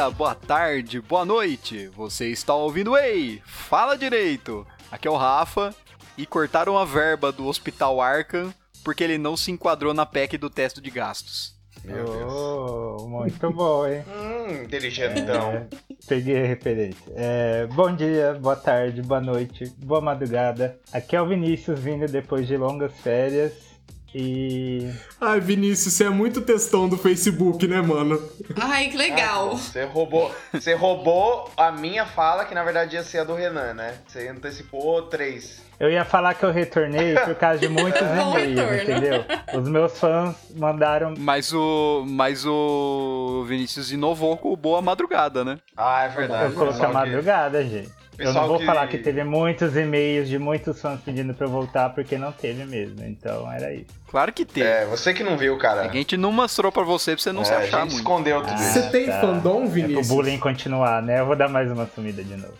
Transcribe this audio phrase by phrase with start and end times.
[0.00, 1.88] Dia, boa tarde, boa noite.
[1.88, 4.66] Você está ouvindo Ei, fala direito.
[4.90, 5.74] Aqui é o Rafa
[6.16, 8.50] e cortaram a verba do Hospital Arkham
[8.82, 11.54] porque ele não se enquadrou na PEC do teste de gastos.
[11.84, 12.32] Meu Deus.
[12.32, 14.02] Oh, muito bom, hein?
[14.08, 15.50] Hum, inteligentão.
[15.50, 15.66] É,
[16.08, 17.12] peguei a referência.
[17.14, 20.80] É, bom dia, boa tarde, boa noite, boa madrugada.
[20.94, 23.69] Aqui é o Vinícius vindo depois de longas férias.
[24.14, 24.90] E.
[25.20, 28.20] Ai, Vinícius, você é muito textão do Facebook, né, mano?
[28.60, 29.52] Ai, que legal.
[29.52, 33.34] Ah, você roubou, você roubou a minha fala, que na verdade ia ser a do
[33.34, 33.94] Renan, né?
[34.06, 35.62] Você antecipou três.
[35.78, 39.24] Eu ia falar que eu retornei por causa de muitos e-mails, entendeu?
[39.54, 41.14] Os meus fãs mandaram.
[41.16, 45.58] Mas o, mas o Vinícius inovou com o Boa Madrugada, né?
[45.76, 46.52] Ah, é verdade.
[46.52, 47.99] Eu coloquei a madrugada, gente.
[48.22, 51.50] Eu não vou que- falar que teve muitos e-mails de muitos fãs pedindo pra eu
[51.50, 53.04] voltar, porque não teve mesmo.
[53.04, 53.86] Então era isso.
[54.10, 54.66] Claro que teve.
[54.66, 55.84] É, você que não viu, cara.
[55.84, 57.92] É a gente não mostrou pra você pra você não É, se a achar gente
[57.92, 57.96] muito.
[57.96, 58.72] escondeu tudo Ah, isso.
[58.72, 59.20] Você tem tá.
[59.20, 60.08] fandom, É pro Vinícius?
[60.08, 61.20] bullying continuar, né?
[61.20, 62.54] Eu vou dar mais uma sumida de novo.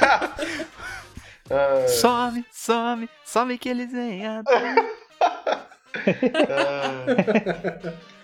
[0.00, 0.30] Ah,
[1.88, 4.26] Some, some, some que eles vêm.
[4.26, 4.76] atrás.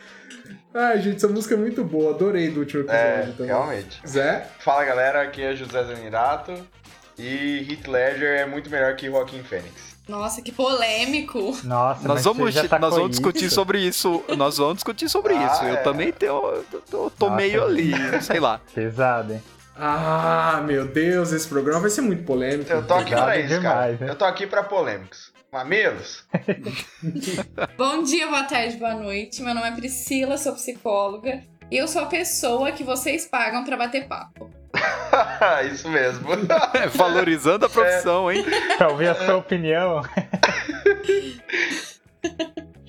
[0.74, 2.14] ah, Ai, gente, essa música é muito boa.
[2.14, 3.46] Adorei do último episódio é, também.
[3.46, 4.00] realmente.
[4.06, 4.46] Zé?
[4.60, 6.52] Fala galera, aqui é José Zanirato.
[7.18, 9.92] E Heath Ledger é muito melhor que Joaquin Phoenix.
[10.08, 11.38] Nossa, que polêmico.
[11.62, 13.54] Nossa, Nós mas vamos, você já nós vamos discutir isso?
[13.54, 14.24] sobre isso.
[14.36, 15.64] Nós vamos discutir sobre Ah, isso.
[15.64, 15.76] Eu é.
[15.76, 16.32] também tenho,
[16.72, 17.36] eu tô, tô Nossa.
[17.36, 18.60] meio ali, sei lá.
[18.74, 19.42] Pesado, hein?
[19.76, 22.70] Ah, meu Deus, esse programa vai ser muito polêmico.
[22.70, 23.80] Eu tô aqui pra isso, cara.
[23.80, 24.10] demais, né?
[24.10, 25.31] Eu tô aqui pra polêmicos.
[25.52, 26.24] Mamilos?
[27.76, 29.42] Bom dia, boa tarde, boa noite.
[29.42, 31.42] Meu nome é Priscila, sou psicóloga.
[31.70, 34.50] E eu sou a pessoa que vocês pagam pra bater papo.
[35.70, 36.26] isso mesmo.
[36.72, 38.42] É, Valorizando a profissão, hein?
[38.78, 40.00] Pra ouvir a sua opinião.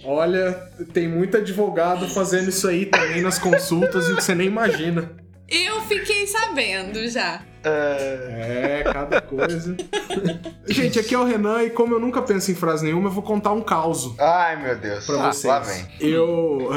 [0.06, 0.54] Olha,
[0.94, 5.12] tem muito advogado fazendo isso aí também nas consultas e que você nem imagina.
[5.50, 7.42] Eu fiquei sabendo já.
[7.64, 9.76] É, É, cada coisa.
[10.68, 13.24] Gente, aqui é o Renan e como eu nunca penso em frase nenhuma, eu vou
[13.24, 15.06] contar um caos Ai, meu Deus.
[15.06, 15.46] pra Ah, vocês.
[15.46, 15.86] Lá vem.
[16.00, 16.70] Eu.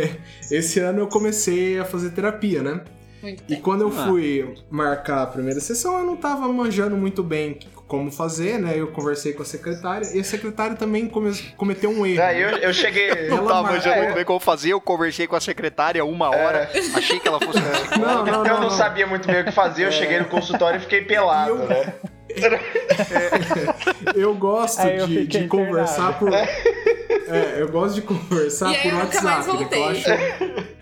[0.50, 2.80] Esse ano eu comecei a fazer terapia, né?
[3.22, 3.60] Muito E bem.
[3.60, 4.06] quando eu Ah.
[4.06, 8.74] fui marcar a primeira sessão, eu não tava manjando muito bem como fazer, né?
[8.76, 12.22] Eu conversei com a secretária e a secretária também come- cometeu um erro.
[12.22, 13.10] Aí eu, eu cheguei.
[13.28, 14.02] Não Ela tava manjando é.
[14.04, 14.70] muito bem como fazer.
[14.70, 16.70] Eu conversei com a secretária uma hora.
[16.94, 18.06] Achei que ela fosse uma psicóloga.
[18.06, 18.70] Não, não, eu não, não, não.
[18.70, 21.68] sabia muito bem o que fazer, eu cheguei no consultório e fiquei pelado, E eu-
[21.68, 21.94] né?
[24.14, 26.32] Eu gosto eu de, de conversar por.
[26.32, 29.84] É, eu gosto de conversar E aí por eu nunca mais WhatsApp, né, que eu
[29.84, 30.79] acho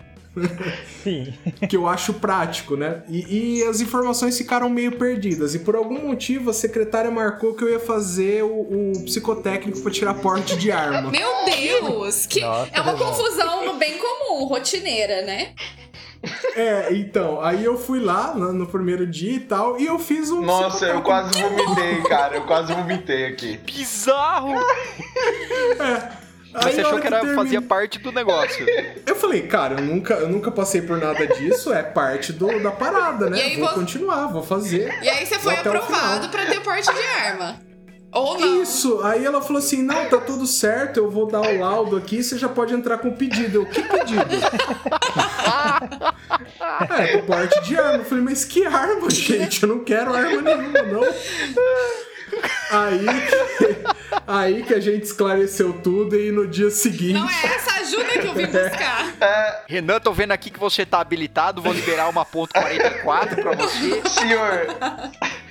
[1.03, 1.33] Sim.
[1.67, 3.03] que eu acho prático, né?
[3.07, 5.55] E, e as informações ficaram meio perdidas.
[5.55, 9.91] E por algum motivo a secretária marcou que eu ia fazer o, o psicotécnico pra
[9.91, 11.11] tirar porte de arma.
[11.11, 12.25] Meu Deus!
[12.25, 15.53] Que Nossa, é uma confusão bem comum, rotineira, né?
[16.55, 20.29] É, então, aí eu fui lá no, no primeiro dia e tal, e eu fiz
[20.29, 20.41] um.
[20.41, 22.35] Nossa, eu quase vomitei, cara.
[22.35, 23.57] Eu quase vomitei aqui.
[23.57, 24.53] Bizarro!
[25.77, 26.18] Mas
[26.53, 28.65] Aí, você achou que era, termina- fazia parte do negócio.
[29.05, 32.71] Eu falei, cara, eu nunca, eu nunca passei por nada disso, é parte do, da
[32.71, 33.55] parada, né?
[33.57, 34.97] Vou vo- continuar, vou fazer.
[35.03, 37.59] E aí você foi aprovado pra ter porte de arma.
[38.11, 38.63] Ou não.
[38.63, 42.23] Isso, aí ela falou assim: não, tá tudo certo, eu vou dar o laudo aqui,
[42.23, 43.59] você já pode entrar com o pedido.
[43.59, 44.25] Eu, que pedido?
[46.99, 47.97] é, com porte de arma.
[47.99, 49.61] Eu falei, mas que arma, gente?
[49.61, 51.03] Eu não quero arma nenhuma, não.
[52.71, 53.05] Aí,
[54.27, 57.13] aí que a gente esclareceu tudo e no dia seguinte.
[57.13, 59.63] Não é essa ajuda que eu vim buscar.
[59.67, 61.61] Renan, tô vendo aqui que você tá habilitado.
[61.61, 64.01] Vou liberar uma ponto 44 pra você.
[64.07, 64.67] Senhor.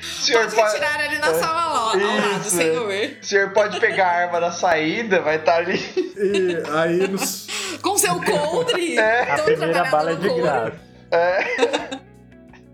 [0.00, 0.72] Senhor Pode pode.
[0.74, 3.10] retirar ali na sala ao lado, ao lado, senhor.
[3.20, 5.78] Senhor pode pegar a arma na saída, vai estar ali.
[6.16, 7.46] E aí nos,
[7.82, 8.98] Com seu coldre.
[8.98, 10.72] A Tô primeira bala é de graça.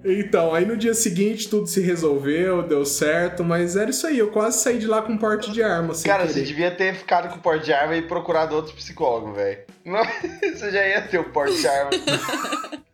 [0.04, 4.30] Então, aí no dia seguinte tudo se resolveu, deu certo, mas era isso aí, eu
[4.30, 6.34] quase saí de lá com porte de arma, sem Cara, querer.
[6.34, 9.60] você devia ter ficado com o porte de arma e procurado outro psicólogo, velho.
[9.84, 10.04] Não-
[10.52, 11.90] Você já ia ter o porte de arma.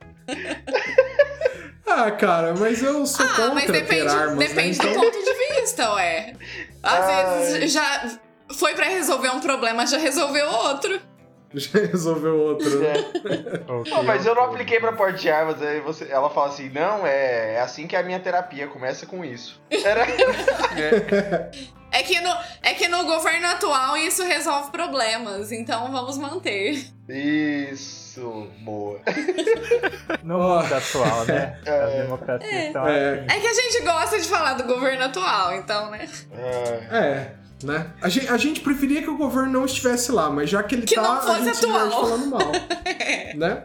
[1.93, 4.85] Ah, cara, mas eu sou Ah, contra mas ter depende, armas, depende né?
[4.85, 6.35] do Então, ponto de vista, ué.
[6.85, 7.39] Às Ai.
[7.41, 8.19] vezes já
[8.57, 11.01] foi pra resolver um problema, já resolveu outro.
[11.59, 12.93] já resolveu outro, né?
[13.69, 15.61] Ok, Não, mas eu não apliquei pra porte de armas.
[15.61, 19.05] Aí você, ela fala assim: não, é, é assim que é a minha terapia, começa
[19.07, 19.61] com isso.
[19.71, 20.07] Era.
[21.93, 22.31] É que, no,
[22.63, 26.85] é que no governo atual isso resolve problemas, então vamos manter.
[27.09, 29.01] Isso, boa.
[30.23, 31.59] No mundo atual, né?
[31.67, 33.15] As democracias estão É.
[33.15, 33.27] assim.
[33.37, 36.09] É que a gente gosta de falar do governo atual, então, né?
[36.91, 37.40] Ah, É.
[37.65, 37.89] né?
[38.01, 40.87] A gente, a gente preferia que o governo não estivesse lá, mas já que ele
[40.87, 42.03] Que tá, não a fosse gente se diverte atual.
[42.07, 42.53] falando mal,
[43.37, 43.63] né?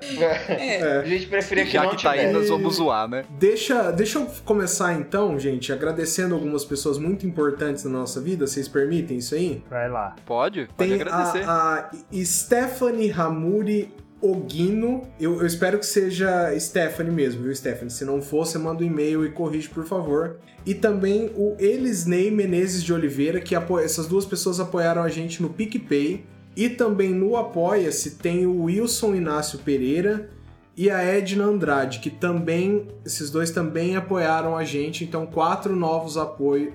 [0.50, 1.00] É.
[1.00, 3.24] A gente preferia que Já não que tá aí, nós vamos zoar, né?
[3.30, 8.46] Deixa, deixa eu começar então, gente, agradecendo algumas pessoas muito importantes na nossa vida.
[8.48, 9.64] Vocês permitem isso aí?
[9.70, 10.16] Vai lá.
[10.26, 11.44] Pode, pode Tem agradecer.
[11.48, 11.90] a, a
[12.24, 13.94] Stephanie Hamuri
[14.32, 15.04] Ogino.
[15.20, 17.92] Eu, eu espero que seja Stephanie mesmo, viu, Stephanie?
[17.92, 20.38] Se não for, você manda um e-mail e corrige, por favor.
[20.66, 23.80] E também o Elisney Menezes de Oliveira, que apo...
[23.80, 26.26] essas duas pessoas apoiaram a gente no PicPay.
[26.56, 30.30] E também no Apoia-se tem o Wilson Inácio Pereira
[30.78, 35.04] e a Edna Andrade, que também, esses dois também apoiaram a gente.
[35.04, 36.74] Então, quatro novos apoios.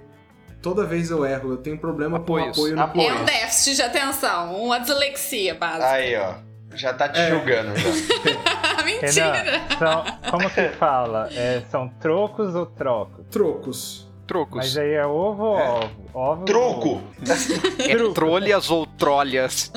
[0.62, 2.55] Toda vez eu erro, eu tenho problema Apoios.
[2.55, 3.08] com apoio no Apoios.
[3.08, 5.91] É um déficit de atenção, uma dislexia básica.
[5.91, 6.50] Aí, ó.
[6.75, 7.31] Já tá te É.
[7.31, 7.72] julgando.
[7.76, 8.82] Já.
[8.84, 9.32] Mentira!
[9.32, 11.28] Renan, são, como que fala?
[11.32, 13.26] É, são trocos ou trocos?
[13.31, 14.11] Trocos.
[14.26, 14.56] Trocos.
[14.56, 15.90] Mas aí é ovo ou ovo?
[16.14, 16.88] Ovo ou Troco!
[16.88, 17.02] ovo?
[17.82, 19.72] É trolhas ou trolhas?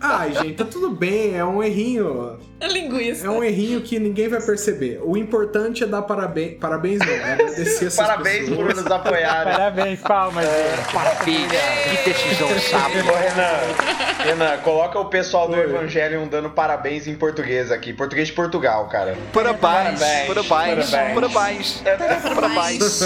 [0.00, 2.38] Ai, gente, tá tudo bem, é um errinho.
[2.60, 3.26] Linguista.
[3.26, 5.00] É um errinho que ninguém vai perceber.
[5.04, 6.58] O importante é dar parabéns.
[6.58, 8.82] Parabéns não, é agradecer essas Parabéns por pessoas.
[8.84, 9.52] nos apoiarem.
[9.52, 10.92] Parabéns, palmas, gente.
[10.92, 11.52] Parabéns,
[12.02, 13.04] que decisão sábia.
[13.04, 15.64] Ô, Renan, Renan, coloca o pessoal do Oi.
[15.64, 17.92] Evangelion dando parabéns em português aqui.
[17.92, 19.16] Português de Portugal, cara.
[19.32, 21.82] Parabéns, Parabéns, parabéns, parabéns,
[22.34, 23.02] parabéns.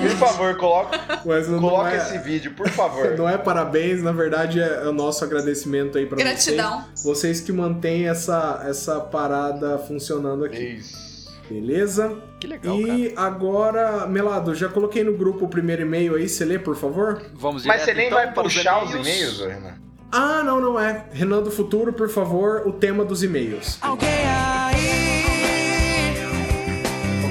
[0.00, 3.16] Por favor, coloca, Mas não, coloca é, esse vídeo, por favor.
[3.16, 6.84] não é parabéns, na verdade é o nosso agradecimento aí pra Gratidão.
[6.94, 7.16] vocês.
[7.16, 10.62] Vocês que mantêm essa, essa parada funcionando aqui.
[10.62, 11.16] Isso.
[11.48, 12.16] Beleza?
[12.40, 12.92] Que legal, cara.
[12.92, 17.22] e agora, Melado, já coloquei no grupo o primeiro e-mail aí, você lê, por favor?
[17.34, 19.74] Vamos Mas você nem então, vai para puxar os e-mails, Renan?
[20.10, 21.04] Ah, não, não é.
[21.12, 23.78] Renan do Futuro, por favor, o tema dos e-mails.
[23.80, 24.96] Alguém aí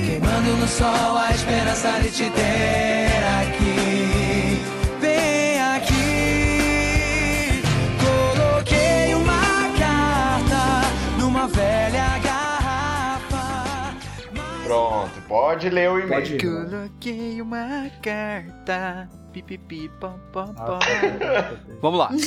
[0.06, 3.05] Queimando no sol a esperança de te ter
[15.28, 16.36] pode ler o Pode e-mail.
[16.36, 16.70] ir.
[16.70, 19.10] Coloquei uma carta.
[19.34, 20.80] Pipipi, pam, pam, pam.
[20.80, 22.10] Nossa, Vamos lá.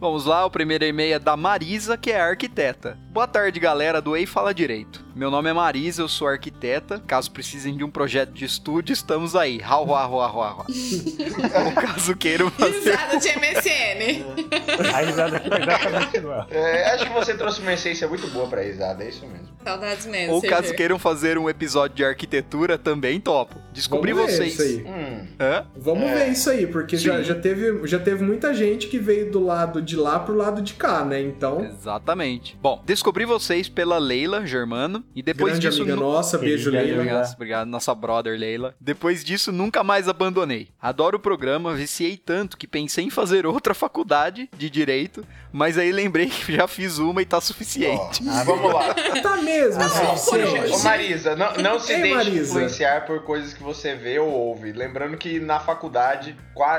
[0.00, 2.96] Vamos lá, o primeiro e-mail é da Marisa, que é arquiteta.
[3.18, 5.04] Boa tarde, galera do Ei Fala Direito.
[5.12, 7.02] Meu nome é Marisa, eu sou arquiteta.
[7.04, 9.60] Caso precisem de um projeto de estúdio, estamos aí.
[9.60, 10.66] Hau, hau, hau, hau.
[10.68, 12.92] Ou caso queiram fazer...
[12.92, 14.94] Risada de MSN.
[14.94, 16.46] A risada foi exatamente igual.
[16.48, 19.48] É, acho que você trouxe uma essência muito boa pra risada, é isso mesmo.
[19.64, 20.34] Saudades mesmo.
[20.34, 23.56] Ou caso queiram fazer um episódio de arquitetura, também topo.
[23.72, 24.52] Descobri Vamos ver vocês.
[24.54, 24.84] isso aí.
[24.86, 25.66] Hum, Hã?
[25.76, 26.14] Vamos É.
[26.14, 29.82] ver isso aí, porque já, já, teve, já teve muita gente que veio do lado
[29.82, 31.20] de lá pro lado de cá, né?
[31.20, 32.56] Então, Exatamente.
[32.62, 36.94] Bom, descobri vocês pela Leila Germano e depois grande disso amiga nu- nossa, beijo, Leila.
[37.00, 38.74] Obrigado, obrigado, nossa brother Leila.
[38.80, 40.68] Depois disso, nunca mais abandonei.
[40.80, 45.90] Adoro o programa, viciei tanto que pensei em fazer outra faculdade de direito, mas aí
[45.92, 48.22] lembrei que já fiz uma e tá suficiente.
[48.44, 48.94] vamos lá.
[49.22, 50.74] Tá mesmo, Não, hoje.
[50.74, 52.50] Ô Marisa, não, não se Ei, deixe Marisa.
[52.50, 54.72] influenciar por coisas que você vê ou ouve.
[54.72, 56.36] Lembrando que na faculdade,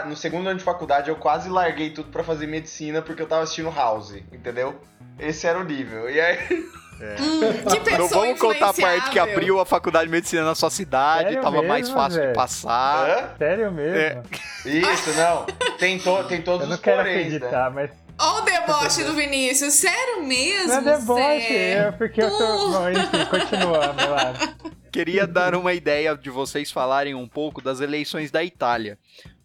[0.08, 3.44] no segundo ano de faculdade, eu quase larguei tudo pra fazer medicina porque eu tava
[3.44, 4.80] assistindo House, entendeu?
[5.18, 6.10] Esse era o nível.
[6.10, 6.38] E aí,
[7.70, 10.70] Que pessoa Não vamos contar a parte que abriu a faculdade de medicina na sua
[10.70, 12.36] cidade, Sério tava mais mesmo, fácil de velho?
[12.36, 13.10] passar.
[13.10, 13.38] Hã?
[13.38, 14.24] Sério mesmo?
[14.66, 15.46] isso, não.
[15.78, 17.24] Tem, to- tem todos Eu não os quero poréns, né?
[17.38, 17.90] acreditar, mas
[18.20, 19.76] Ó o deboche do Vinícius.
[19.76, 20.82] Sério mesmo?
[20.82, 21.72] não é deboche, Zé?
[21.72, 22.72] é porque eu tô...
[22.72, 24.34] Bom, enfim, continuando, lá.
[24.92, 28.98] Queria dar uma ideia de vocês falarem um pouco das eleições da Itália.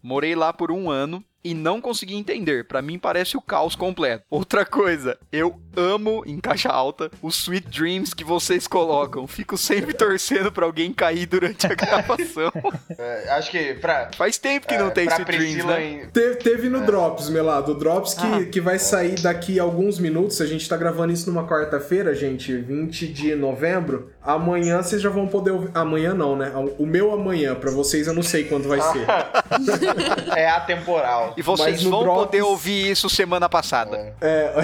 [0.03, 2.65] Morei lá por um ano e não consegui entender.
[2.67, 4.23] Pra mim parece o caos completo.
[4.29, 9.27] Outra coisa, eu amo, em caixa alta, os Sweet Dreams que vocês colocam.
[9.27, 12.51] Fico sempre torcendo pra alguém cair durante a gravação.
[12.97, 15.85] É, acho que pra, Faz tempo que não é, tem pra Sweet Dreams, né?
[15.85, 16.69] em- Teve, teve É.
[16.69, 17.73] no Drops, Melado.
[17.73, 18.45] O Drops que, Ah.
[18.45, 20.41] que vai sair daqui a alguns minutos.
[20.41, 24.11] A gente tá gravando isso numa quarta-feira, gente, 20 de novembro.
[24.23, 25.69] Amanhã vocês já vão poder ouvir.
[25.75, 26.51] Amanhã não, né?
[26.79, 29.05] O meu amanhã, pra vocês eu não sei quando vai ser.
[30.35, 31.34] é atemporal.
[31.37, 34.15] E vocês vão Drops- poder ouvir isso semana passada.
[34.21, 34.25] É.
[34.27, 34.55] É,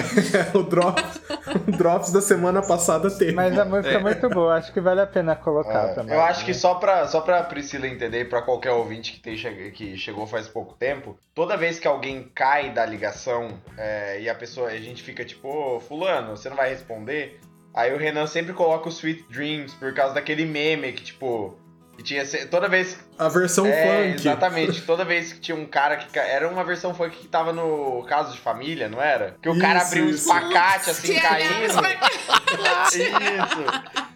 [0.56, 1.20] o, Drops,
[1.68, 3.32] o Drops da semana passada teve.
[3.32, 6.14] Mas a música é muito boa, acho que vale a pena colocar É, também.
[6.14, 9.36] eu acho que só pra, só pra Priscila entender, e pra qualquer ouvinte que, tem,
[9.72, 14.34] que chegou faz pouco tempo, toda vez que alguém cai da ligação é, e a
[14.34, 17.38] pessoa, a gente fica tipo, ô, fulano, você não vai responder?
[17.74, 21.56] Aí o Renan sempre coloca o Sweet Dreams por causa daquele meme que, tipo,
[22.02, 22.24] que tinha.
[22.48, 22.98] Toda vez.
[23.18, 24.20] A versão é, funk.
[24.20, 24.82] exatamente.
[24.82, 26.18] Toda vez que tinha um cara que.
[26.18, 29.36] Era uma versão funk que tava no caso de família, não era?
[29.40, 31.64] Que o cara Isso, abriu um espacate assim Que caindo.
[31.64, 31.78] Isso.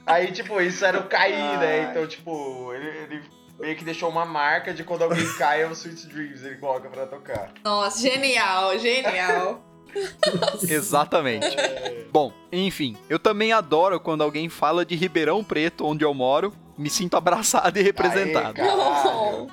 [0.05, 1.89] Aí, tipo, isso era o cair, né?
[1.91, 3.23] Então, tipo, ele, ele,
[3.59, 6.89] meio que deixou uma marca de quando alguém cai é o Sweet Dreams, ele coloca
[6.89, 7.51] pra tocar.
[7.65, 9.66] Nossa, genial, genial.
[10.69, 11.57] Exatamente.
[12.13, 16.53] Bom, enfim, eu também adoro quando alguém fala de Ribeirão Preto, onde eu moro.
[16.79, 18.61] Me sinto abraçado e representado.
[18.61, 19.47] Aê,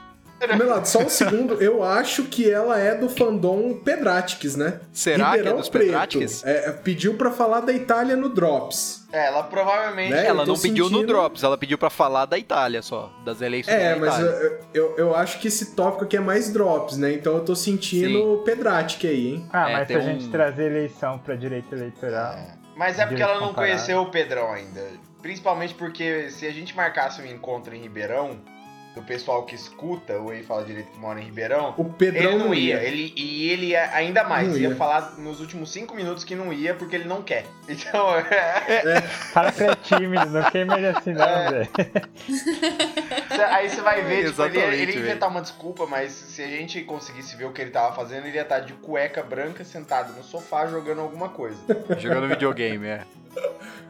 [0.58, 4.80] Melado, só um segundo, eu acho que ela é do fandom Pedratics, né?
[4.92, 6.20] Será que é Ribeirão dos Preto.
[6.46, 9.04] É, pediu pra falar da Itália no Drops.
[9.12, 10.12] É, ela provavelmente.
[10.12, 10.26] Né?
[10.26, 13.74] Ela não pediu no sentindo- Drops, ela pediu pra falar da Itália só, das eleições
[13.76, 14.32] É, da mas Itália.
[14.32, 17.14] eu, eu, eu acho que esse tópico aqui é mais Drops, né?
[17.14, 19.50] Então eu tô sentindo Pedratic aí, hein?
[19.54, 22.36] Ah, É, mas se tem a gente um- trazer eleição pra direito eleitoral.
[22.76, 23.68] Mas é porque ela não Comparar.
[23.68, 24.82] conheceu o Pedrão ainda.
[25.22, 28.40] Principalmente porque se a gente marcasse um encontro em Ribeirão,
[28.96, 32.38] do pessoal que escuta, ou ele fala direito que mora em Ribeirão, O Pedrão ele
[32.44, 32.76] não ia.
[32.84, 34.56] Ele, e ele ia ainda mais.
[34.56, 34.70] Ia.
[34.70, 34.76] ia.
[34.76, 37.46] falar nos últimos cinco minutos que não ia porque ele não quer.
[37.68, 41.50] Então, é, Fala que é tímido, não queima ele assim não, É.
[41.52, 41.70] velho.
[43.50, 46.48] aí você vai ver, tipo, ele, ia- ele ia inventar uma desculpa, mas se a
[46.48, 50.14] gente conseguisse ver o que ele tava fazendo, ele ia estar de cueca branca sentado
[50.14, 51.58] no sofá jogando alguma coisa.
[52.00, 53.02] Jogando videogame, é.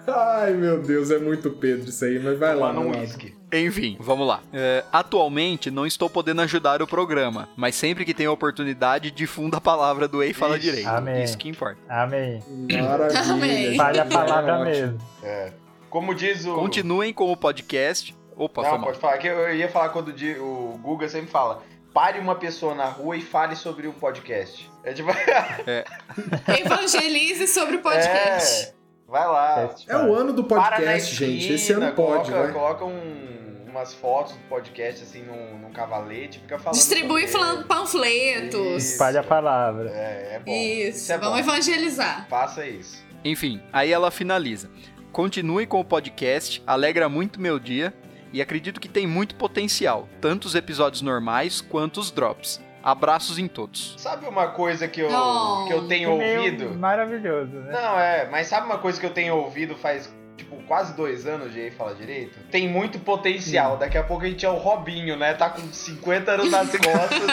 [0.08, 3.36] Ai, meu Deus, é muito Pedro isso aí, mas vai lá, Tomando um uísque.
[3.54, 4.42] Enfim, vamos lá.
[4.52, 9.58] É, atualmente não estou podendo ajudar o programa, mas sempre que tenho a oportunidade, difunda
[9.58, 10.66] a palavra do Ei Fala Isso.
[10.66, 10.88] Direito.
[10.88, 11.24] Amém.
[11.24, 11.78] Isso que importa.
[11.88, 12.42] Amém.
[12.72, 13.22] Maravilha.
[13.22, 13.78] Amém.
[13.78, 14.66] Fale a é palavra ótimo.
[14.66, 14.98] mesmo.
[15.24, 15.54] É.
[15.90, 16.56] Como diz o.
[16.56, 18.16] Continuem com o podcast.
[18.36, 18.88] Opa, foi Não, mal.
[18.88, 19.18] pode falar.
[19.20, 21.62] Que eu ia falar quando o Guga sempre fala.
[21.94, 24.68] Pare uma pessoa na rua e fale sobre o podcast.
[24.84, 25.12] É tipo.
[26.60, 28.70] Evangelize sobre o podcast.
[28.70, 29.68] É, vai lá.
[29.68, 31.54] Teste É o ano do podcast, esquina, gente.
[31.54, 32.52] Esse ano pode, coloca, vai.
[32.52, 36.76] Coloca um- umas fotos do podcast assim num, num cavalete, fica falando.
[36.76, 37.64] Distribui sobre falan- ele.
[37.64, 38.84] panfletos.
[38.84, 39.90] Espalha a palavra.
[39.90, 40.52] É, é bom.
[40.52, 41.40] Isso, é vamos bom.
[41.40, 42.28] evangelizar.
[42.30, 43.04] Faça isso.
[43.26, 44.70] Enfim, aí ela finaliza.
[45.12, 47.94] Continue com o podcast, alegra muito meu dia
[48.32, 52.60] e acredito que tem muito potencial, tanto os episódios normais quanto os drops.
[52.84, 53.96] Abraços em todos.
[53.98, 55.66] Sabe uma coisa que eu, Não.
[55.68, 56.76] que eu tenho Meio ouvido?
[56.76, 57.72] Maravilhoso, né?
[57.72, 61.54] Não, é, mas sabe uma coisa que eu tenho ouvido faz, tipo, quase dois anos
[61.54, 62.38] de aí Fala Direito?
[62.52, 63.78] Tem muito potencial.
[63.78, 65.34] Daqui a pouco a gente é o Robinho, né?
[65.34, 67.32] Tá com 50 anos nas costas.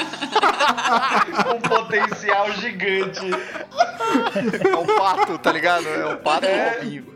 [1.44, 3.26] com um potencial gigante.
[3.32, 5.88] É o pato, tá ligado?
[5.88, 6.74] É o pato É.
[6.78, 7.06] Robinho.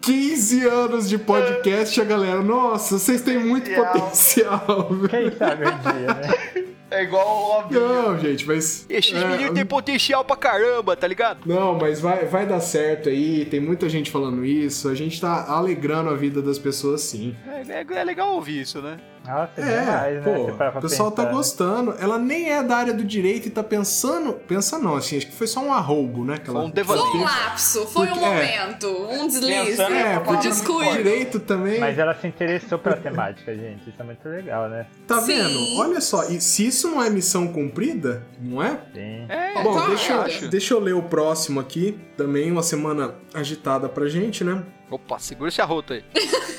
[0.00, 2.42] 15 anos de podcast, a galera.
[2.42, 4.58] Nossa, vocês têm muito Potencial.
[4.60, 4.88] potencial.
[4.90, 5.08] velho.
[5.30, 6.71] Quem sabe um dia, né?
[6.92, 7.80] É igual o Robinho.
[7.80, 8.84] Não, gente, mas.
[8.88, 11.40] Esses é, meninos têm potencial pra caramba, tá ligado?
[11.46, 13.44] Não, mas vai, vai dar certo aí.
[13.46, 14.88] Tem muita gente falando isso.
[14.88, 17.34] A gente tá alegrando a vida das pessoas sim.
[17.46, 18.98] É, é- é legal ouvir isso, né?
[19.26, 20.20] Nossa, É, demais, né?
[20.34, 21.36] pô, Você para pra o pessoal tá pensar, né?
[21.36, 21.94] gostando.
[22.00, 24.32] Ela nem é da área do direito e tá pensando.
[24.32, 26.38] Pensa não, assim, acho que foi só um arroubo, né?
[26.38, 27.06] que Foi ela- um Foi devaneio.
[27.16, 28.34] um lapso, foi Porque- um é.
[28.58, 29.80] momento, um deslize.
[29.80, 30.92] É, porque Descuido.
[30.92, 31.78] direito também.
[31.78, 33.88] Mas ela se interessou pela temática, gente.
[33.88, 34.86] Isso é muito legal, né?
[35.06, 35.36] Tá Sim.
[35.36, 35.78] vendo?
[35.80, 38.70] Olha só, e se isso não é missão cumprida, não é?
[38.92, 39.26] Sim.
[39.28, 40.48] É, Bom, deixa, acho.
[40.48, 41.98] deixa eu ler o próximo aqui.
[42.16, 44.62] Também uma semana agitada pra gente, né?
[44.90, 46.04] Opa, segura esse arroto aí.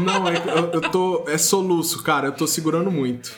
[0.00, 1.24] Não, é, eu, eu tô.
[1.28, 2.28] É soluço, cara.
[2.28, 3.32] Eu tô segurando muito.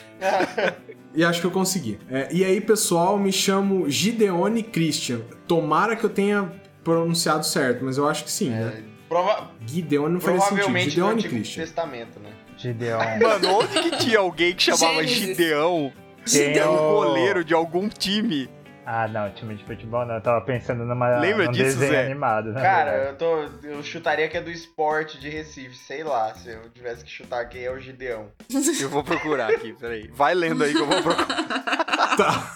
[1.13, 1.97] E acho que eu consegui.
[2.09, 5.21] É, e aí, pessoal, me chamo Gideone Christian.
[5.47, 6.51] Tomara que eu tenha
[6.83, 8.83] pronunciado certo, mas eu acho que sim, né?
[9.07, 10.69] Prova- Gideone não faria sentido.
[10.69, 11.63] no Gideone Christian.
[11.63, 12.31] Testamento, né?
[12.57, 12.99] Gideon.
[13.21, 15.37] Mano, onde que tinha alguém que chamava Gênesis.
[15.37, 15.93] Gideão?
[16.25, 18.49] Gideão o- goleiro de algum time.
[18.85, 20.15] Ah, não, time de futebol não.
[20.15, 22.05] Eu tava pensando numa, Lembra num disso, desenho Zé?
[22.05, 22.61] animado, né?
[22.61, 26.33] Cara, eu, tô, eu chutaria que é do esporte de Recife, sei lá.
[26.35, 28.27] Se eu tivesse que chutar quem é o Gideão.
[28.79, 30.09] Eu vou procurar aqui, peraí.
[30.13, 31.25] Vai lendo aí que eu vou procurar.
[32.15, 32.51] Tá.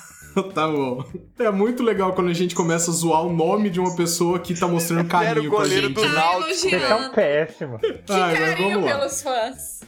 [0.54, 1.04] Tá bom.
[1.40, 4.58] É muito legal quando a gente começa a zoar o nome de uma pessoa que
[4.58, 5.96] tá mostrando Era o carinho pra goleiro gente.
[5.96, 6.14] do né?
[6.14, 6.50] Náutico.
[6.54, 7.14] Vocês são elogiando.
[7.16, 7.82] péssimos.
[7.82, 8.98] Que Ai, mas carinho vamos lá.
[8.98, 9.79] pelos fãs.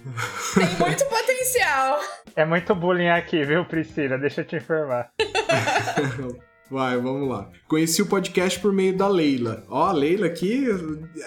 [0.55, 1.99] Tem muito potencial.
[2.35, 4.17] É muito bullying aqui, viu, Priscila?
[4.17, 5.11] Deixa eu te informar.
[6.71, 7.49] Vai, vamos lá.
[7.67, 9.65] Conheci o podcast por meio da Leila.
[9.67, 10.65] Ó, a Leila aqui,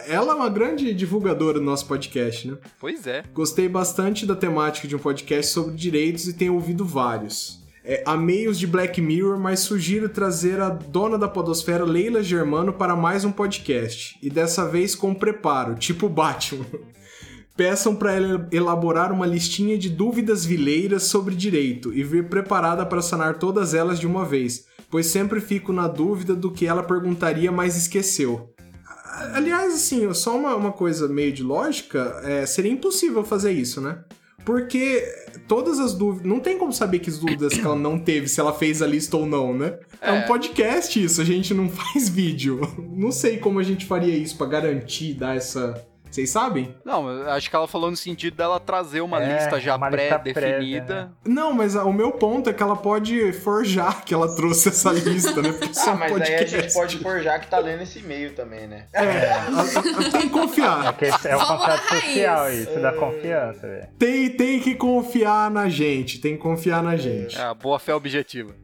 [0.08, 2.56] ela é uma grande divulgadora do nosso podcast, né?
[2.80, 3.22] Pois é.
[3.34, 7.62] Gostei bastante da temática de um podcast sobre direitos e tenho ouvido vários.
[7.84, 12.72] É, amei os de Black Mirror, mas sugiro trazer a dona da podosfera Leila Germano
[12.72, 14.18] para mais um podcast.
[14.22, 16.64] E dessa vez com preparo, tipo Batman.
[17.56, 23.00] Peçam para ela elaborar uma listinha de dúvidas vileiras sobre direito e vir preparada para
[23.00, 27.52] sanar todas elas de uma vez, pois sempre fico na dúvida do que ela perguntaria,
[27.52, 28.52] mas esqueceu.
[29.32, 34.02] Aliás, assim, só uma, uma coisa meio de lógica, é, seria impossível fazer isso, né?
[34.44, 35.02] Porque
[35.48, 36.26] todas as dúvidas.
[36.26, 38.86] Não tem como saber que as dúvidas que ela não teve, se ela fez a
[38.86, 39.78] lista ou não, né?
[40.00, 42.60] É, um podcast isso, a gente não faz vídeo.
[42.92, 45.74] Não sei como a gente faria isso pra garantir, dar essa
[46.14, 46.72] Vocês sabem?
[46.84, 50.84] Não, acho que ela falou no sentido dela trazer uma É, lista já pré-definida.
[50.86, 54.92] prévia, Não, mas o meu ponto é que ela pode forjar que ela trouxe essa
[54.92, 55.50] lista, né?
[55.52, 56.60] Porque é Ah, mas aí a podcast.
[56.60, 58.86] gente pode forjar que tá lendo esse e-mail também, né?
[58.92, 60.96] É, a- tem que É, confiar.
[60.96, 63.88] que esse é o Vamos contrato social, isso dá confiança, velho.
[63.98, 66.20] Tem, tem que confiar na gente.
[66.20, 67.36] Tem que confiar na gente.
[67.36, 68.54] É, a boa fé objetiva.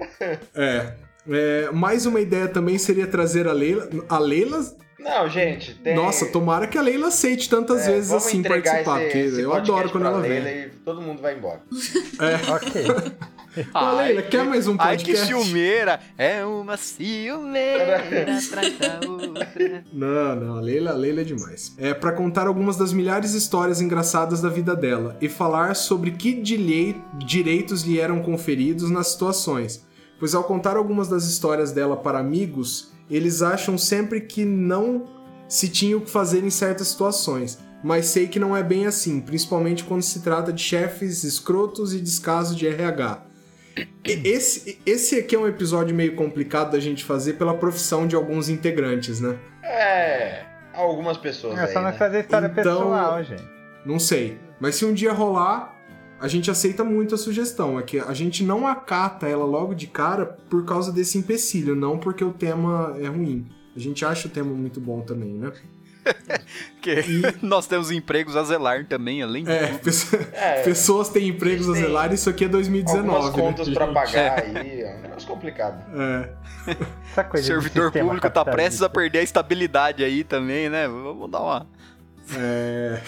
[0.55, 0.95] É.
[1.29, 3.89] É, mais uma ideia também seria trazer a Leila.
[4.09, 4.61] A Leila.
[5.03, 5.95] Não, gente, tem...
[5.97, 9.51] Nossa, tomara que a Leila aceite tantas É, vezes assim participar, esse- porque esse eu
[9.51, 10.59] podcast adoro quando ela Leila vem.
[10.65, 11.61] E todo mundo vai embora.
[12.55, 12.83] Ok.
[13.75, 15.27] Ô, Leila, quer mais um Ai, que podcast?
[15.27, 15.99] ciumeira!
[16.17, 17.97] É uma ciumeira
[18.39, 19.85] atrás da outra.
[19.93, 21.75] Não, não, a Leila, a Leila é demais.
[21.77, 26.13] É pra contar algumas das milhares de histórias engraçadas da vida dela e falar sobre
[26.13, 29.85] que dilei- direitos lhe eram conferidos nas situações.
[30.21, 35.05] Pois ao contar algumas das histórias dela para amigos, eles acham sempre que não
[35.49, 37.59] se tinha o que fazer em certas situações.
[37.83, 42.01] Mas sei que não é bem assim, principalmente quando se trata de chefes escrotos e
[42.01, 43.23] descaso de RH.
[44.05, 48.49] Esse, esse aqui é um episódio meio complicado da gente fazer pela profissão de alguns
[48.49, 49.39] integrantes, né?
[49.63, 50.43] É,
[50.75, 51.97] algumas pessoas É aí, só não né?
[51.97, 53.45] fazer história Então- pessoal, gente.
[53.87, 54.39] Não sei.
[54.61, 55.75] Mas se um dia rolar,
[56.21, 57.79] a gente aceita muito a sugestão.
[57.79, 61.99] É que a gente não acata ela logo de cara por causa desse empecilho, não
[61.99, 63.47] porque o tema é ruim.
[63.75, 65.53] A gente acha o tema muito bom também, né?
[66.75, 66.97] Porque
[67.43, 70.63] nós temos empregos a zelar também, além de É, pessoa- É.
[70.63, 73.07] pessoas têm empregos a zelar, isso aqui é 2019.
[73.07, 73.95] Algumas contas né, pra gente?
[73.95, 75.85] pagar aí, é um negócio complicado.
[75.95, 76.31] É.
[77.13, 80.89] Essa O coisa servidor público tá prestes a perder a estabilidade aí também, né?
[80.89, 81.67] Vamos dar uma.
[82.35, 83.01] É.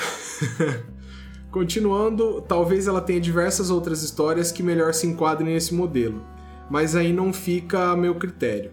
[1.52, 6.24] Continuando, talvez ela tenha diversas outras histórias que melhor se enquadrem nesse modelo,
[6.70, 8.70] mas aí não fica a meu critério.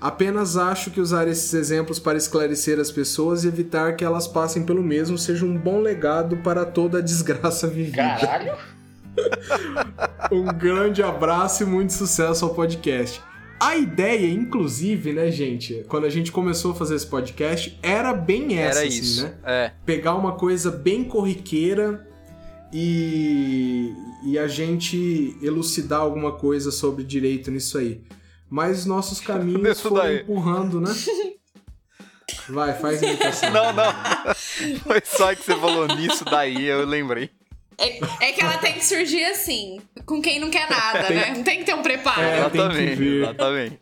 [0.00, 4.64] Apenas acho que usar esses exemplos para esclarecer as pessoas e evitar que elas passem
[4.64, 7.96] pelo mesmo seja um bom legado para toda a desgraça vivida.
[7.96, 8.56] Caralho!
[10.30, 13.20] Um grande abraço e muito sucesso ao podcast.
[13.58, 18.58] A ideia, inclusive, né, gente, quando a gente começou a fazer esse podcast, era bem
[18.58, 19.24] essa, Era assim, isso.
[19.24, 19.34] né?
[19.44, 19.72] É.
[19.84, 22.07] pegar uma coisa bem corriqueira
[22.72, 23.92] e,
[24.24, 28.00] e a gente elucidar alguma coisa sobre direito nisso aí.
[28.50, 30.20] Mas nossos caminhos Isso foram daí.
[30.20, 30.90] empurrando, né?
[32.48, 33.50] Vai, faz a imitação.
[33.50, 33.92] Não, não.
[34.82, 37.30] Foi só que você falou nisso daí, eu lembrei.
[37.76, 41.34] É, é que ela tem que surgir assim, com quem não quer nada, Tem- né?
[41.36, 42.20] Não tem que ter um preparo.
[42.20, 43.22] É, tem que exatamente, vir.
[43.22, 43.80] exatamente.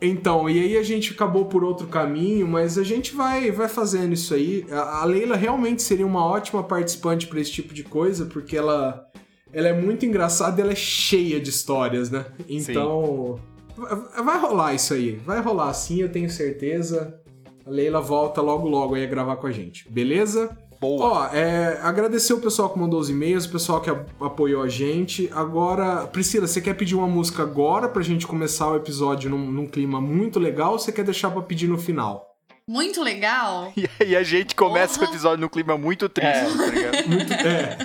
[0.00, 4.12] Então, e aí a gente acabou por outro caminho, mas a gente vai, vai fazendo
[4.12, 4.64] isso aí.
[4.70, 9.04] A, Leila realmente seria uma ótima participante para esse tipo de coisa, porque ela,
[9.52, 12.26] ela é muito engraçada e ela é cheia de histórias, né?
[12.48, 13.40] Então,
[13.76, 15.16] vai- vai rolar isso aí.
[15.24, 17.20] Vai rolar sim, eu tenho certeza.
[17.66, 20.56] A Leila volta logo logo aí a gravar com a gente, beleza?
[20.80, 21.28] Boa.
[21.30, 24.68] Ó, é, agradecer o pessoal que mandou os e-mails, o pessoal que a- apoiou a
[24.68, 25.28] gente.
[25.34, 29.66] Agora, Priscila, você quer pedir uma música agora pra gente começar o episódio num, num
[29.66, 32.26] clima muito legal ou você quer deixar pra pedir no final?
[32.68, 33.72] Muito legal.
[33.76, 35.10] E aí a gente começa Porra.
[35.10, 36.56] o episódio num clima muito triste, É.
[36.56, 37.08] tá ligado?
[37.08, 37.78] Muito, é,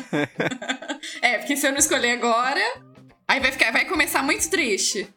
[1.34, 2.62] É, porque se eu não escolher agora,
[3.28, 5.08] aí vai ficar, vai começar muito triste.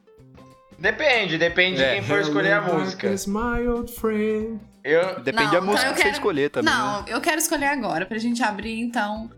[0.78, 1.88] Depende, depende É.
[1.88, 3.10] de quem for escolher a música.
[3.26, 4.60] my old friend.
[4.88, 6.72] Eu, Depende Não, da então música eu que você quero- escolher também.
[6.72, 6.78] né?
[6.78, 9.28] Não, eu quero escolher agora, pra gente abrir então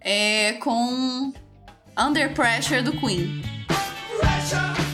[0.00, 1.32] é, com
[1.98, 3.42] Under Pressure do Queen.
[4.18, 4.89] Pressure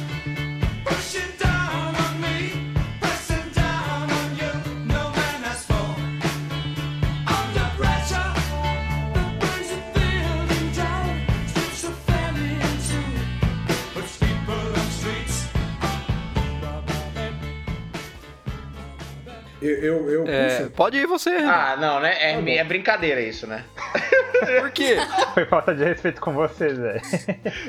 [19.60, 21.30] Eu, eu, eu É, pode ir você.
[21.30, 21.52] Renan.
[21.52, 22.14] Ah, não, né?
[22.20, 23.64] É, é brincadeira isso, né?
[24.60, 24.98] Por quê?
[25.32, 27.00] Foi falta de respeito com vocês, velho.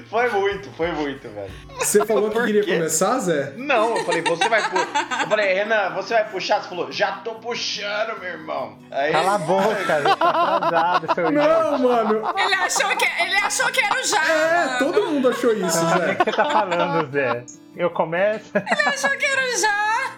[0.10, 1.52] Foi muito, foi muito, velho.
[1.80, 2.73] Você falou que queria quê?
[2.73, 3.54] começar, Zé?
[3.56, 4.78] Não, eu falei, você vai pu...
[4.78, 6.62] Eu falei, Renan, você vai puxar?
[6.62, 8.78] Você falou, já tô puxando, meu irmão.
[8.91, 11.32] Aí, Cala a boca, já tá atrasado, seu.
[11.32, 12.34] Não, mano.
[12.38, 14.23] Ele achou que, ele achou que era o já.
[14.26, 14.78] É, mano.
[14.80, 16.12] todo mundo achou isso, nem Zé.
[16.12, 17.45] o que você tá falando, Zé.
[17.78, 18.52] Eu começo.
[18.56, 20.16] Ele achou que era o já.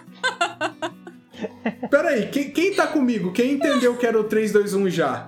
[1.90, 3.32] Peraí, quem, quem tá comigo?
[3.32, 5.26] Quem entendeu que era o 3, 2, 1 já?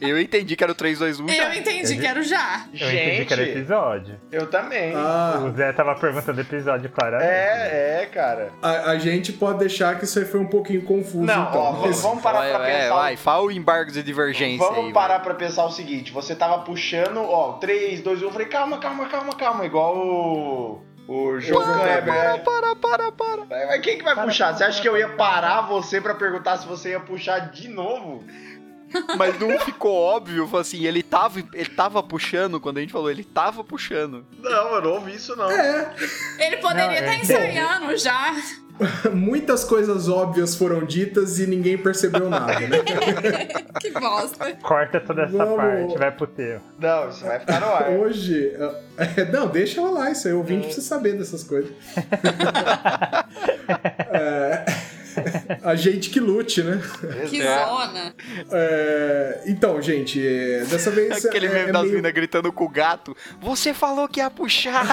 [0.00, 1.56] Eu entendi que era o 3, 2, 1 Eu já.
[1.56, 2.64] entendi que era o já.
[2.72, 4.20] Eu entendi que era gente, episódio.
[4.32, 4.94] eu também.
[4.96, 7.28] Ah, O Zé tava perguntando episódio claramente.
[7.30, 8.50] É, é, cara.
[8.62, 11.60] a, a gente pode deixar que isso aí foi um pouquinho confuso, Não, então.
[11.60, 12.94] ó, vamos, vamos parar Vai, pra vai, pensar.
[12.94, 14.92] vai, fala o embargo de divergência Vamos aí.
[14.94, 15.24] parar vai.
[15.24, 18.24] pra pensar o seguinte: você tava puxando, ó, 3, 2, 1.
[18.24, 19.66] Eu falei, calma, calma, calma, calma.
[19.66, 22.44] Igual o, O João Para, Kleber.
[22.44, 23.44] para, para, para.
[23.50, 24.54] Mas mas quem que vai puxar?
[24.54, 28.22] Você acha que eu ia parar você pra perguntar se você ia puxar de novo?
[29.16, 33.24] Mas não ficou óbvio, assim, ele tava, ele tava puxando, quando a gente falou, ele
[33.24, 34.24] tava puxando.
[34.38, 35.50] Não, eu não ouvi isso não.
[35.50, 35.94] É,
[36.38, 38.34] Ele poderia estar é- ensaiando já.
[39.12, 42.78] muitas coisas óbvias foram ditas e ninguém percebeu nada, né?
[43.80, 44.56] Que bosta.
[44.62, 45.56] Corta toda essa Vamos.
[45.56, 46.60] parte, vai pro teu.
[46.78, 47.90] Não, isso vai ficar no ar.
[47.90, 48.52] Hoje.
[48.96, 50.34] é, não, deixa ela lá, isso aí.
[50.34, 51.70] O ouvinte precisa saber dessas coisas.
[54.12, 54.64] É,
[55.62, 56.80] a gente que lute, né?
[57.28, 57.70] Que Exato.
[57.70, 58.14] zona.
[58.52, 61.24] É, então, gente, é, dessa vez.
[61.26, 63.16] Aquele é, meme é das meio- minas gritando com o gato.
[63.40, 64.84] Você falou que ia puxar.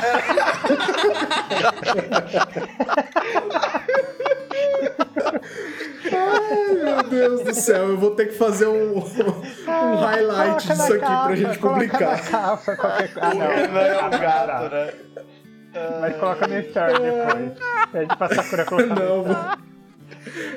[6.12, 11.00] Ai, meu Deus do céu, eu vou ter que fazer um, um highlight disso aqui
[11.00, 12.12] pra capa, gente coloca publicar.
[12.12, 13.20] na capa, qualquer coisa.
[13.22, 13.48] Ah, não.
[13.48, 14.94] Renan é um gato, né?
[16.02, 17.52] Mas coloca no story depois.
[17.92, 19.36] Pede pra Sakura colocar Não, no vou-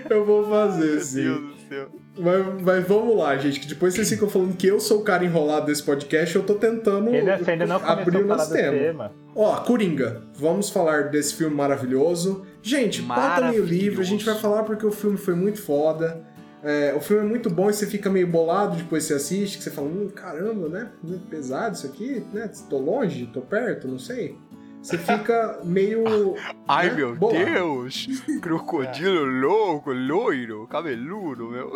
[0.09, 1.23] eu vou fazer Meu sim.
[1.23, 1.89] Deus do céu.
[2.19, 5.25] Mas, mas vamos lá, gente, que depois vocês ficam falando que eu sou o cara
[5.25, 8.73] enrolado desse podcast, eu tô tentando Ele você ainda não abrir o nosso tema.
[8.77, 9.13] tema.
[9.35, 12.45] Ó, Coringa, vamos falar desse filme maravilhoso.
[12.63, 16.23] Gente, pauta meio livre, a gente vai falar porque o filme foi muito foda.
[16.63, 19.57] É, o filme é muito bom e você fica meio bolado depois que você assiste,
[19.57, 20.91] que você fala, hum, caramba, né?
[21.03, 22.51] Muito pesado isso aqui, né?
[22.69, 24.37] Tô longe, tô perto, não sei.
[24.83, 26.35] Você fica meio.
[26.67, 27.45] Ai, né, meu bolado.
[27.45, 28.07] Deus.
[28.41, 31.73] Crocodilo louco, loiro, cabeludo, meu.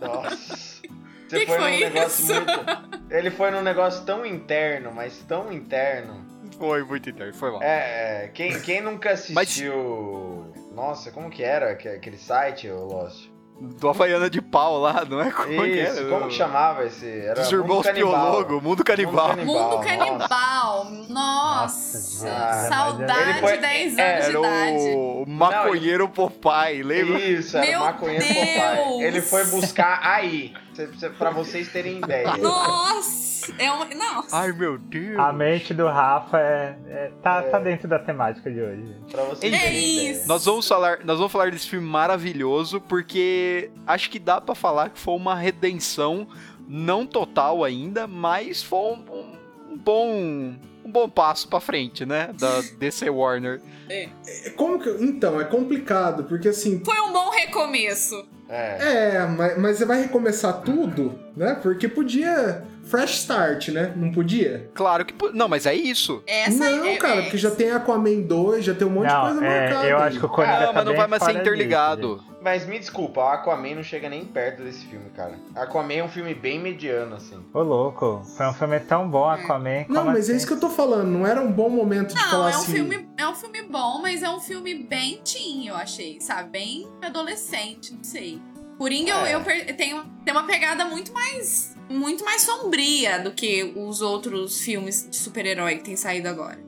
[0.00, 0.80] Nossa.
[1.28, 2.34] Você Que que foi num foi negócio isso?
[2.34, 3.10] muito.
[3.14, 6.24] Ele foi num negócio tão interno, mas tão interno.
[6.58, 7.62] Foi muito interno, foi mal.
[7.62, 10.52] É, é, quem, quem nunca assistiu.
[10.74, 13.28] Nossa, como que era aque- aquele site, o Lost?
[13.62, 15.30] Do Havaiana de pau lá, não é?
[15.30, 16.08] Como que Isso, era?
[16.08, 17.06] como que chamava esse?
[17.06, 17.86] Era Dos Mundo irmãos.
[17.90, 19.36] Piologo, Mundo Canibal.
[19.36, 20.84] Mundo Canibal.
[20.86, 21.08] Mundo nossa.
[21.08, 21.60] Canibal.
[21.60, 22.68] Nossa.
[22.68, 24.94] Saudade Ele foi- 10 é, anos de Era idade.
[24.96, 27.18] o maconheiro Popeye, lembra?
[27.20, 28.36] Isso, era Meu o maconheiro Deus!
[28.38, 29.02] Popeye.
[29.02, 30.54] Ele foi buscar aí,
[31.18, 32.34] pra vocês terem ideia.
[32.38, 33.29] Nossa.
[33.58, 33.84] É um...
[33.96, 34.36] Nossa.
[34.36, 35.18] Ai, meu Deus.
[35.18, 38.96] A mente do Rafa é, é- tá, tá dentro da temática de hoje.
[39.10, 40.28] Pra vocês É isso.
[40.28, 44.90] Nós vamos falar, nós vamos falar desse filme maravilhoso porque acho que dá pra falar
[44.90, 46.26] que foi uma redenção
[46.68, 52.30] não total ainda, mas foi um, um- um bom um bom passo pra frente, né,
[52.38, 53.60] da DC Warner.
[53.88, 54.08] É,
[54.56, 54.88] Como que.
[55.04, 56.82] Então, é complicado, porque assim.
[56.84, 58.26] Foi um bom recomeço.
[58.48, 59.14] É.
[59.16, 61.54] É, mas, mas você vai recomeçar tudo, né?
[61.62, 62.64] Porque podia.
[62.90, 63.92] Fresh start, né?
[63.96, 64.70] Não podia?
[64.74, 66.22] Claro que não, mas é isso.
[66.26, 69.12] Essa não, é, cara, é- porque já tem Aquaman 2, já tem um monte de
[69.14, 69.88] Não, coisa é, marcada.
[69.88, 70.02] eu aí.
[70.08, 72.16] acho que o Coringa Ah, tá mas não bem vai mais ser fora disso, interligado.
[72.18, 72.30] gente.
[72.42, 75.34] Mas me desculpa, o Aquaman não chega nem perto desse filme, cara.
[75.54, 77.38] Aquaman é um filme bem mediano, assim.
[77.52, 79.84] Ô, louco, foi um filme tão bom, Aquaman.
[79.88, 80.36] Não, como mas é assim?
[80.36, 81.06] isso que eu tô falando.
[81.08, 82.72] Não era um bom momento de Não, falar é um, assim.
[82.72, 86.48] filme, é um filme bom, mas é um filme bem teen, eu achei, sabe?
[86.50, 88.40] Bem adolescente, não sei.
[88.78, 89.34] Coringa, eu, É.
[89.34, 94.60] eu per- tenho, tem uma pegada muito mais, muito mais sombria do que os outros
[94.60, 96.58] filmes de super-herói que tem saído agora.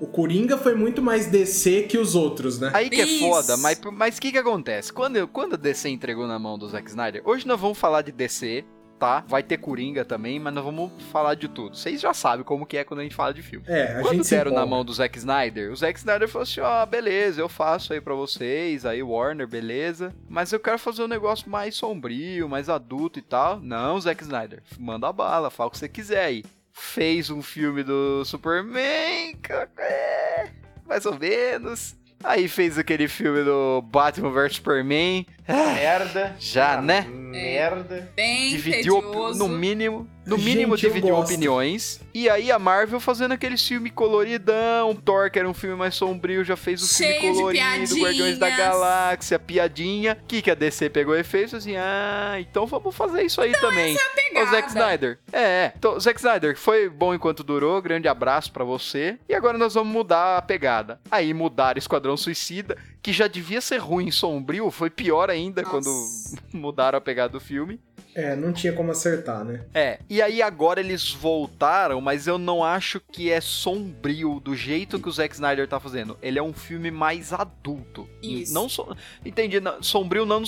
[0.00, 2.72] O Coringa foi muito mais DC que os outros, né?
[2.74, 3.20] Aí que é Isso.
[3.20, 4.92] foda, mas mas o que que acontece?
[4.92, 8.02] Quando, eu- quando a DC entregou na mão do Zack Snyder, hoje nós vamos falar
[8.02, 8.64] de DC,
[9.02, 9.24] tá?
[9.26, 11.76] Vai ter Coringa também, mas nós vamos falar de tudo.
[11.76, 13.66] Vocês já sabem como que é quando a gente fala de filme.
[13.68, 16.86] É, a Quando deram na mão do Zack Snyder, o Zack Snyder falou assim: ó,
[16.86, 20.14] beleza, eu faço aí pra vocês, aí Warner, beleza.
[20.28, 23.58] Mas eu quero fazer um negócio mais sombrio, mais adulto e tal.
[23.58, 26.44] Não, Zack Snyder, manda a bala, fala o que você quiser aí.
[26.72, 29.36] Fez um filme do Superman,
[29.78, 30.48] é,
[30.86, 31.96] mais ou menos.
[32.24, 35.26] Aí fez aquele filme do Batman vs Superman.
[35.48, 36.36] Merda.
[36.38, 37.06] Já, né?
[37.08, 38.10] Merda.
[38.14, 39.38] Bem dividiu tedioso.
[39.38, 42.00] no mínimo, no Gente, mínimo eu dividiu opiniões.
[42.14, 46.44] E aí a Marvel fazendo aquele filme coloridão, Thor que era um filme mais sombrio,
[46.44, 48.52] já fez o Cheio de filme colorido, Guardiões da.
[48.52, 50.18] Galáxia, piadinha.
[50.22, 53.52] O que que a DC pegou e fez assim: "Ah, então vamos fazer isso aí
[53.52, 53.96] também".
[54.14, 54.46] Pegada.
[54.46, 55.18] O Zack Snyder.
[55.32, 59.18] É, então, Zack Snyder, foi bom enquanto durou, grande abraço pra você.
[59.28, 61.00] E agora nós vamos mudar a pegada.
[61.10, 65.70] Aí mudaram Esquadrão Suicida, que já devia ser ruim e sombrio, foi pior ainda Nossa.
[65.70, 65.90] quando
[66.52, 67.80] mudaram a pegada do filme.
[68.14, 69.62] É, não tinha como acertar, né?
[69.72, 75.00] É, e aí agora eles voltaram, mas eu não acho que é sombrio do jeito
[75.00, 76.18] que o Zack Snyder tá fazendo.
[76.20, 78.08] Ele é um filme mais adulto.
[78.22, 78.52] Isso.
[78.52, 78.94] Não so...
[79.24, 80.42] Entendi, não- sombrio não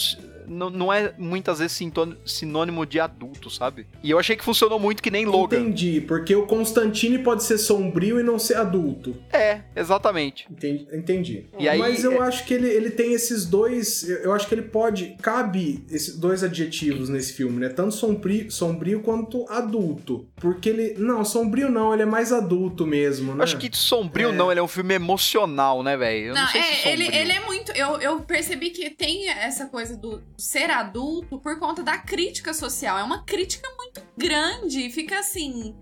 [0.48, 1.80] não, é muitas vezes
[2.24, 3.86] sinônimo de adulto, sabe?
[4.02, 5.58] E eu achei que funcionou muito que nem Logan.
[5.60, 9.16] Entendi, porque o Constantine pode ser sombrio e não ser adulto.
[9.32, 10.46] É, exatamente.
[10.50, 10.86] Entendi.
[10.92, 11.46] entendi.
[11.58, 14.08] E aí- Mas eu acho que ele, ele tem esses dois.
[14.08, 15.16] Eu acho que ele pode.
[15.22, 17.68] Cabe esses dois adjetivos nesse filme, né?
[17.68, 20.26] Tanto sombrio, sombrio quanto adulto.
[20.36, 20.94] Porque ele.
[20.98, 23.40] Não, sombrio não, ele é mais adulto mesmo, né?
[23.40, 24.32] Eu acho que sombrio É.
[24.32, 26.34] não, ele é um filme emocional, né, velho?
[26.34, 27.72] Não, Não, sei é, se ele, ele é muito.
[27.72, 32.98] Eu, eu percebi que tem essa coisa do ser adulto por conta da crítica social.
[32.98, 35.74] É uma crítica muito grande e fica assim.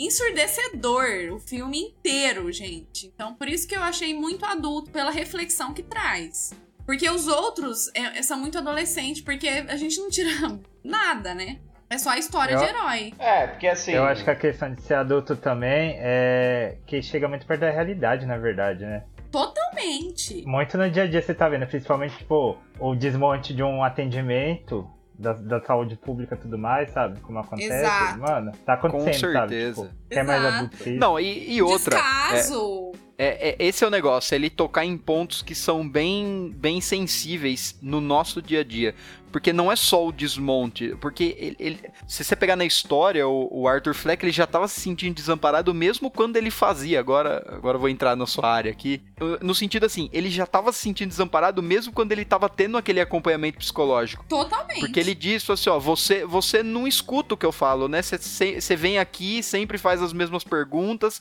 [0.00, 3.06] Ensurdecedor o filme inteiro, gente.
[3.06, 6.52] Então, por isso que eu achei muito adulto, pela reflexão que traz.
[6.86, 10.30] Porque os outros é- são muito adolescentes, porque a gente não tira
[10.84, 11.58] nada, né?
[11.90, 13.14] É só a história Eu- de herói.
[13.18, 13.92] É, porque assim.
[13.92, 17.70] Eu acho que a questão de ser adulto também é que chega muito perto da
[17.70, 19.04] realidade, na verdade, né?
[19.30, 20.44] Totalmente.
[20.46, 24.88] Muito no dia a dia você tá vendo, principalmente, tipo, o desmonte de um atendimento
[25.18, 27.20] da, da saúde pública e tudo mais, sabe?
[27.20, 27.72] Como acontece.
[27.72, 28.20] Exato.
[28.20, 29.48] Mano, tá acontecendo, sabe?
[29.48, 29.82] certeza.
[29.82, 31.00] Tipo, quer mais que isso?
[31.00, 31.96] Não, e, e outra.
[31.96, 32.00] é-
[32.34, 32.92] Descaso.
[33.20, 37.76] É, é- esse é o negócio, ele tocar em pontos que são bem, bem sensíveis
[37.82, 38.94] no nosso dia a dia.
[39.30, 40.94] Porque não é só o desmonte.
[41.00, 44.66] Porque ele, ele- se você pegar na história, o, o Arthur Fleck ele já estava
[44.68, 46.98] se sentindo desamparado mesmo quando ele fazia.
[46.98, 49.02] Agora, agora eu vou entrar na sua área aqui.
[49.40, 53.00] No sentido assim, ele já estava se sentindo desamparado mesmo quando ele estava tendo aquele
[53.00, 54.24] acompanhamento psicológico.
[54.28, 54.80] Totalmente.
[54.80, 58.00] Porque ele disse assim, ó, você, você não escuta o que eu falo, né?
[58.02, 61.20] Você- vem aqui, sempre faz as mesmas perguntas,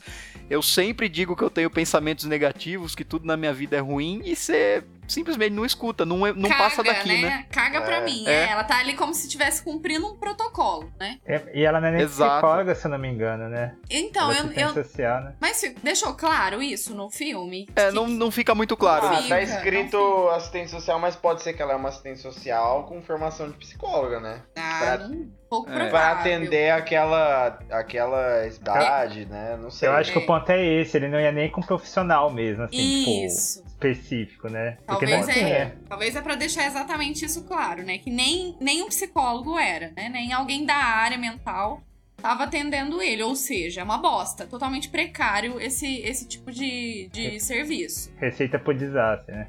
[0.50, 4.22] eu sempre digo que eu tenho pensamentos negativos, que tudo na minha vida é ruim,
[4.24, 7.46] e você simplesmente não escuta, não, é- não Caga, passa daqui, né?
[7.52, 8.26] Caga pra mim.
[8.28, 8.32] É.
[8.48, 11.18] É, ela tá ali como se estivesse cumprindo um protocolo, né?
[11.26, 12.32] É- E ela não é nem Exato.
[12.34, 13.76] psicóloga, se eu não me engano, né?
[13.90, 14.84] Então, ela é eu, assistente eu.
[14.84, 15.34] social, né?
[15.40, 17.68] Mas deixou claro isso no filme?
[17.76, 19.08] É, Que- não, não fica muito claro.
[19.08, 19.22] Ah, né?
[19.24, 23.02] Fica, tá escrito assistente social, mas pode ser que ela é uma assistente social com
[23.02, 24.42] formação de psicóloga, né?
[24.58, 25.90] Ah, pra- não- pouco É.
[25.90, 29.58] Pra atender aquela, aquela idade, né?
[29.62, 29.88] Não sei.
[29.88, 30.22] Eu acho que É.
[30.22, 33.60] o ponto é esse, ele não ia nem com profissional mesmo, assim, Isso.
[33.64, 34.78] tipo, específico, né?
[34.86, 35.78] Talvez não é, tinha.
[35.88, 38.00] talvez é pra deixar exatamente isso claro, né?
[38.00, 40.10] Que nem, nem um psicólogo era, né?
[40.10, 41.82] Nem alguém da área mental
[42.18, 43.22] tava atendendo ele.
[43.22, 44.48] Ou seja, é uma bosta.
[44.48, 48.12] Totalmente precário esse, esse tipo de, de serviço.
[48.18, 49.48] Receita pro desastre, né?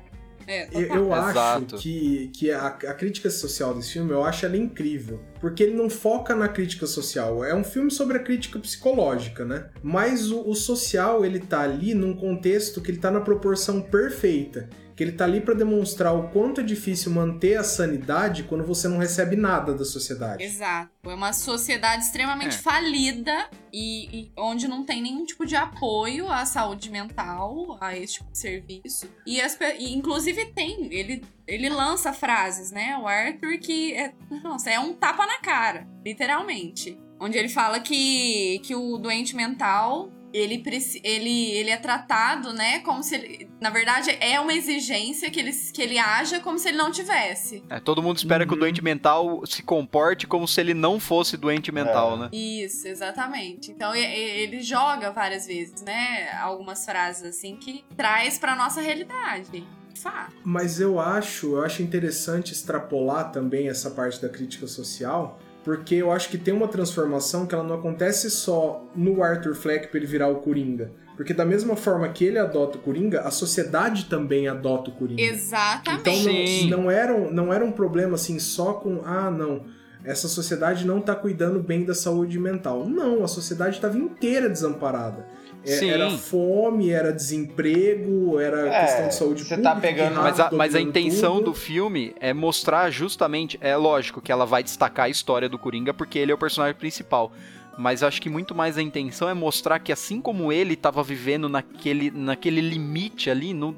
[0.48, 4.56] É, Eu, eu acho que, que a, a crítica social desse filme, eu acho ela
[4.56, 5.20] incrível.
[5.40, 7.44] Porque ele não foca na crítica social.
[7.44, 9.66] É um filme sobre a crítica psicológica, né?
[9.82, 14.68] Mas o, o social, ele tá ali num contexto que ele tá na proporção perfeita.
[14.98, 18.88] Que ele tá ali pra demonstrar o quanto é difícil manter a sanidade quando você
[18.88, 20.42] não recebe nada da sociedade.
[20.42, 20.90] Exato.
[21.04, 22.58] É uma sociedade extremamente É.
[22.58, 28.14] falida e, e onde não tem nenhum tipo de apoio à saúde mental, a esse
[28.14, 29.08] tipo de serviço.
[29.24, 32.98] E, as e, inclusive tem, ele, ele lança frases, né?
[33.00, 36.98] O Arthur que é, nossa, é um tapa na cara, literalmente.
[37.20, 40.62] Onde ele fala que, que o doente mental ele,
[41.02, 42.80] ele, ele é tratado, né?
[42.80, 43.50] Como se ele.
[43.60, 47.62] Na verdade, é uma exigência que ele, que ele haja como se ele não tivesse.
[47.70, 48.60] É, todo mundo espera que o Uhum.
[48.60, 52.18] doente mental se comporte como se ele não fosse doente mental, É.
[52.20, 52.28] né?
[52.32, 53.70] Isso, exatamente.
[53.70, 56.30] Então ele joga várias vezes, né?
[56.40, 59.66] Algumas frases assim que traz pra nossa realidade.
[59.96, 60.32] Fato.
[60.44, 66.10] Mas eu acho, eu acho interessante extrapolar também essa parte da crítica social, porque eu
[66.10, 70.06] acho que tem uma transformação que ela não acontece só no Arthur Fleck para ele
[70.06, 70.90] virar o Coringa.
[71.14, 75.20] Porque da mesma forma que ele adota o Coringa, a sociedade também adota o Coringa.
[75.20, 76.00] Exatamente.
[76.00, 76.70] Então Sim.
[76.70, 79.66] não, não, era um, não era um problema assim só com, ah, não,
[80.02, 82.88] essa sociedade não tá cuidando bem da saúde mental.
[82.88, 85.26] Não, a sociedade estava inteira desamparada.
[85.68, 85.90] É- Sim.
[85.90, 89.74] Era fome, era desemprego, era É, questão de saúde você pública.
[89.74, 91.44] tá pegando- Mas a, rato mas a intenção tudo.
[91.46, 93.58] do filme é mostrar justamente.
[93.60, 96.74] É lógico que ela vai destacar a história do Coringa porque ele é o personagem
[96.76, 97.32] principal.
[97.78, 101.48] Mas acho que muito mais a intenção é mostrar que assim como ele estava vivendo
[101.48, 103.76] naquele, naquele limite ali, no,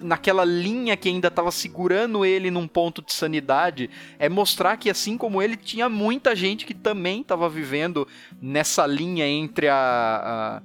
[0.00, 5.18] naquela linha que ainda estava segurando ele num ponto de sanidade, é mostrar que assim
[5.18, 8.06] como ele, tinha muita gente que também estava vivendo
[8.40, 10.62] nessa linha entre a, a-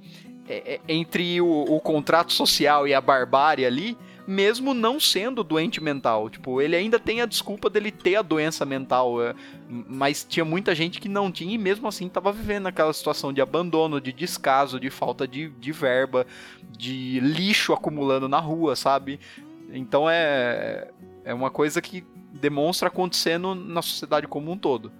[0.48, 3.96] é- é- entre o, o contrato social e a barbárie ali,
[4.30, 6.30] mesmo não sendo doente mental.
[6.30, 9.34] Tipo, ele ainda tem a desculpa dele ter a doença mental, é,
[9.68, 13.40] mas tinha muita gente que não tinha e mesmo assim tava vivendo aquela situação de
[13.40, 16.24] abandono, de descaso, de falta de, de verba,
[16.78, 19.18] de lixo acumulando na rua, sabe?
[19.72, 20.88] Então é,
[21.24, 24.92] é uma coisa que demonstra acontecendo na sociedade como um todo.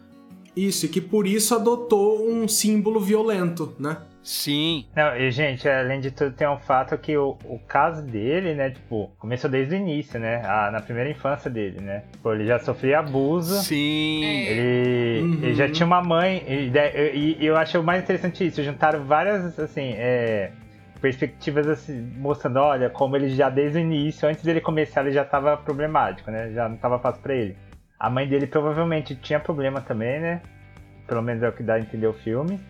[0.56, 3.98] Isso, e que por isso adotou um símbolo violento, né?
[4.22, 4.86] Sim.
[4.94, 8.70] Não, e gente, além de tudo, tem um fato que o, o caso dele, né,
[8.70, 10.42] tipo, começou desde o início, né?
[10.44, 12.02] Ah, na primeira infância dele, né?
[12.12, 13.54] Tipo, ele já sofria abuso.
[13.62, 14.22] Sim.
[14.24, 14.50] É.
[14.50, 15.44] Ele, Uhum.
[15.44, 16.70] ele já tinha uma mãe, e,
[17.14, 20.50] e- e eu acho o mais interessante isso, juntaram várias, assim, é,
[21.00, 25.22] perspectivas assim, mostrando, olha, como ele já desde o início, antes dele começar, ele já
[25.22, 26.50] estava problemático, né?
[26.52, 27.56] Já não estava fácil pra ele.
[27.98, 30.42] A mãe dele provavelmente tinha problema também, né?
[31.06, 32.60] Pelo menos é o que dá a entender o filme.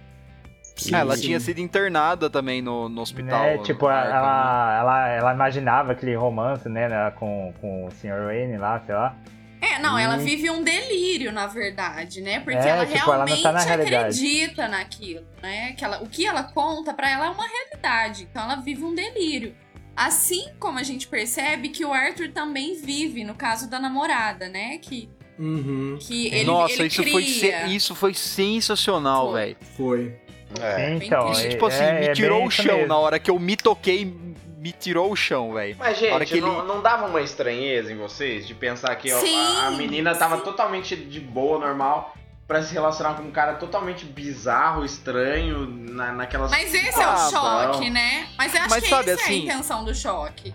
[0.92, 1.22] Ah, ela Sim.
[1.22, 3.40] tinha sido internada também no, no hospital.
[3.42, 3.58] né?
[3.58, 4.16] Tipo, no Arkham, né?
[4.18, 8.24] ela, ela, ela imaginava aquele romance, né, né, com, com o Sr.
[8.26, 9.14] Wayne lá, sei lá.
[9.60, 10.20] É, não, ela Hum.
[10.24, 12.40] vive um delírio, na verdade, né?
[12.40, 13.98] Porque É, ela tipo, ela não realmente tá na realidade.
[14.18, 15.72] acredita naquilo, né?
[15.74, 18.26] Que ela, o que ela conta pra ela é uma realidade.
[18.30, 19.54] Então ela vive um delírio.
[19.94, 24.78] Assim como a gente percebe que o Arthur também vive, no caso da namorada, né?
[24.78, 27.12] Que, Uhum, que ele, Nossa, ele isso, cria.
[27.12, 27.22] foi
[27.70, 29.56] isso foi sensacional, velho.
[29.76, 30.14] foi.
[30.60, 30.94] É.
[30.94, 32.64] Então, Isso, é- tipo assim, é- me é tirou o chão.
[32.76, 32.88] mesmo.
[32.88, 35.76] Na hora que eu me toquei, me tirou o chão, velho.
[35.78, 39.36] Mas, gente, que não, ele- não dava uma estranheza em vocês de pensar que Sim,
[39.38, 40.42] a, a menina tava sim.
[40.44, 42.14] totalmente de boa, normal,
[42.46, 47.14] pra se relacionar com um cara totalmente bizarro, estranho, na, naquela Mas esse é Ah,
[47.26, 48.26] o choque, né?
[48.36, 50.54] Mas eu acho Mas que sabe, essa é a assim- intenção do choque.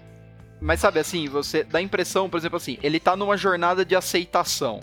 [0.62, 3.96] Mas sabe assim, você dá a impressão, por exemplo assim, ele tá numa jornada de
[3.96, 4.82] aceitação.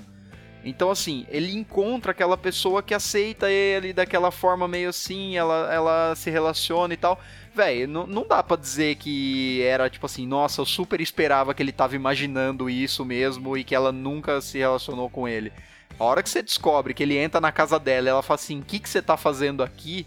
[0.65, 6.15] Então assim, ele encontra aquela pessoa que aceita ele daquela forma meio assim, ela, ela
[6.15, 7.21] se relaciona e tal.
[7.55, 11.63] Véi, não, não dá pra dizer que era tipo assim, nossa, eu super esperava que
[11.63, 15.53] ele tava imaginando isso mesmo e que ela nunca se relacionou com ele.
[15.99, 18.61] A hora que você descobre que ele entra na casa dela e ela fala assim,
[18.61, 20.07] o que, que você tá fazendo aqui?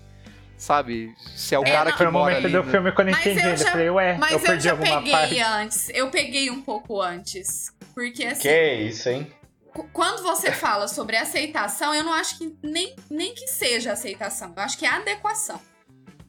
[0.58, 1.14] Sabe?
[1.36, 1.92] Se é o É, cara não.
[1.92, 2.72] que Foi o mora momento ali, do né?
[2.72, 3.44] filme quando eu Mas entendi.
[3.46, 5.40] eu Eu, já- falei, ué, Mas eu eu, perdi já alguma peguei parte.
[5.42, 5.90] antes.
[5.90, 7.72] Eu peguei um pouco antes.
[7.94, 8.42] Porque assim.
[8.42, 9.28] Que isso, hein?
[9.76, 14.54] Qu- Quando você fala sobre aceitação, eu não acho que nem, nem que seja aceitação,
[14.56, 15.60] eu acho que é adequação.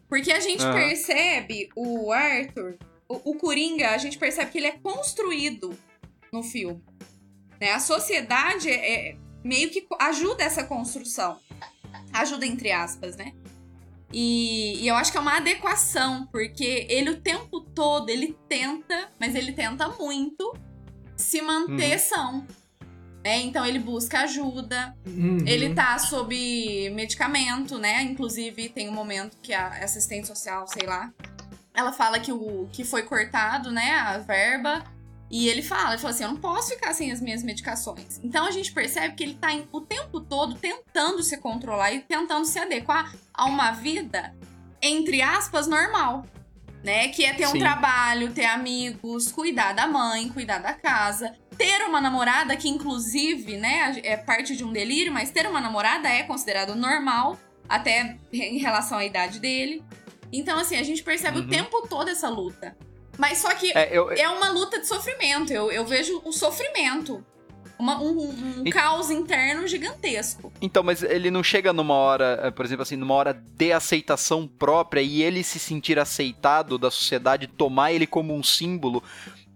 [0.08, 0.74] Porque a gente Aham.
[0.74, 2.76] percebe o Arthur,
[3.08, 5.78] o, o Coringa, a gente percebe que ele é construído
[6.32, 6.82] no filme.
[7.60, 7.70] Né?
[7.72, 11.38] A sociedade é, é- meio que ajuda essa construção.
[12.12, 13.32] Ajuda entre aspas, né?
[14.12, 19.10] E, e eu acho que é uma adequação, porque ele o tempo todo, ele tenta,
[19.20, 20.52] mas ele tenta muito
[21.16, 21.98] se manter Uhum.
[21.98, 22.46] são.
[23.26, 23.40] Né?
[23.40, 25.38] Então ele busca ajuda, Uhum.
[25.44, 26.32] ele tá sob
[26.90, 28.02] medicamento, né?
[28.02, 31.12] Inclusive tem um momento que a assistente social, sei lá,
[31.74, 34.84] ela fala que o que foi cortado, né, a verba,
[35.28, 38.20] e ele fala, ele fala assim, eu não posso ficar sem as minhas medicações.
[38.22, 42.44] Então a gente percebe que ele tá o tempo todo tentando se controlar e tentando
[42.46, 44.32] se adequar a uma vida
[44.80, 46.24] entre aspas normal.
[46.86, 47.08] Né?
[47.08, 47.58] Que é ter um Sim.
[47.58, 54.00] trabalho, ter amigos, cuidar da mãe, cuidar da casa, ter uma namorada que inclusive, né,
[54.04, 57.36] é parte de um delírio, mas ter uma namorada é considerado normal,
[57.68, 59.82] até em relação à idade dele.
[60.32, 61.48] Então, assim, a gente percebe o Uhum.
[61.48, 62.76] tempo todo essa luta.
[63.18, 65.52] Mas só que É, eu, é uma luta de sofrimento.
[65.52, 67.24] Eu, eu vejo o sofrimento.
[67.78, 70.52] Uma- um, um E- caos interno gigantesco.
[70.62, 74.46] Então, mas ele não chega numa hora, eh, por exemplo assim, numa hora de aceitação
[74.46, 79.02] própria e ele se sentir aceitado da sociedade, tomar ele como um símbolo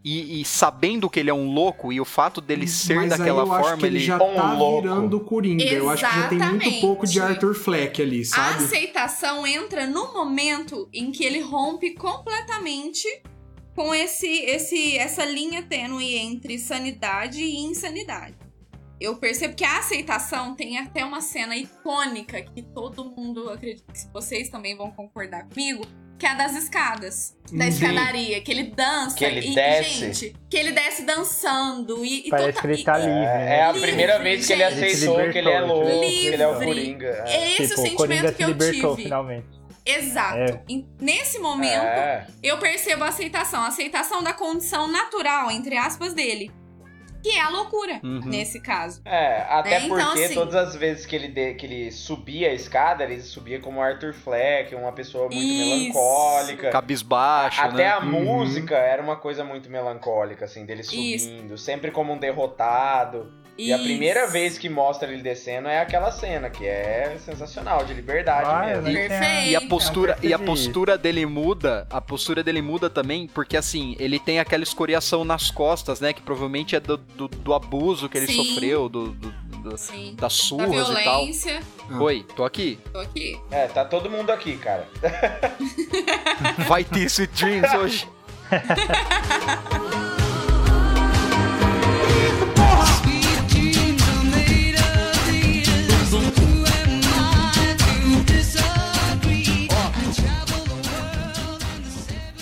[0.05, 3.43] e, e sabendo que ele é um louco e o fato dele ser Mas daquela
[3.43, 4.05] aí eu acho forma, que ele, ele...
[4.07, 4.83] já Um tá louco.
[4.83, 5.63] virando o Coringa.
[5.65, 6.81] Eu acho que já tem muito Exatamente.
[6.81, 8.65] pouco de Arthur Fleck ali, A sabe?
[8.65, 13.07] aceitação entra no momento em que ele rompe completamente
[13.81, 18.35] com esse, esse, essa linha tênue entre sanidade e insanidade.
[19.01, 24.01] Eu percebo que a aceitação tem até uma cena icônica que todo mundo acredita que
[24.13, 25.83] vocês também vão concordar comigo,
[26.19, 27.71] que é a das escadas, da Uhum.
[27.71, 29.91] escadaria, que ele dança Que ele e desce.
[30.13, 33.25] gente, que ele desce dançando e, e Parece tota- que ele tá e- livre.
[33.25, 34.85] É, é a Livre, primeira vez que ele gente.
[34.85, 36.67] aceitou Ele que ele é louco, ele que ele é o livre.
[36.67, 37.25] Coringa.
[37.27, 37.53] É.
[37.63, 39.03] Esse tipo, o o Coringa sentimento que se eu libertou tive.
[39.05, 39.60] finalmente.
[39.85, 40.39] Exato.
[40.39, 40.63] É.
[41.01, 42.27] Nesse momento, É.
[42.43, 43.63] eu percebo a aceitação.
[43.63, 46.51] A aceitação da condição natural, entre aspas, dele.
[47.23, 48.21] Que é a loucura, Uhum.
[48.25, 49.03] nesse caso.
[49.05, 49.87] É, até Né?
[49.87, 53.21] Então, porque assim- todas as vezes que ele, de- que ele subia a escada, ele
[53.21, 55.69] subia como Arthur Fleck, uma pessoa muito Isso.
[55.93, 56.71] melancólica.
[56.71, 57.89] Cabisbaixo, Até né?
[57.91, 58.25] a Uhum.
[58.25, 60.93] música era uma coisa muito melancólica, assim, dele Isso.
[61.27, 63.31] subindo, sempre como um derrotado.
[63.67, 67.93] E a primeira vez que mostra ele descendo é aquela cena, que é sensacional, de
[67.95, 68.89] liberdade Ah, mesmo.
[68.89, 69.49] E- Perfeito.
[69.51, 73.57] E a postura, Não e a postura dele muda, a postura dele muda também, porque
[73.57, 76.13] assim, ele tem aquela escoriação nas costas, né?
[76.13, 78.45] Que provavelmente é do, do, do abuso que ele Sim.
[78.45, 81.17] sofreu, do, do- das Da surras e tal.
[81.19, 81.61] violência.
[82.01, 82.79] Oi, tô aqui.
[82.91, 83.39] Tô aqui.
[83.51, 84.89] É, tá todo mundo aqui, cara.
[86.67, 88.09] Vai ter Sweet Dreams hoje.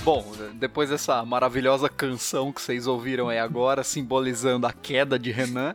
[0.05, 5.75] Bom, depois dessa maravilhosa canção que vocês ouviram aí agora, simbolizando a queda de Renan,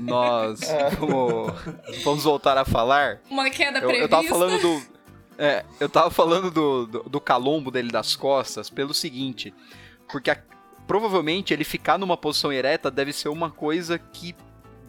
[0.00, 0.60] nós
[0.98, 1.52] vamos,
[2.04, 3.20] vamos voltar a falar.
[3.28, 4.04] Uma queda Eu, prevista.
[4.04, 4.82] eu tava falando do.
[5.38, 9.52] É, eu tava falando do, do, do calombo dele das costas pelo seguinte.
[10.10, 10.38] Porque a-
[10.86, 14.36] provavelmente ele ficar numa posição ereta deve ser uma coisa que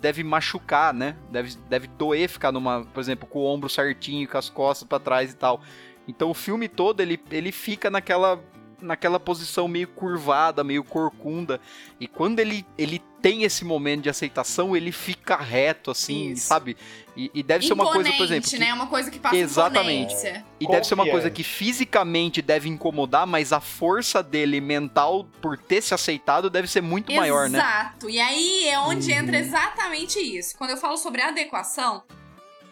[0.03, 1.15] deve machucar, né?
[1.31, 4.99] Deve, deve doer ficar numa, por exemplo, com o ombro certinho, com as costas pra
[4.99, 5.61] trás e tal.
[6.05, 8.37] Então o filme todo ele, ele fica naquela
[8.83, 11.59] naquela posição meio curvada, meio corcunda.
[11.99, 16.45] E quando ele, ele tem esse momento de aceitação, ele fica reto, assim, Isso.
[16.47, 16.75] sabe?
[17.15, 18.49] E, e deve ser uma coisa, por exemplo.
[18.49, 18.73] que- né?
[18.73, 20.13] Uma coisa que passa Exatamente.
[20.13, 20.45] imponência.
[20.59, 21.35] e deve ser uma coisa Confiante.
[21.35, 26.81] que fisicamente deve incomodar, mas a força dele mental, por ter se aceitado, deve ser
[26.81, 27.59] muito maior, né?
[27.59, 28.09] Exato.
[28.09, 29.17] E aí é onde Uhum.
[29.19, 30.57] entra exatamente isso.
[30.57, 32.03] Quando eu falo sobre adequação,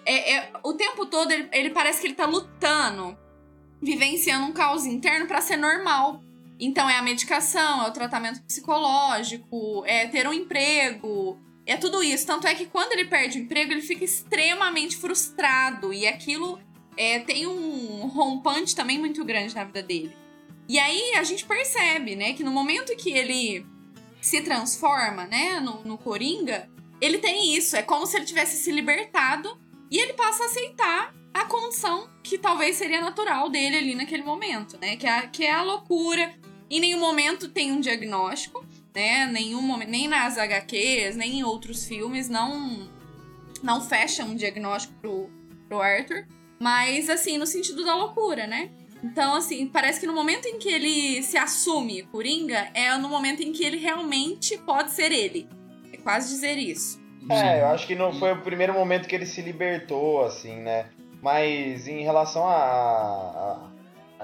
[0.05, 3.18] é, é- o tempo todo ele, ele parece que ele tá lutando,
[3.82, 6.24] vivenciando um caos interno pra ser normal.
[6.60, 12.26] Então é a medicação, é o tratamento psicológico, é ter um emprego, é tudo isso.
[12.26, 15.92] Tanto é que quando ele perde o emprego, ele fica extremamente frustrado.
[15.92, 16.60] E aquilo
[16.96, 20.16] é, tem um rompante também muito grande na vida dele.
[20.70, 23.66] E aí a gente percebe, né, que no momento que ele
[24.22, 26.70] se transforma, né, no, no Coringa,
[27.02, 27.76] ele tem isso.
[27.76, 29.60] É como se ele tivesse se libertado
[29.90, 34.78] e ele passa a aceitar a condição que talvez seria natural dele ali naquele momento,
[34.80, 34.96] né?
[34.96, 36.34] Que é, a- que é a loucura.
[36.70, 38.66] Em nenhum momento tem um diagnóstico,
[38.96, 39.26] né?
[39.28, 42.90] Nenhum momento, nem nas HQs, nem em outros filmes, não
[43.64, 45.30] não fecha um diagnóstico pro,
[45.68, 46.26] pro Arthur.
[46.60, 48.72] Mas, assim, no sentido da loucura, né?
[49.04, 53.42] Então, assim, parece que no momento em que ele se assume Coringa, é no momento
[53.44, 55.48] em que ele realmente pode ser ele.
[55.94, 57.00] É quase dizer isso.
[57.30, 60.88] É, eu acho que não foi o primeiro momento que ele se libertou, assim, né?
[61.22, 63.69] Mas em relação à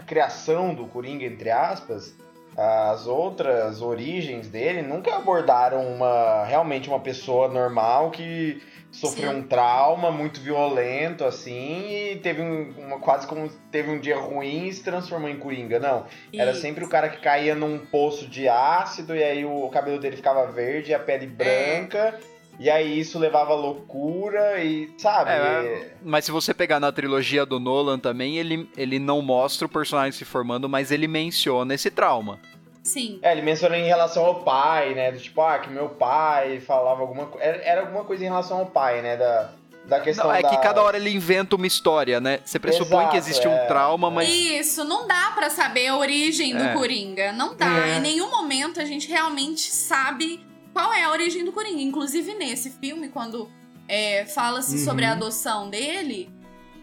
[0.06, 2.16] criação do Coringa, entre aspas,
[2.58, 8.60] as outras origens dele nunca abordaram uma realmente uma pessoa normal que
[8.92, 9.38] sofreu Sim.
[9.38, 14.68] um trauma muito violento, assim, e teve um, uma, quase como teve um dia ruim
[14.68, 15.80] e se transformou em Coringa.
[15.80, 20.00] Não, era sempre o cara que caía num poço de ácido e aí o cabelo
[20.00, 22.20] dele ficava verde e a pele branca.
[22.60, 25.30] E aí isso levava à loucura e, sabe?
[25.30, 29.70] É, Mas se você pegar na trilogia do Nolan também, ele, ele não mostra o
[29.70, 32.40] personagem se formando, mas ele menciona esse trauma.
[32.84, 33.20] Sim.
[33.22, 35.12] É, ele menciona em relação ao pai, né?
[35.12, 37.46] Do tipo, ah, que meu pai falava alguma coisa.
[37.46, 39.18] Era, era alguma coisa em relação ao pai, né?
[39.18, 39.50] Da,
[39.86, 40.50] da questão Não, é da...
[40.50, 42.40] que cada hora ele inventa uma história, né?
[42.44, 43.50] Você pressupõe Exato, que existe é.
[43.50, 44.30] um trauma, mas.
[44.30, 46.74] Isso, não dá pra saber a origem do É.
[46.74, 47.32] Coringa.
[47.34, 47.88] Não dá.
[47.88, 47.98] É.
[47.98, 51.82] Em nenhum momento a gente realmente sabe qual é a origem do Coringa.
[51.82, 53.50] Inclusive nesse filme, quando
[53.88, 54.84] é, fala-se Uhum.
[54.86, 56.30] sobre a adoção dele,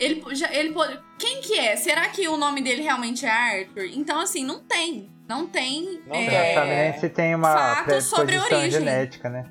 [0.00, 0.98] ele, já, ele pode.
[1.18, 1.76] Quem que é?
[1.76, 3.84] Será que o nome dele realmente é Arthur?
[3.92, 5.08] Então, assim, não tem.
[5.28, 6.02] Não tem.
[6.06, 7.00] Não é, tem.
[7.00, 8.70] Se tem uma fato sobre a origem.
[8.70, 9.46] genética, né?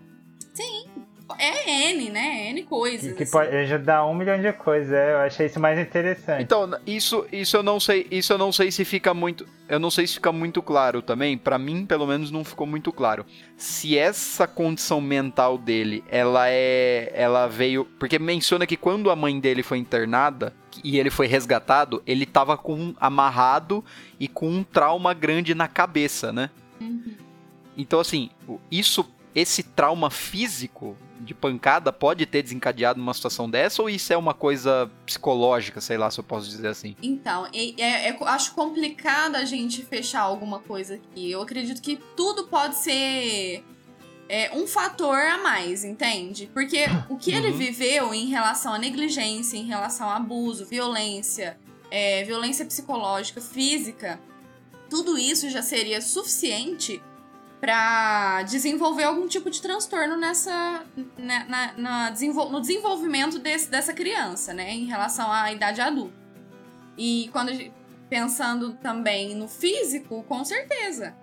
[1.44, 2.50] É N, né?
[2.50, 3.12] N coisas.
[3.12, 3.32] Que, que assim.
[3.32, 4.92] pode ajudar um milhão de coisas.
[4.92, 6.44] é, eu achei isso mais interessante.
[6.44, 9.92] Então, isso, isso eu não sei, isso eu não sei se fica muito, eu não
[9.92, 13.26] sei se fica muito claro também, Pra mim, pelo menos não ficou muito claro.
[13.58, 19.40] Se essa condição mental dele, ela é, ela veio, porque menciona que quando a mãe
[19.40, 23.84] dele foi internada e ele foi resgatado, ele tava com um amarrado
[24.20, 26.50] e com um trauma grande na cabeça, né?
[26.80, 27.14] Uhum.
[27.78, 28.30] Então, assim,
[28.72, 34.18] isso, esse trauma físico de pancada pode ter desencadeado numa situação dessa ou isso é
[34.18, 36.96] uma coisa psicológica, sei lá se eu posso dizer assim?
[37.02, 41.32] Então, é, é- é- acho complicado a gente fechar alguma coisa aqui.
[41.32, 43.64] Eu acredito que tudo pode ser
[44.30, 46.50] é, um fator a mais, entende?
[46.54, 47.58] Porque o que ele Uhum.
[47.58, 51.58] viveu em relação à negligência, em relação a abuso, violência,
[51.92, 54.20] é, violência psicológica, física,
[54.90, 57.02] tudo isso já seria suficiente
[57.64, 60.84] para desenvolver algum tipo de transtorno nessa
[61.18, 66.14] na, na- na desenvol- no desenvolvimento desse, dessa criança, né, em relação à idade adulta.
[66.98, 67.54] E quando
[68.10, 71.16] pensando também no físico, com certeza,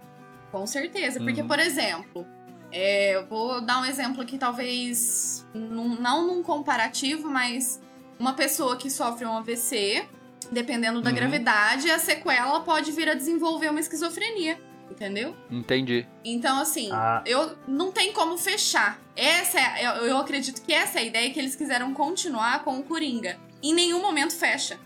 [0.51, 1.47] com certeza, porque Uhum.
[1.47, 2.27] por exemplo,
[2.73, 7.79] é, eu vou dar um exemplo aqui talvez num- não num comparativo, mas
[8.19, 10.09] uma pessoa que sofre um AVC,
[10.51, 11.17] dependendo da Uhum.
[11.17, 14.59] gravidade, a sequela pode vir a desenvolver uma esquizofrenia,
[14.91, 15.35] entendeu?
[15.51, 16.07] Entendi.
[16.25, 17.23] Então, assim, Ah.
[17.27, 18.99] eu não tem como fechar.
[19.17, 22.79] Essa é, eu, eu acredito que essa é a ideia que eles quiseram continuar com
[22.79, 23.37] o Coringa.
[23.63, 24.79] Em nenhum momento fecha.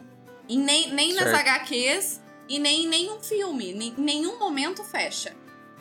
[0.49, 1.33] Em nem, nem nas.
[1.33, 3.73] HQs e nem em nenhum filme.
[3.73, 5.31] Nem- Em nenhum momento fecha.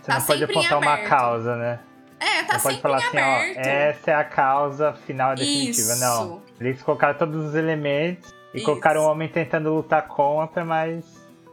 [0.02, 1.80] Você tá não pode apontar uma causa, né?
[2.20, 3.58] É, tá Você pode sempre falar em assim, aberto.
[3.58, 5.92] ó, essa é a causa final definitiva.
[5.94, 6.00] Isso.
[6.00, 6.42] Não.
[6.60, 8.66] Eles colocaram todos os elementos e Isso.
[8.66, 11.04] colocaram o homem tentando lutar contra, mas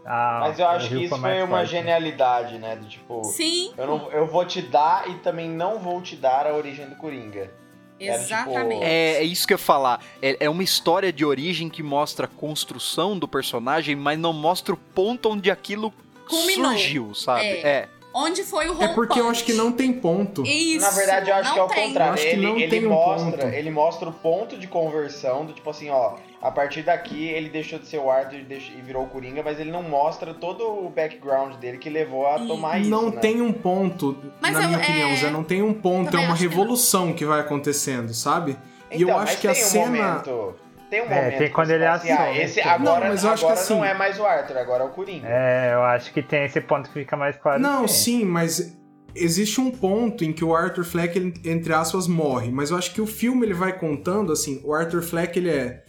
[0.04, 1.70] a- Mas eu acho que isso foi uma forte.
[1.70, 2.76] genialidade, né?
[2.76, 6.46] Do tipo, Sim, eu, não, eu vou te dar e também não vou te dar
[6.46, 7.50] a origem do Coringa.
[7.98, 8.82] Tipo, exatamente.
[8.82, 10.00] É, é isso que eu ia falar.
[10.22, 14.72] É, é uma história de origem que mostra a construção do personagem, mas não mostra
[14.72, 15.92] o ponto onde aquilo
[16.26, 16.70] Culminou.
[16.70, 17.44] surgiu, sabe?
[17.44, 17.60] É.
[17.68, 17.88] É.
[18.12, 18.94] Onde foi o É rompante?
[18.94, 20.44] porque eu acho que não tem ponto.
[20.44, 22.10] Isso, Na verdade, eu acho não que é o contrário.
[22.10, 23.54] Eu acho que ele não ele tem um mostra, ponto.
[23.54, 27.78] ele mostra o ponto de conversão do tipo assim, ó, a partir daqui ele deixou
[27.78, 30.62] de ser o Arthur e, deixou- e virou o Coringa, mas ele não mostra todo
[30.64, 32.88] o background dele que levou a tomar isso.
[32.88, 33.20] não né?
[33.20, 36.20] tem um ponto, Mas na eu- minha opinião, é, Zé, não tem um ponto, é
[36.20, 38.56] uma acho que revolução que, vai acontecendo, sabe?
[38.90, 39.86] e eu Então, acho mas que a tem um cena.
[39.86, 40.54] momento.
[40.90, 41.38] Tem um É, momento.
[41.38, 43.84] tem quando ele assim, ah, esse agora, Não, mas eu acho que agora assim- não
[43.84, 45.28] é mais o Arthur, agora é o Coringa.
[45.28, 47.60] É, eu acho que tem esse ponto que fica mais claro.
[47.62, 48.20] Não, sim.
[48.20, 48.76] sim, mas
[49.14, 52.50] existe um ponto em que o Arthur Fleck, ele, entre aspas, morre.
[52.50, 55.84] Mas eu acho que o filme ele vai contando assim: o Arthur Fleck ele é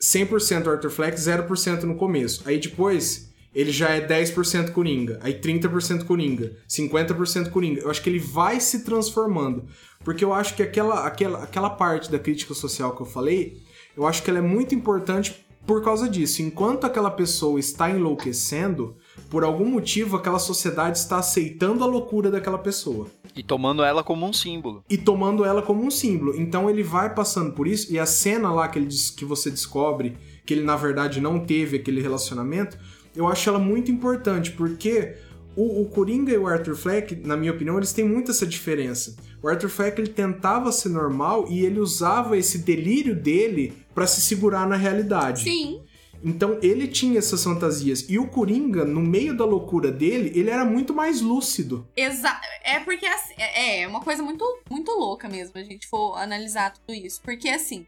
[0.00, 2.42] 100% Arthur Fleck, 0% no começo.
[2.46, 7.82] Aí depois ele já é 10% Coringa, aí 30% Coringa, 50% Coringa.
[7.82, 9.64] Eu acho que ele vai se transformando.
[10.04, 13.62] Porque eu acho que aquela, aquela, aquela parte da crítica social que eu falei,
[13.96, 16.42] eu acho que ela é muito importante por causa disso.
[16.42, 18.96] Enquanto aquela pessoa está enlouquecendo,
[19.30, 24.26] por algum motivo aquela sociedade está aceitando a loucura daquela pessoa E tomando ela como
[24.26, 24.84] um símbolo.
[24.88, 26.34] e tomando ela como um símbolo.
[26.36, 29.50] Então ele vai passando por isso e a cena lá que ele diz- que você
[29.50, 32.78] descobre que ele na verdade não teve aquele relacionamento,
[33.16, 35.14] eu acho ela muito importante porque
[35.56, 39.16] o, o Coringa e o Arthur Fleck, na minha opinião, eles têm muito essa diferença.
[39.44, 44.22] O Arthur Fleck ele tentava ser normal e ele usava esse delírio dele pra se
[44.22, 45.42] segurar na realidade.
[45.44, 45.82] Sim,
[46.24, 50.64] Então ele tinha essas fantasias e o Coringa, no meio da loucura dele, ele era
[50.64, 51.86] muito mais lúcido.
[51.94, 56.16] exa é porque assim, é é uma coisa muito, muito louca mesmo, a gente for
[56.16, 57.20] analisar tudo isso.
[57.22, 57.84] Porque assim,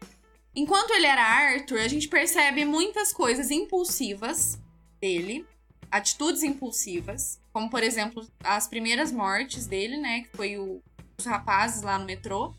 [0.55, 4.59] enquanto ele era Arthur, a gente percebe muitas coisas impulsivas
[5.01, 5.43] dele,
[5.89, 10.21] atitudes impulsivas, como por exemplo, as primeiras mortes dele, né?
[10.21, 10.79] Que foi o-
[11.19, 12.53] os rapazes lá no metrô.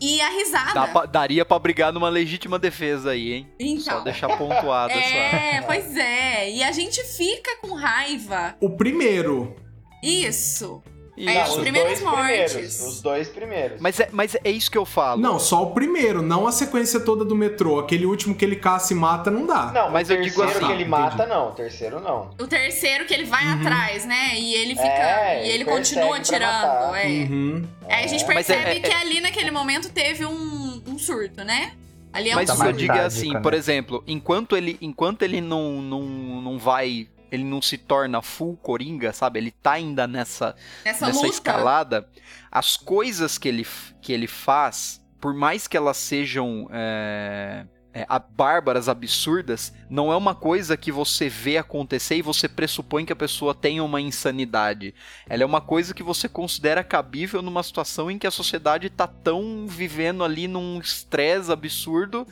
[0.00, 0.72] E a risada.
[0.72, 3.48] Dá pra- daria pra brigar numa legítima defesa aí, hein?
[3.80, 4.04] Só Então.
[4.04, 5.00] deixar pontuado essa.
[5.56, 6.50] É, pois é.
[6.50, 8.54] E a gente fica com raiva.
[8.60, 9.54] O primeiro,
[10.02, 10.80] Isso.
[11.16, 12.52] É, Não, os primeiras dois mortes.
[12.52, 12.80] primeiros.
[12.80, 13.80] Os dois primeiros.
[13.80, 15.20] Mas é, mas é isso que eu falo.
[15.20, 17.78] Não, só o primeiro, não a sequência toda do metrô.
[17.78, 19.66] Aquele último que ele caça e mata não dá.
[19.72, 20.90] Não, Mas mas eu o digo terceiro assim, que ele entendi.
[20.90, 21.48] mata, não.
[21.48, 22.30] O terceiro, não.
[22.40, 23.60] O terceiro que ele vai Uhum.
[23.60, 24.38] atrás, né?
[24.38, 24.88] E ele fica.
[24.88, 26.94] É, e ele continua matar.
[27.04, 27.06] É.
[27.06, 27.64] Uhum.
[27.88, 31.44] Aí a gente Mas é- percebe é- que ali naquele momento teve um, um surto,
[31.44, 31.72] né?
[32.12, 32.78] Ali é Mas um o que eu surto.
[32.78, 33.40] digo é sádico, assim, né?
[33.40, 38.56] por exemplo, enquanto ele, enquanto ele não, não, não vai, ele não se torna full
[38.56, 39.38] coringa, sabe?
[39.40, 40.54] Ele tá ainda nessa,
[40.84, 41.28] Nessa, nessa luta.
[41.34, 42.08] escalada.
[42.50, 43.66] As coisas que ele,
[44.00, 50.16] que ele faz, por mais que elas sejam é, é, a- bárbaras, absurdas, não é
[50.16, 54.94] uma coisa que você vê acontecer e você pressupõe que a pessoa tenha uma insanidade.
[55.28, 59.06] Ela é uma coisa que você considera cabível numa situação em que a sociedade tá
[59.06, 62.26] tão vivendo ali num estresse absurdo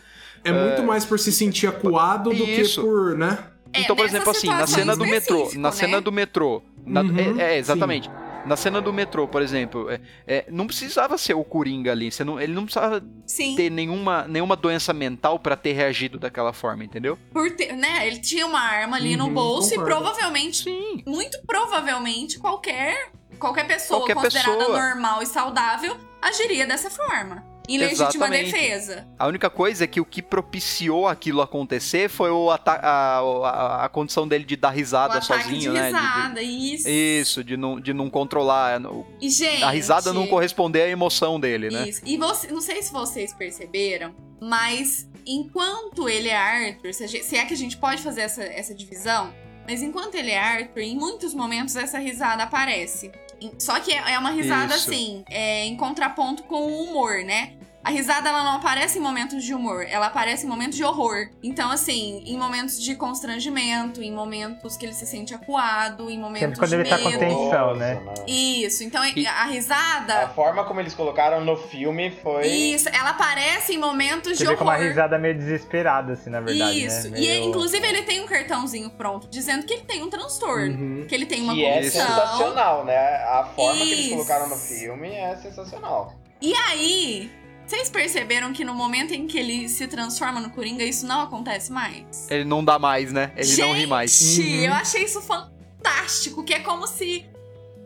[0.44, 2.80] É muito mais por se sentir acuado do Isso.
[2.80, 3.38] que por, né?
[3.73, 5.77] É, então, por exemplo, assim, na cena do metrô, na né?
[5.77, 8.11] cena do metrô, na- Uhum, é, é, exatamente.
[8.45, 12.25] Na cena do metrô, por exemplo, é, é, não precisava ser o Coringa ali, você
[12.25, 13.55] não- ele não precisava Sim.
[13.55, 17.16] ter nenhuma, nenhuma doença mental pra ter reagido daquela forma, entendeu?
[17.33, 18.05] Por ter, né?
[18.07, 19.91] Ele tinha uma arma ali no Uhum, bolso concordo.
[19.91, 21.03] e provavelmente, Sim.
[21.07, 24.77] muito provavelmente, qualquer, qualquer pessoa Qualquer considerada pessoa.
[24.89, 27.45] normal e saudável agiria dessa forma.
[27.75, 28.53] Em legítima Exatamente.
[28.53, 29.07] defesa.
[29.18, 33.89] A única coisa é que o que propiciou aquilo acontecer foi o a, a, a
[33.89, 35.81] condição dele de dar O risada ataque sozinho, de né?
[35.91, 36.85] De- risada, isso.
[36.85, 38.81] de- isso, de não, de não controlar.
[38.85, 41.89] o- E, gente, A risada não corresponder à emoção dele, né?
[41.89, 42.03] Isso.
[42.05, 47.37] E você, não sei se vocês perceberam, mas enquanto ele é Arthur, se, gente- se
[47.37, 49.33] é que a gente pode fazer essa, essa divisão,
[49.68, 53.11] mas enquanto ele é Arthur, em muitos momentos essa risada aparece.
[53.59, 54.89] Só que é é uma risada Isso.
[54.91, 57.55] assim, é, em contraponto com o humor, né?
[57.85, 61.28] A risada ela não aparece em momentos de humor, ela aparece em momentos de horror.
[61.43, 66.61] Então, assim, em momentos de constrangimento, em momentos que ele se sente acuado, em momentos
[66.61, 67.12] quando de ele tá medo.
[67.12, 68.01] com tensão, né?
[68.26, 70.20] Isso, então E- a risada.
[70.20, 72.47] A forma como eles colocaram no filme foi.
[72.47, 74.87] Isso, ela aparece em momentos Você de vê com uma horror.
[74.87, 77.11] risada meio desesperada, assim, na verdade, Isso.
[77.11, 77.18] né?
[77.18, 81.07] E Meio- inclusive ele tem um cartãozinho pronto dizendo que ele tem um transtorno, Uhum.
[81.09, 82.07] que ele tem uma que é condição.
[82.07, 82.97] sensacional, né?
[83.24, 84.11] A forma que eles Isso.
[84.14, 86.14] colocaram no filme é sensacional.
[86.41, 87.30] e aí,
[87.73, 91.73] vocês perceberam que no momento em que ele se transforma no Coringa, isso não acontece
[91.73, 92.31] mais?
[92.31, 93.33] Ele não dá mais, né?
[93.35, 94.12] Ele não ri mais.
[94.12, 94.64] Gente, Uhum.
[94.64, 97.25] eu achei isso fantástico, que é como se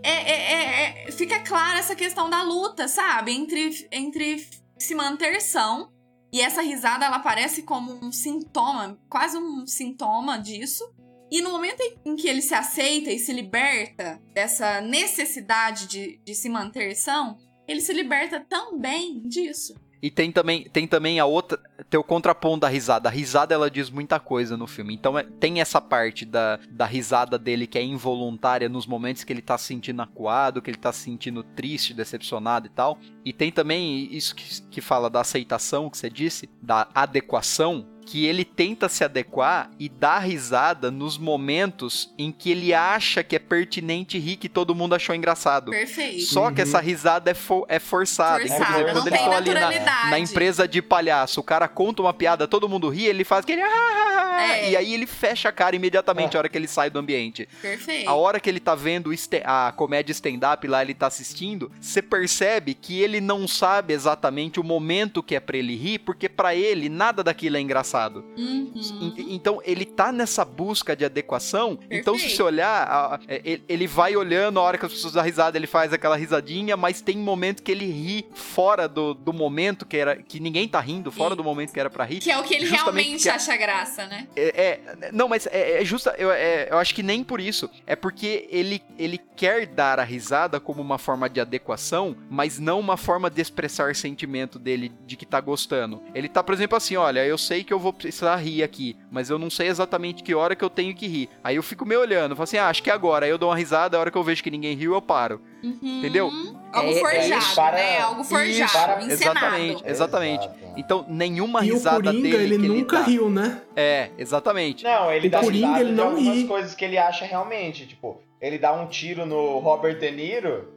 [0.03, 3.31] é, é- é- é- fica clara essa questão da luta, sabe?
[3.33, 4.45] Entre, entre
[4.77, 5.93] se manter são.
[6.33, 10.83] E essa risada, ela parece como um sintoma, quase um sintoma disso.
[11.31, 16.21] E no momento em- em que ele se aceita e se liberta dessa necessidade de,
[16.25, 19.75] de se manter são, ele se liberta também disso.
[20.03, 21.59] E tem também, tem também a outra,
[21.89, 23.09] tem o contraponto da risada.
[23.09, 24.95] A risada ela diz muita coisa no filme.
[24.95, 29.33] Então é- tem essa parte da, da risada dele que é involuntária nos momentos que
[29.33, 32.99] ele tá se sentindo acuado, que ele tá se sentindo triste, decepcionado e tal.
[33.25, 38.25] E tem também isso que, que fala da aceitação que você disse, da adequação, que
[38.25, 43.39] ele tenta se adequar e dá risada nos momentos em que ele acha que é
[43.41, 45.73] pertinente rir que todo mundo achou engraçado.
[45.73, 46.23] Perfeito.
[46.27, 48.39] Só que essa risada é, fo- é forçada.
[48.47, 52.15] Forçada, Inclusive, quando eles estão ali na, na empresa de palhaço, o cara conta uma
[52.15, 53.61] piada, todo mundo ri, ele faz aquele.
[53.63, 54.71] "Ah, ah, ah", É.
[54.71, 57.49] E aí ele fecha a cara imediatamente a hora que ele sai do ambiente.
[57.61, 58.09] Perfeito.
[58.09, 59.11] A hora que ele tá vendo
[59.45, 64.65] a comédia stand-up lá, ele tá assistindo, você percebe que ele não sabe exatamente o
[64.65, 67.96] momento que é pra ele rir, porque pra ele nada daquilo é engraçado.
[68.37, 68.73] Uhum.
[69.17, 71.79] En- Então ele tá nessa busca de adequação.
[71.91, 72.37] Então, se Perfeito.
[72.37, 75.93] você olhar, é, ele- vai olhando a hora que as pessoas dão risada, ele faz
[75.93, 80.17] aquela risadinha, mas tem momento que ele ri fora do, do momento que era.
[80.17, 81.37] que ninguém tá rindo, fora Isso.
[81.37, 82.19] do momento que era pra rir.
[82.21, 84.27] Que é o que ele realmente acha graça, né?
[84.37, 86.15] É, é- não, mas é, é justa.
[86.19, 87.71] Eu, é- eu acho que nem por isso.
[87.87, 92.81] É porque ele, ele quer dar a risada como uma forma de adequação, mas não
[92.81, 96.03] uma forma de expressar sentimento dele de que tá gostando.
[96.15, 99.31] Ele tá, por exemplo, assim: olha, eu sei que eu vou precisar rir aqui, mas
[99.31, 101.29] eu não sei exatamente que hora que eu tenho que rir.
[101.43, 103.27] Aí eu fico me olhando, falo assim: ah, acho que é agora.
[103.27, 105.41] Aí eu dou uma risada, a hora que eu vejo que ninguém riu, eu paro.
[105.63, 105.79] Uhum.
[105.83, 106.31] Entendeu?
[106.73, 107.99] Algo É- é forjado, isso, para- né?
[108.01, 109.13] Algo forjado, para- encenado.
[109.13, 109.83] Exatamente.
[109.87, 110.45] Exatamente.
[110.47, 110.57] Exato.
[110.77, 112.55] Então, nenhuma E o risada Coringa, dele.
[112.55, 113.63] ele que nunca dá- riu, né?
[113.75, 114.85] É, exatamente.
[114.85, 116.45] Não, ele O dá Coringa, risada ele de não algumas ri.
[116.45, 117.87] coisas que ele acha realmente.
[117.87, 120.69] Tipo, ele dá um tiro no Robert De Niro,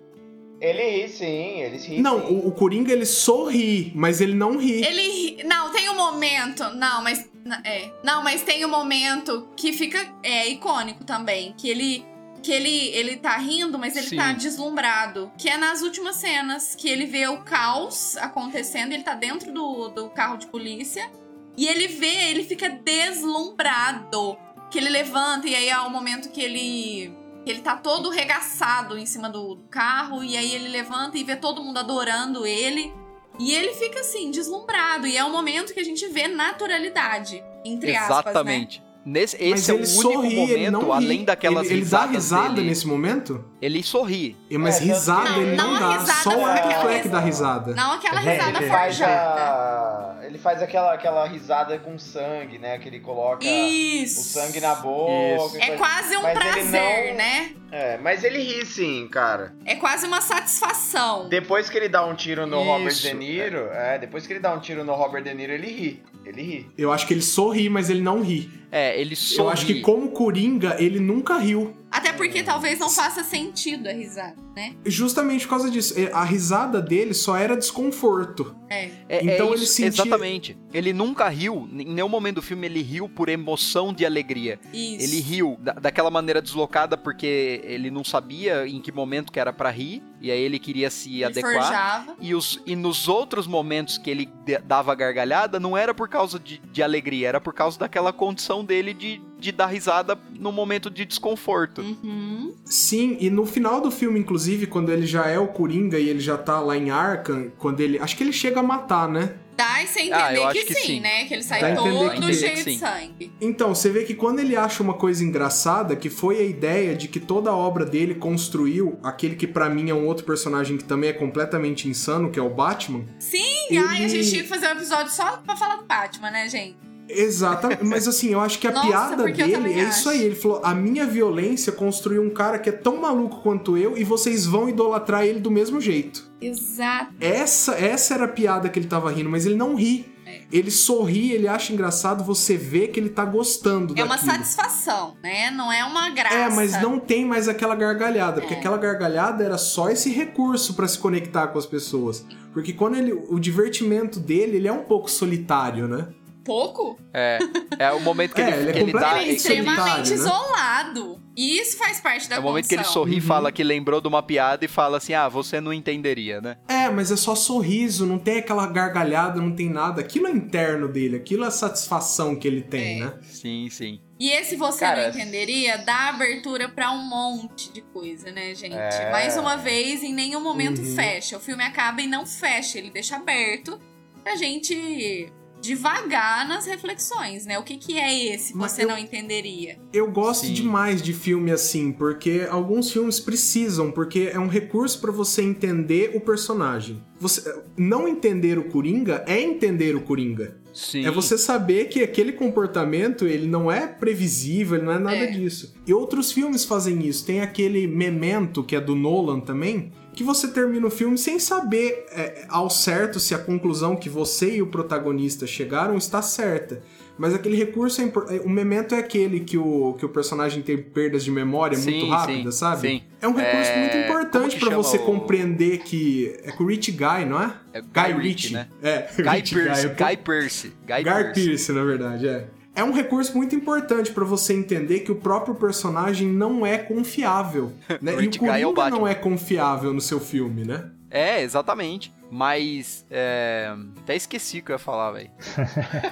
[0.62, 2.34] ele ri sim, ele ri Não, sim.
[2.34, 4.84] o, o Coringa, ele sorri, mas ele não ri.
[4.84, 7.30] Ele ri- não, tem um momento, não, mas
[7.64, 12.06] é, não, mas tem um momento que fica é icônico também, que ele
[12.42, 14.16] que ele ele tá rindo, mas ele Sim.
[14.16, 19.14] tá deslumbrado, que é nas últimas cenas que ele vê o caos acontecendo, ele tá
[19.14, 21.10] dentro do, do carro de polícia
[21.58, 24.38] e ele vê, ele fica deslumbrado,
[24.72, 27.12] que ele levanta e aí é o momento que ele
[27.50, 31.36] que ele tá todo regaçado em cima do, carro e aí ele levanta e vê
[31.36, 32.94] todo mundo adorando ele.
[33.40, 35.08] E ele fica assim, deslumbrado.
[35.08, 37.44] E é um momento que a gente vê naturalidade.
[37.66, 38.22] Entre aspas, né?
[38.22, 38.84] Exatamente.
[39.04, 42.54] Nesse, mas esse é o único sorri, ele momento, além daquelas ele, ele dá risada
[42.54, 43.44] dele, nesse momento?
[43.62, 44.36] Ele sorri.
[44.50, 47.10] E- Mas É, risada não, ele não, não dá, risada só o Affleck risada.
[47.10, 47.74] dá risada.
[47.76, 49.42] Não aquela É, risada ele faz forjada.
[49.42, 50.16] a...
[50.26, 52.78] Ele faz aquela, aquela risada com sangue, né?
[52.78, 54.20] Que ele coloca Isso.
[54.22, 55.12] o sangue na boca.
[55.12, 55.58] Isso.
[55.72, 57.52] É quase um Mas prazer, não- né?
[57.72, 59.54] É, mas ele ri sim, cara.
[59.66, 61.30] É quase uma satisfação.
[61.30, 64.40] Depois que ele dá um tiro no Robert Isso, De Niro, é, depois que ele
[64.40, 66.04] dá um tiro no Robert De Niro, ele ri.
[66.26, 66.72] Ele ri.
[66.78, 68.52] Eu acho que ele sorri, mas ele não ri.
[68.72, 69.40] É, ele sorri.
[69.40, 71.76] Eu acho que como Coringa, ele nunca riu.
[71.92, 74.76] Até porque talvez não faça sentido a risada, né?
[74.86, 75.96] Justamente por causa disso.
[76.14, 78.56] A risada dele só era desconforto.
[78.70, 78.92] É.
[79.10, 80.58] É, Então é ele isso, sentia- Exatamente.
[80.72, 84.60] Ele nunca riu, em nenhum momento do filme ele riu por emoção de alegria.
[84.72, 85.04] Isso.
[85.04, 89.52] Ele riu da- daquela maneira deslocada porque ele não sabia em que momento que era
[89.52, 91.54] pra rir, e aí ele queria se Ele adequar.
[91.54, 92.16] forjava.
[92.22, 94.30] E, os, e nos outros momentos que ele
[94.66, 98.94] dava gargalhada, não era por causa de, de alegria, era por causa daquela condição dele
[98.94, 101.82] de, de dar risada no momento de desconforto.
[101.82, 102.54] Uhum.
[102.66, 106.20] Sim, e no final do filme, inclusive, quando ele já é o Coringa e ele
[106.20, 107.98] já tá lá em Arkham, quando ele.
[108.00, 109.34] Acho que ele chega a matar, né?
[109.58, 111.00] Dá e sem Ah, entender eu que, que sim, sim.
[111.02, 111.26] né?
[111.26, 113.30] Que ele sai todo cheio de sangue.
[113.42, 117.10] Então, você vê que quando ele acha uma coisa engraçada, que foi a ideia de
[117.10, 120.86] que toda a obra dele construiu aquele que pra mim é um outro personagem que
[120.86, 123.04] também é completamente insano, que é o Batman.
[123.20, 126.32] Sim, Ele- ai, a gente tinha que fazer um episódio só pra falar do Batman,
[126.32, 126.78] né, gente?
[127.10, 130.10] Exatamente, mas assim, eu acho que a Nossa, piada porque dele é isso acho.
[130.10, 130.24] aí.
[130.24, 134.04] Ele falou: a minha violência construiu um cara que é tão maluco quanto eu e
[134.04, 136.30] vocês vão idolatrar ele do mesmo jeito.
[136.40, 137.14] Exato.
[137.20, 140.06] Essa, essa era a piada que ele tava rindo, mas ele não ri.
[140.26, 140.42] É.
[140.52, 144.32] Ele sorri, ele acha engraçado, você vê que ele tá gostando É uma daquilo.
[144.34, 145.50] satisfação, né?
[145.50, 146.36] Não é uma graça.
[146.36, 148.58] É, mas não tem mais aquela gargalhada, porque É.
[148.58, 152.24] aquela gargalhada era só esse recurso pra se conectar com as pessoas.
[152.54, 156.08] Porque quando ele, o divertimento dele, ele é um pouco solitário, né?
[156.44, 156.98] Pouco?
[157.14, 157.40] É,
[157.78, 159.20] é o momento que É, ele, ele é que ele dá.
[159.22, 160.16] Ele é é extremamente né?
[160.16, 161.20] isolado.
[161.38, 163.02] E isso faz parte da É o momento que ele condição.
[163.04, 163.22] sorri e Uhum.
[163.28, 166.58] fala que lembrou de uma piada e fala assim: Ah, você não entenderia, né?
[166.68, 170.02] É, mas é só sorriso, não tem aquela gargalhada, não tem nada.
[170.02, 173.06] Aquilo é interno dele, aquilo é a satisfação que ele tem, É.
[173.06, 173.14] né?
[173.24, 174.02] Sim, sim.
[174.20, 178.76] E esse você Cara, não entenderia dá abertura pra um monte de coisa, né, gente?
[178.76, 179.10] É.
[179.12, 180.96] Mais uma vez, em nenhum momento Uhum.
[180.96, 181.38] fecha.
[181.38, 183.80] O filme acaba e não fecha, ele deixa aberto
[184.24, 185.32] pra gente
[185.62, 187.58] devagar nas reflexões, né?
[187.60, 189.78] O que, que é esse que você eu- não entenderia?
[189.94, 190.54] Eu gosto Sim.
[190.54, 196.12] demais de filme assim, porque alguns filmes precisam, porque é um recurso pra você entender
[196.16, 197.02] o personagem.
[197.20, 200.58] Você não entender o Coringa é entender o Coringa.
[200.74, 201.06] Sim.
[201.06, 205.28] É você saber que aquele comportamento, ele não é previsível, ele não é nada É.
[205.28, 205.76] disso.
[205.86, 207.26] E outros filmes fazem isso.
[207.26, 212.06] Tem aquele Memento, que é do Nolan também, que você termina o filme sem saber
[212.12, 216.84] é, ao certo se a conclusão que você e o protagonista chegaram está certa.
[217.18, 220.62] Mas aquele recurso é impor- é, O Memento é aquele que o, que o personagem
[220.62, 222.82] tem perdas de memória Sim, muito rápidas, sim, sabe?
[222.82, 223.04] sim.
[223.22, 226.36] É um recurso É, muito importante chama você o- compreender que.
[226.44, 227.54] É com o Rich Guy, não é?
[227.72, 228.68] É Guy, Guy Ritchie, né?
[228.84, 229.84] É, Guy Rich Pearce.
[229.86, 230.68] eu tô- Guy Pearce.
[230.86, 231.46] Guy, Guy Pearce.
[231.46, 232.48] Pearce, na verdade, é.
[232.80, 237.74] É um recurso muito importante pra você entender que o próprio personagem não é confiável.
[238.02, 238.14] Né?
[238.14, 239.10] O e o é o Coringa não Batman.
[239.10, 240.90] é confiável no seu filme, né?
[241.12, 242.14] É, exatamente.
[242.32, 243.06] Mas.
[243.12, 243.74] É...
[244.02, 245.30] Até esqueci o que eu ia falar, velho.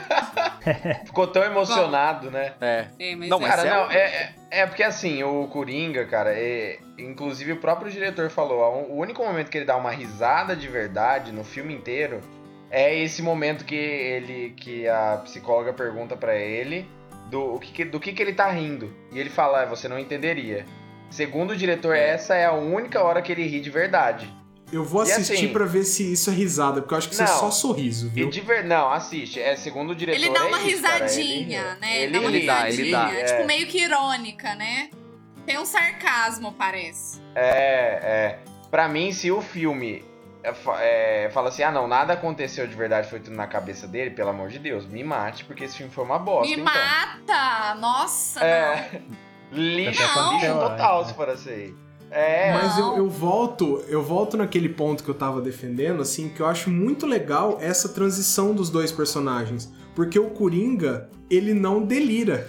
[1.05, 2.53] Ficou tão emocionado, né?
[2.59, 2.87] É.
[2.99, 6.05] É, mas Não, é- mas Cara, é não, é, é, é porque assim, o Coringa,
[6.05, 10.55] cara, é, inclusive o próprio diretor falou, o único momento que ele dá uma risada
[10.55, 12.19] de verdade no filme inteiro
[12.69, 16.87] é esse momento que ele, que a psicóloga pergunta pra ele
[17.29, 18.93] do, o que, do que, que ele tá rindo.
[19.11, 20.65] E ele fala, "Ah, você não entenderia.
[21.09, 24.33] Segundo o diretor, essa é a única hora que ele ri de verdade.
[24.71, 27.13] Eu vou E assistir assim- pra ver se isso é risada, porque eu acho que
[27.13, 27.39] isso é Não.
[27.39, 28.29] só sorriso, viu?
[28.29, 28.65] de ver...
[28.65, 29.39] Não, assiste.
[29.39, 31.95] É, segundo o diretor, Ele dá é uma isso, cara, risadinha, ele- né?
[31.97, 32.81] Ele, Ele, dá uma ele dá, risadinha.
[32.83, 33.23] ele dá, é.
[33.23, 34.89] Tipo, meio que irônica, né?
[35.45, 37.21] Tem um sarcasmo, parece.
[37.33, 38.39] É, é.
[38.69, 40.03] Pra mim, se o filme
[40.47, 44.11] é, é, fala assim, ah não, nada aconteceu de verdade, foi tudo na cabeça dele,
[44.11, 46.65] pelo amor de Deus, me mate, porque esse filme foi uma bosta, Me então.
[46.65, 47.75] mata!
[47.75, 48.47] Nossa, não.
[48.47, 49.01] É.
[49.51, 50.33] Lixo, Não.
[50.33, 51.73] lixo total, se for assim.
[52.11, 56.41] É, Mas eu, eu volto, eu volto naquele ponto que eu tava defendendo, assim, que
[56.41, 59.71] eu acho muito legal essa transição dos dois personagens.
[59.95, 62.47] Porque o Coringa, ele não delira.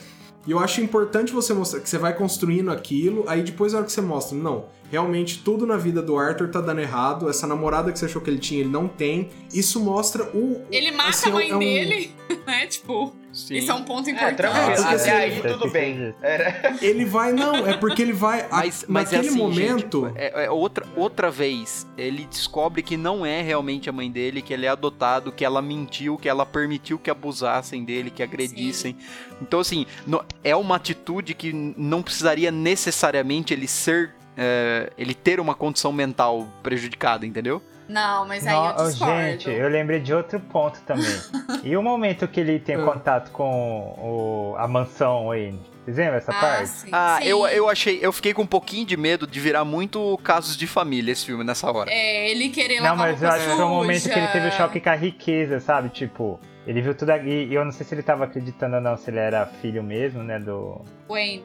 [0.49, 3.87] E eu acho importante você mostrar que você vai construindo aquilo, aí depois na hora
[3.87, 7.93] que você mostra, não, realmente tudo na vida do Arthur tá dando errado, essa namorada
[7.93, 9.29] que você achou que ele tinha, ele não tem.
[9.53, 10.63] Isso mostra o.
[10.73, 12.11] Ele mata assim, a mãe é um- dele,
[12.47, 12.67] né?
[12.67, 13.13] Tipo,
[13.47, 13.55] Sim.
[13.57, 14.37] isso é um ponto é importante.
[14.37, 16.15] tranquilo, porque até assim, aí tudo bem.
[16.23, 18.43] Era- Ele vai, não, é porque ele vai.
[18.43, 20.07] a- Mas, mas é naquele assim, momento.
[20.09, 24.43] gente, é, é outra, outra vez, ele descobre que não é realmente a mãe dele,
[24.43, 28.97] que ele é adotado, que ela mentiu, que ela permitiu que abusassem dele, que agredissem.
[29.41, 34.13] Então, assim, no- é uma atitude que não precisaria necessariamente ele ser.
[34.41, 37.61] é, ele ter uma condição mental prejudicada, entendeu?
[37.89, 39.15] Não, mas aí Não, eu discordo.
[39.23, 41.07] gente, eu lembrei de outro ponto também.
[41.65, 42.85] e o momento que ele tem Ah.
[42.85, 45.55] contato com o- a mansão aí?
[45.85, 46.69] Vocês lembram essa ah, parte?
[46.69, 47.29] sim, Ah, sim.
[47.29, 47.99] eu, eu achei.
[48.03, 51.43] Eu fiquei com um pouquinho de medo de virar muito casos de família esse filme
[51.43, 51.91] nessa hora.
[51.91, 54.53] É, ele querer Não, mas eu acho que foi o momento que ele teve o
[54.53, 55.89] choque com a riqueza, sabe?
[55.89, 57.47] Tipo, ele viu tudo aqui.
[57.51, 60.23] E eu não sei se ele tava acreditando ou não, se ele era filho mesmo,
[60.23, 60.39] né?
[60.39, 60.83] Do.
[61.09, 61.43] Wayne.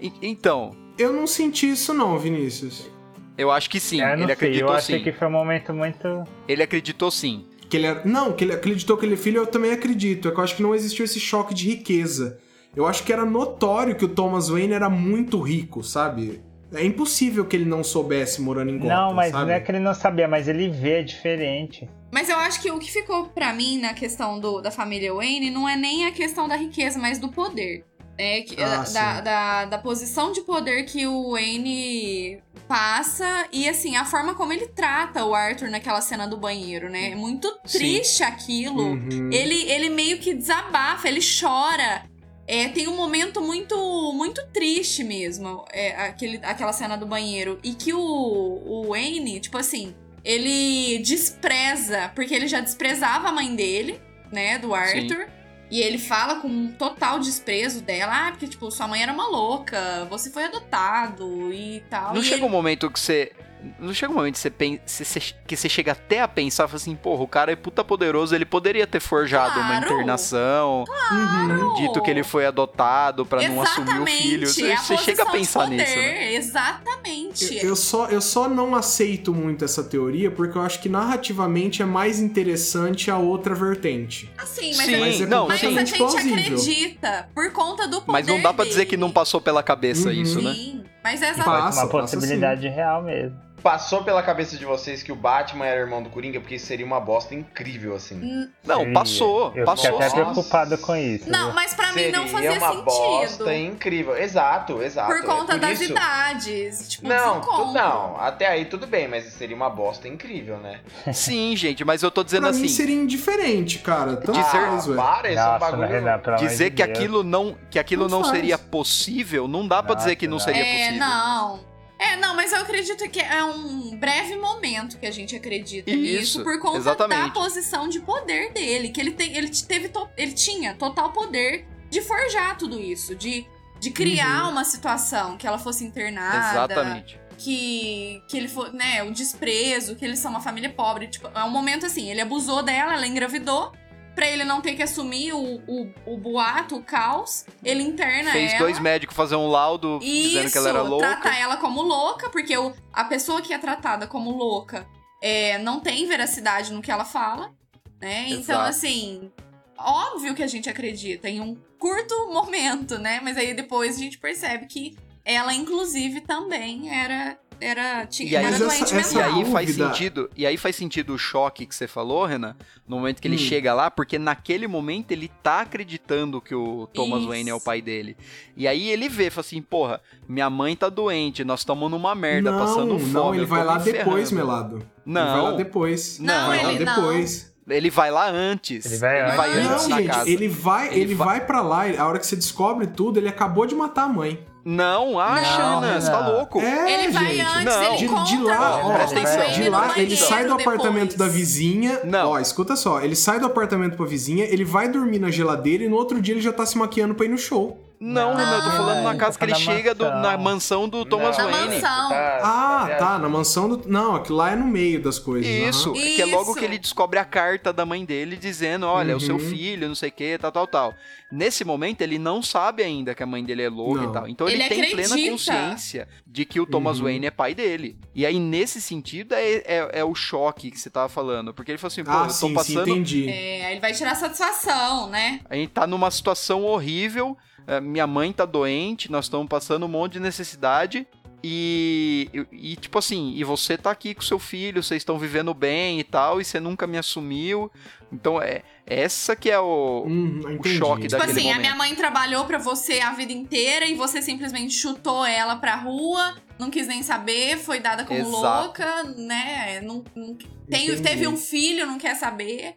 [0.00, 2.88] E- então, Eu não senti isso, não, Vinícius.
[3.36, 4.00] Eu acho que sim.
[4.00, 5.04] É, eu não ele sei, acreditou eu achei sim.
[5.04, 6.24] que foi um momento muito.
[6.48, 7.46] Ele acreditou sim.
[7.68, 8.04] Que ele era...
[8.04, 10.28] Não, que ele acreditou que ele é filho, eu também acredito.
[10.28, 12.38] É que eu acho que não existiu esse choque de riqueza.
[12.76, 16.42] Eu acho que era notório que o Thomas Wayne era muito rico, sabe?
[16.72, 19.46] É impossível que ele não soubesse morando em Gotham, não, mas sabe?
[19.46, 21.88] não é que ele não sabia, mas ele vê diferente.
[22.10, 25.50] Mas eu acho que o que ficou pra mim na questão do, da família Wayne
[25.50, 27.84] não é nem a questão da riqueza, mas do poder.
[28.16, 28.94] É que, Ah, da, sim.
[28.94, 34.68] da, da posição de poder que o Wayne passa e assim, a forma como ele
[34.68, 37.10] trata o Arthur naquela cena do banheiro, né?
[37.10, 37.78] É muito Sim.
[37.78, 38.82] triste aquilo.
[38.92, 39.30] Uhum.
[39.32, 42.04] Ele, ele meio que desabafa, ele chora.
[42.46, 43.74] É, tem um momento muito
[44.14, 47.58] muito triste mesmo, é, aquele, aquela cena do banheiro.
[47.64, 53.54] E que o, o Wayne, tipo assim, ele despreza, porque ele já desprezava a mãe
[53.56, 54.00] dele,
[54.30, 55.26] né, do Arthur.
[55.74, 59.26] E ele fala com um total desprezo dela, ah, porque, tipo, sua mãe era uma
[59.26, 62.14] louca, você foi adotado e tal.
[62.14, 63.32] Não e chega ele- um momento que você.
[63.78, 67.22] Não chega um momento que você, que você chega até a pensar fala assim, porra,
[67.22, 69.84] o cara é puta poderoso, ele poderia ter forjado uma Claro.
[69.86, 71.74] internação, Uhum.
[71.74, 74.46] dito que ele foi adotado pra não assumir o filho.
[74.46, 76.34] Você, é você chega a pensar nisso, né?
[76.34, 77.56] Exatamente.
[77.58, 81.82] Eu, eu só, eu só não aceito muito essa teoria porque eu acho que narrativamente
[81.82, 84.30] é mais interessante a outra vertente.
[84.38, 85.66] Assim, mas, Sim, é- Mas é não, mas sim.
[85.66, 86.34] a gente plausível.
[86.34, 90.08] acredita por conta do poder Mas não dá pra dizer que não passou pela cabeça
[90.08, 90.14] Uhum.
[90.14, 90.54] isso, né?
[90.54, 93.36] Sim, mas é Passa, Pode ser uma passa possibilidade real mesmo.
[93.64, 96.38] Passou pela cabeça de vocês que o Batman era irmão do Coringa?
[96.38, 98.48] Porque isso seria uma bosta incrível, assim.
[98.62, 98.92] Não, Seria.
[98.92, 99.90] passou, Eu passou.
[99.92, 100.32] fiquei até Nossa.
[100.32, 101.30] preocupado com isso.
[101.30, 101.54] Não, viu?
[101.54, 104.16] mas pra mim não seria fazia uma bosta incrível.
[104.16, 105.08] Exato, exato.
[105.08, 105.90] Por É conta das isso.
[105.92, 106.88] idades.
[106.90, 110.80] Tipo, Não, tu- não, até aí tudo bem, mas seria uma bosta incrível, né?
[111.14, 112.60] Sim, gente, mas eu tô dizendo pra assim.
[112.62, 114.16] mim seria indiferente, cara.
[114.16, 114.96] Tanto Dizer- faz, velho.
[114.98, 115.88] para, esse é Nossa, bagulho.
[115.88, 116.98] Renan, dizer de que Deus.
[116.98, 120.36] aquilo não que aquilo Não não, seria possível, não dá pra Nossa, dizer que não
[120.36, 120.44] não.
[120.44, 121.00] seria É, possível.
[121.00, 121.73] não.
[122.12, 126.00] É, não, mas eu acredito que é um breve momento que a gente acredita Isso,
[126.38, 127.20] nisso por conta exatamente.
[127.22, 132.02] da posição de poder dele, que ele tem, ele teve, ele tinha total poder de
[132.02, 133.46] forjar tudo isso, de,
[133.80, 134.50] de criar Uhum.
[134.52, 137.18] uma situação que ela fosse internada, Exatamente.
[137.38, 141.44] que que ele for, né, o desprezo, que eles são uma família pobre, tipo, é
[141.44, 143.72] um momento assim, ele abusou dela, ela engravidou.
[144.14, 148.52] Pra ele não ter que assumir o, o, o boato, o caos, ele interna Fez
[148.52, 148.60] ela.
[148.60, 151.06] dois médicos fazer um laudo dizendo que ela era louca.
[151.06, 154.86] tratar ela como louca, porque o, a pessoa que é tratada como louca
[155.20, 157.52] é, não tem veracidade no que ela fala,
[158.00, 158.26] né?
[158.28, 158.68] Então, Exato.
[158.68, 159.32] assim,
[159.76, 163.20] óbvio que a gente acredita em um curto momento, né?
[163.22, 167.38] Mas aí depois a gente percebe que ela, inclusive, também era.
[167.60, 170.76] Era, tinha, E aí- era doente essa- essa E aí faz sentido, e aí faz
[170.76, 172.54] sentido o choque que você falou, Renan,
[172.86, 173.38] no momento que ele Hum.
[173.38, 177.28] chega lá, porque naquele momento ele tá acreditando que o Thomas Isso.
[177.28, 178.16] Wayne é o pai dele.
[178.56, 182.50] E aí ele vê, fala assim, porra, minha mãe tá doente, nós estamos numa merda,
[182.50, 183.12] não, passando fome.
[183.12, 184.30] não, ele vai lá depois.
[184.32, 184.76] Melado.
[184.76, 185.32] Ele Não.
[185.32, 186.18] vai lá depois.
[186.18, 186.94] Não, vai lá ele não.
[186.96, 187.54] depois.
[187.66, 188.84] Ele vai lá antes.
[188.84, 189.70] Ele vai antes.
[189.70, 190.28] antes Não, gente, casa.
[190.30, 193.28] ele vai, Ele ele, va- vai para lá, a hora que você descobre tudo, ele
[193.28, 194.44] acabou de matar a mãe.
[194.64, 196.60] Não, acha, Não, Renan, você tá louco.
[196.60, 197.40] É, Ele vai gente.
[197.46, 197.82] antes, Não.
[197.84, 199.50] ele De, encontra de lá, ó, atenção.
[199.52, 201.18] De lá ele banheiro sai do apartamento depois.
[201.18, 202.00] da vizinha.
[202.04, 202.30] Não.
[202.30, 205.88] Ó, escuta só, ele sai do apartamento pra vizinha, ele vai dormir na geladeira e
[205.88, 207.78] no outro dia ele já tá se maquiando pra ir no show.
[208.00, 210.04] Não, Não, Renan, eu tô falando na ele casa tá que ele na chega do-
[210.04, 211.74] na mansão do Thomas Na Wayne.
[211.76, 212.08] mansão.
[212.12, 213.88] Ah, é, tá, na mansão do.
[213.88, 215.50] Não, aquilo lá é no meio das coisas.
[215.50, 215.98] Isso, aham.
[216.00, 219.20] que é logo que ele descobre a carta da mãe dele dizendo, olha, é o
[219.20, 219.40] seu Uhum.
[219.40, 220.94] filho, não sei o que, tal, tal, tal.
[221.32, 224.10] Nesse momento, ele não sabe ainda que a mãe dele é louca Não.
[224.10, 224.28] e tal.
[224.28, 225.30] Então ele, Ele tem plena acredita.
[225.30, 227.04] consciência de que o Thomas Uhum.
[227.04, 227.98] Wayne é pai dele.
[228.14, 231.52] E aí, nesse sentido, é, é, é o choque que você tava falando.
[231.54, 232.88] Porque ele falou assim, pô, Ah, eu tô sim, sim, passando...
[232.88, 233.28] entendi.
[233.28, 235.40] É, aí ele vai tirar satisfação, né?
[235.48, 237.36] a gente tá numa situação horrível,
[237.82, 241.06] minha mãe tá doente, nós estamos passando um monte de necessidade.
[241.46, 245.52] E, e, e, tipo assim, e você tá aqui com seu filho, vocês estão vivendo
[245.52, 247.70] bem e tal, e você nunca me assumiu.
[248.10, 251.60] Então é essa que é o, Hum, o choque Tipo daquele assim, a momento.
[251.60, 256.34] minha mãe trabalhou pra você a vida inteira e você simplesmente chutou ela pra rua,
[256.58, 258.64] não quis nem saber, foi dada como Exato.
[258.64, 259.82] louca, né?
[259.82, 260.38] Não, não-
[260.70, 262.76] tem- teve um filho, não quer saber.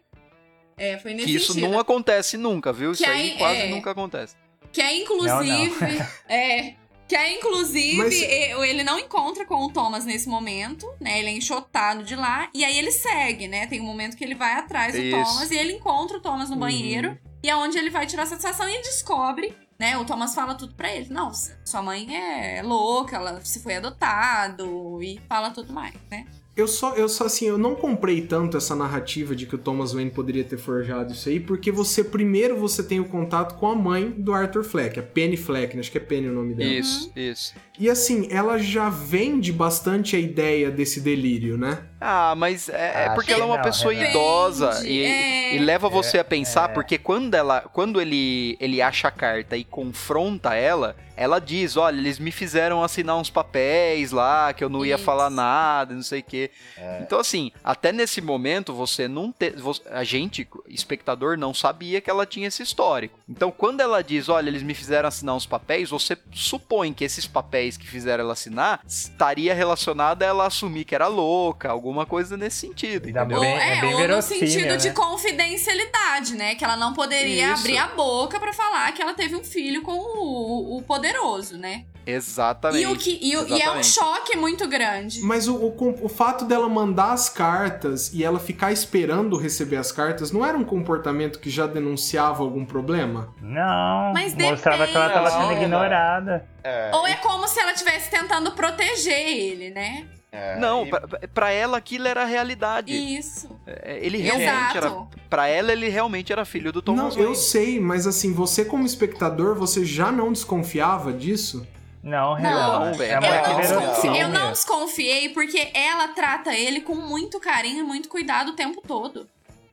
[0.76, 1.70] É, foi nesse Que isso sentido.
[1.70, 2.92] não acontece nunca, viu?
[2.92, 3.68] Isso Que aí aí, quase é.
[3.70, 4.36] nunca acontece.
[4.72, 5.76] Que é inclusive.
[6.28, 6.74] é.
[7.08, 7.96] Que é inclusive.
[7.96, 11.18] Mas- Ele não encontra com o Thomas nesse momento, né?
[11.18, 12.50] Ele é enxotado de lá.
[12.54, 13.66] E aí ele segue, né?
[13.66, 15.16] Tem um momento que ele vai atrás do Isso.
[15.16, 16.60] Thomas e ele encontra o Thomas no Uhum.
[16.60, 17.18] banheiro.
[17.42, 19.96] E é onde ele vai tirar satisfação e descobre, né?
[19.96, 21.08] O Thomas fala tudo pra ele.
[21.08, 21.32] Não,
[21.64, 26.26] sua mãe é louca, ela se foi adotado e fala tudo mais, né?
[26.58, 29.92] Eu só, eu só, assim, eu não comprei tanto essa narrativa de que o Thomas
[29.92, 33.76] Wayne poderia ter forjado isso aí, porque você, primeiro, você tem o contato com a
[33.76, 35.80] mãe do Arthur Fleck, a Penny Fleck, né?
[35.80, 36.68] acho que é Penny o nome dela.
[36.68, 37.54] Isso, isso.
[37.78, 41.84] E assim, ela já vende bastante a ideia desse delírio, né?
[42.00, 44.10] Ah, mas é, é Acho porque ela é uma não, pessoa Renato.
[44.10, 45.56] idosa e, é.
[45.56, 46.72] e leva você a pensar, é.
[46.72, 51.96] porque quando ela, quando ele, ele acha a carta e confronta ela, ela diz, olha,
[51.96, 55.02] eles me fizeram assinar uns papéis lá, que eu não ia Isso.
[55.02, 56.48] falar nada, não sei o quê.
[56.76, 57.00] É.
[57.02, 59.52] Então assim, até nesse momento você não te,
[59.90, 63.18] a gente, espectador, não sabia que ela tinha esse histórico.
[63.28, 67.26] Então quando ela diz, olha, eles me fizeram assinar uns papéis, você supõe que esses
[67.26, 72.36] papéis que fizeram ela assinar estaria relacionado a ela assumir que era louca, alguma coisa
[72.36, 73.38] nesse sentido, Ainda entendeu?
[73.38, 74.94] Ou, Bem- é, é bem ou no sentido de né?
[74.94, 76.54] confidencialidade, né?
[76.54, 77.60] Que ela não poderia Isso.
[77.62, 81.84] abrir a boca pra falar que ela teve um filho com o, o poderoso, né?
[82.06, 82.82] Exatamente.
[82.82, 83.86] E, o que, e, o- e é um exatamente.
[83.88, 85.20] choque muito grande.
[85.20, 89.92] Mas o, o, o fato dela mandar as cartas e ela ficar esperando receber as
[89.92, 93.34] cartas não era um comportamento que já denunciava algum problema?
[93.42, 95.48] Não, Mas mostrava que ela tava depende.
[95.48, 96.48] sendo ignorada.
[96.64, 100.06] É, Ou é como se ela estivesse tentando proteger ele, né?
[100.30, 101.00] É, Não, e- pra,
[101.32, 102.92] pra ela aquilo era a realidade.
[102.92, 103.48] Isso.
[103.66, 104.90] É, Ele realmente era.
[105.30, 107.36] Pra ela, ele realmente era filho do Thomas não, eu Wayne.
[107.36, 111.66] sei, mas assim, você como espectador, você já não desconfiava disso?
[112.02, 112.92] Não, Não, Renan.
[112.92, 113.12] velho.
[113.12, 114.16] é Eu não, Não, não.
[114.16, 118.80] eu não desconfiei porque ela trata ele com muito carinho e muito cuidado o tempo
[118.86, 119.26] todo.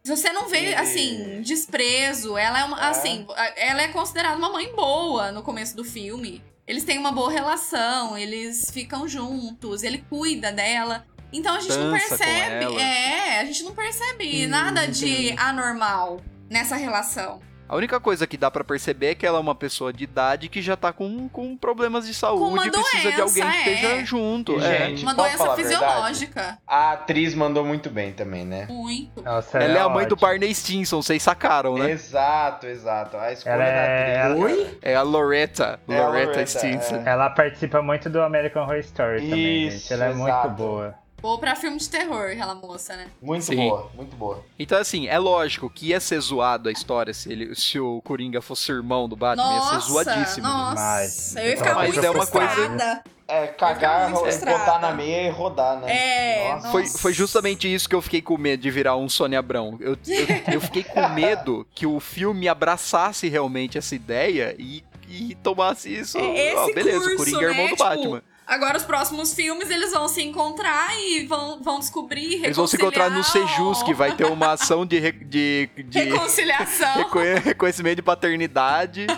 [0.03, 2.89] Se você não vê, E- assim, desprezo, ela é uma, É.
[2.89, 3.25] assim,
[3.55, 6.43] ela é considerada uma mãe boa no começo do filme.
[6.67, 11.05] Eles têm uma boa relação, eles ficam juntos, ele cuida dela.
[11.31, 12.75] Então a gente não Dança com percebe.
[12.79, 15.35] É, a gente não percebe Hum, nada de entendi.
[15.39, 17.39] anormal nessa relação.
[17.67, 20.47] A única coisa que dá pra perceber é que ela é uma pessoa de idade
[20.49, 23.69] que já tá com, com problemas de saúde uma e precisa de doença, alguém que
[23.69, 23.73] é.
[23.73, 24.51] esteja junto.
[24.53, 24.77] E, é.
[24.87, 26.57] gente, Uma posso doença falar a fisiológica.
[26.67, 28.67] A atriz mandou muito bem também, né?
[28.69, 29.21] Muito.
[29.21, 30.15] Nossa, Ela é a mãe do.
[30.15, 31.91] Barney Stinson, vocês sacaram, né?
[31.91, 33.17] Exato, exato.
[33.17, 34.43] A escolha Ela é- da atriz.
[34.43, 34.77] Oi?
[34.81, 35.79] É a Loretta.
[35.87, 36.95] É Loretta Loretta, Stinson.
[36.97, 37.09] é.
[37.09, 39.93] Ela participa muito do American Horror Story também, Isso, gente.
[39.93, 40.49] Ela é exato.
[40.49, 40.95] muito boa.
[41.25, 43.07] Ou pra filme de terror, aquela moça, né?
[43.21, 43.55] Muito Sim.
[43.55, 44.43] boa, muito boa.
[44.59, 48.41] Então, assim, é lógico que ia ser zoado a história se, ele, se o Coringa
[48.41, 49.43] fosse irmão do Batman.
[49.53, 50.47] ia ser Nossa, zoadíssimo.
[50.47, 50.75] nossa.
[50.75, 51.35] demais.
[51.35, 53.03] Eu ia ficar Mas muito é uma coisa-.
[53.27, 54.55] É, cagar, frustrada.
[54.59, 55.91] botar na meia e rodar, né?
[55.91, 56.69] É, Nossa.
[56.69, 56.97] Foi, Nossa.
[56.99, 59.77] foi justamente isso que eu fiquei com medo de virar um Sônia Abrão.
[59.81, 65.33] Eu, eu, eu fiquei com medo que o filme abraçasse realmente essa ideia e, e
[65.41, 66.19] tomasse isso.
[66.19, 67.69] É esse ó, beleza, curso, o Coringa é irmão né?
[67.71, 68.23] do Tipo, Batman.
[68.47, 72.75] Agora, os próximos filmes, eles vão se encontrar e vão, vão descobrir, Eles vão se
[72.75, 77.95] encontrar no Sejus, que vai ter uma ação de, re- de, de Reconciliação, reconhe- reconhecimento
[77.97, 79.07] de paternidade.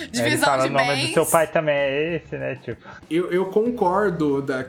[0.00, 1.08] Ele divisão de o nome bens.
[1.08, 2.56] do seu pai também é esse, né?
[2.56, 4.64] Tipo, Eu, eu concordo da-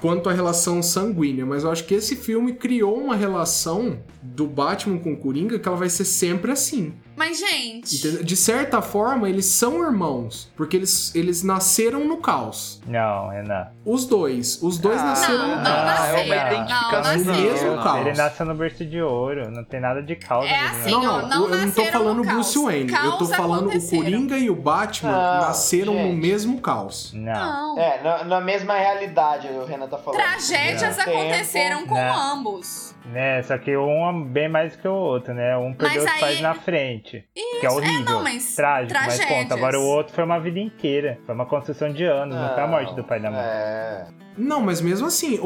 [0.00, 4.98] quanto à relação sanguínea, mas eu acho que esse filme criou uma relação do Batman
[4.98, 6.94] com o Coringa que ela vai ser sempre assim.
[7.22, 7.96] Mas, gente...
[7.96, 8.24] entendeu?
[8.24, 12.80] De certa forma, eles são irmãos, porque eles, eles nasceram no caos.
[12.86, 13.68] não, Renan.
[13.84, 14.60] Os dois.
[14.62, 15.78] Os dois Ah, nasceram Não, no não caos.
[15.78, 16.24] é nasceram.
[16.24, 17.16] uma Não, identificação.
[17.16, 17.52] No nasceram.
[17.52, 17.82] mesmo Não.
[17.82, 18.06] caos.
[18.06, 20.46] Ele nasceu no berço de ouro, não tem nada de causa.
[20.48, 20.96] É assim, né?
[20.96, 22.64] ó, Não, não, não eu não tô falando no Bruce caos.
[22.66, 22.92] Wayne.
[22.92, 23.88] eu tô Caos falando o.
[23.90, 26.16] Coringa e o Batman Não, nasceram no gente.
[26.20, 27.12] mesmo caos.
[27.12, 27.32] Não.
[27.74, 27.78] Não.
[27.78, 30.20] É, na, na mesma realidade, o Renan tá falando.
[30.20, 32.32] Tragédias aconteceram com Não.
[32.34, 32.91] ambos.
[33.04, 35.56] Né, só que um é bem mais que o outro, né?
[35.56, 37.24] Um perdeu Mas os pais aí- na frente.
[37.60, 38.04] que é horrível.
[38.04, 39.42] não, mas Trágico, mas tragédias.
[39.42, 39.54] conta.
[39.54, 41.18] Agora o outro foi uma vida inteira.
[41.26, 43.40] Foi uma construção de anos, não, foi a morte do pai da mãe.
[43.40, 44.06] É.
[44.36, 45.38] Não, mas mesmo assim,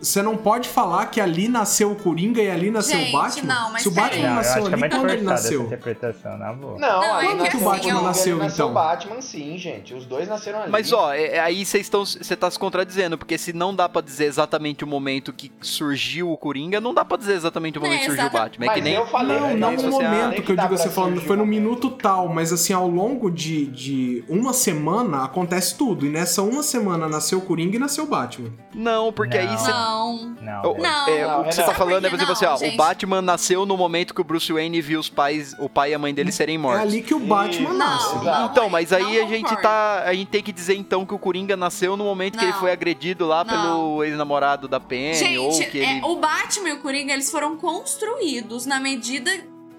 [0.00, 3.54] você não pode falar que ali nasceu o Coringa e ali nasceu Gente, o Batman.
[3.54, 3.90] não, mas Se o.
[3.92, 5.62] Batman Não, eu nasceu que é ali, muito quando ele nasceu?
[5.62, 6.78] interpretação, na boa.
[6.78, 8.70] Não, Não, aí é que nasceu assim, o Batman ó, nasceu, ele nasceu então.
[8.70, 9.94] o Batman sim, gente.
[9.94, 10.70] Os dois nasceram ali.
[10.72, 13.88] Mas ó, é- é- aí vocês estão, você tá se contradizendo, porque se não dá
[13.88, 17.80] pra dizer exatamente o momento que surgiu o Coringa, não dá pra dizer exatamente o
[17.82, 18.66] momento É, que surgiu o Batman.
[18.66, 20.56] É que Mas nem eu falei, Não, é não no assim, ah, momento que eu
[20.56, 21.60] digo você falando, surgir foi no momento.
[21.62, 26.04] minuto tal, mas assim, ao longo de, de uma semana acontece tudo.
[26.06, 28.31] E nessa uma semana nasceu o Coringa e nasceu o Batman.
[28.74, 29.56] Não, porque aí Não.
[29.58, 29.70] você.
[29.70, 30.36] Não.
[30.40, 30.62] Não.
[30.72, 31.08] O, Não.
[31.08, 32.58] é, Não, o que você tá falando é, por por exemplo, assim, ó, não, o
[32.60, 32.76] gente?
[32.76, 35.98] Batman nasceu no momento que o Bruce Wayne viu os pais, o pai e a
[35.98, 36.82] mãe dele serem É mortos.
[36.82, 37.78] ali que o Batman Isso.
[37.78, 38.16] nasce.
[38.50, 40.02] Então, mas aí Não a gente tá.
[40.06, 42.70] A gente tem que dizer então que o Coringa nasceu no momento que ele foi
[42.72, 43.52] agredido lá Não.
[43.52, 46.00] pelo ex-namorado da Penny, ou Gente, que ele.
[46.00, 49.30] é, o Batman e o Coringa, eles foram construídos na medida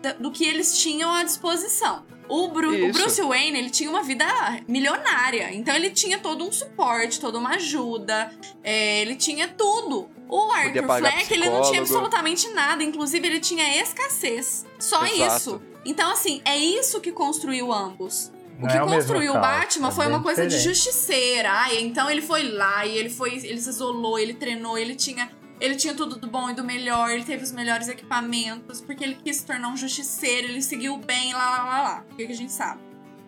[0.01, 2.04] da- do que eles tinham à disposição.
[2.30, 2.99] O, Bru- o Isso.
[2.99, 4.26] Bruce Wayne, ele tinha uma vida
[4.67, 5.53] milionária.
[5.53, 8.32] Então ele tinha todo um suporte, toda uma ajuda.
[8.63, 10.09] é, ele tinha tudo.
[10.30, 12.84] O Arthur Fleck, ele não tinha absolutamente nada.
[12.84, 14.65] Inclusive, ele tinha escassez.
[14.80, 15.36] Só Exato.
[15.38, 15.61] isso.
[15.86, 18.32] Então, assim, é isso que construiu ambos.
[18.57, 20.76] O Não que é o construiu o Batman é foi uma coisa de diferente.
[20.76, 21.51] justiceira.
[21.51, 25.30] Ai, então ele foi lá e ele foi, ele se isolou, ele treinou, ele tinha,
[25.60, 29.16] ele tinha tudo do bom e do melhor, ele teve os melhores equipamentos, porque ele
[29.16, 32.06] quis se tornar um justiceiro, ele seguiu bem, lá, lá, lá, lá.
[32.12, 32.82] O que, que a gente sabe?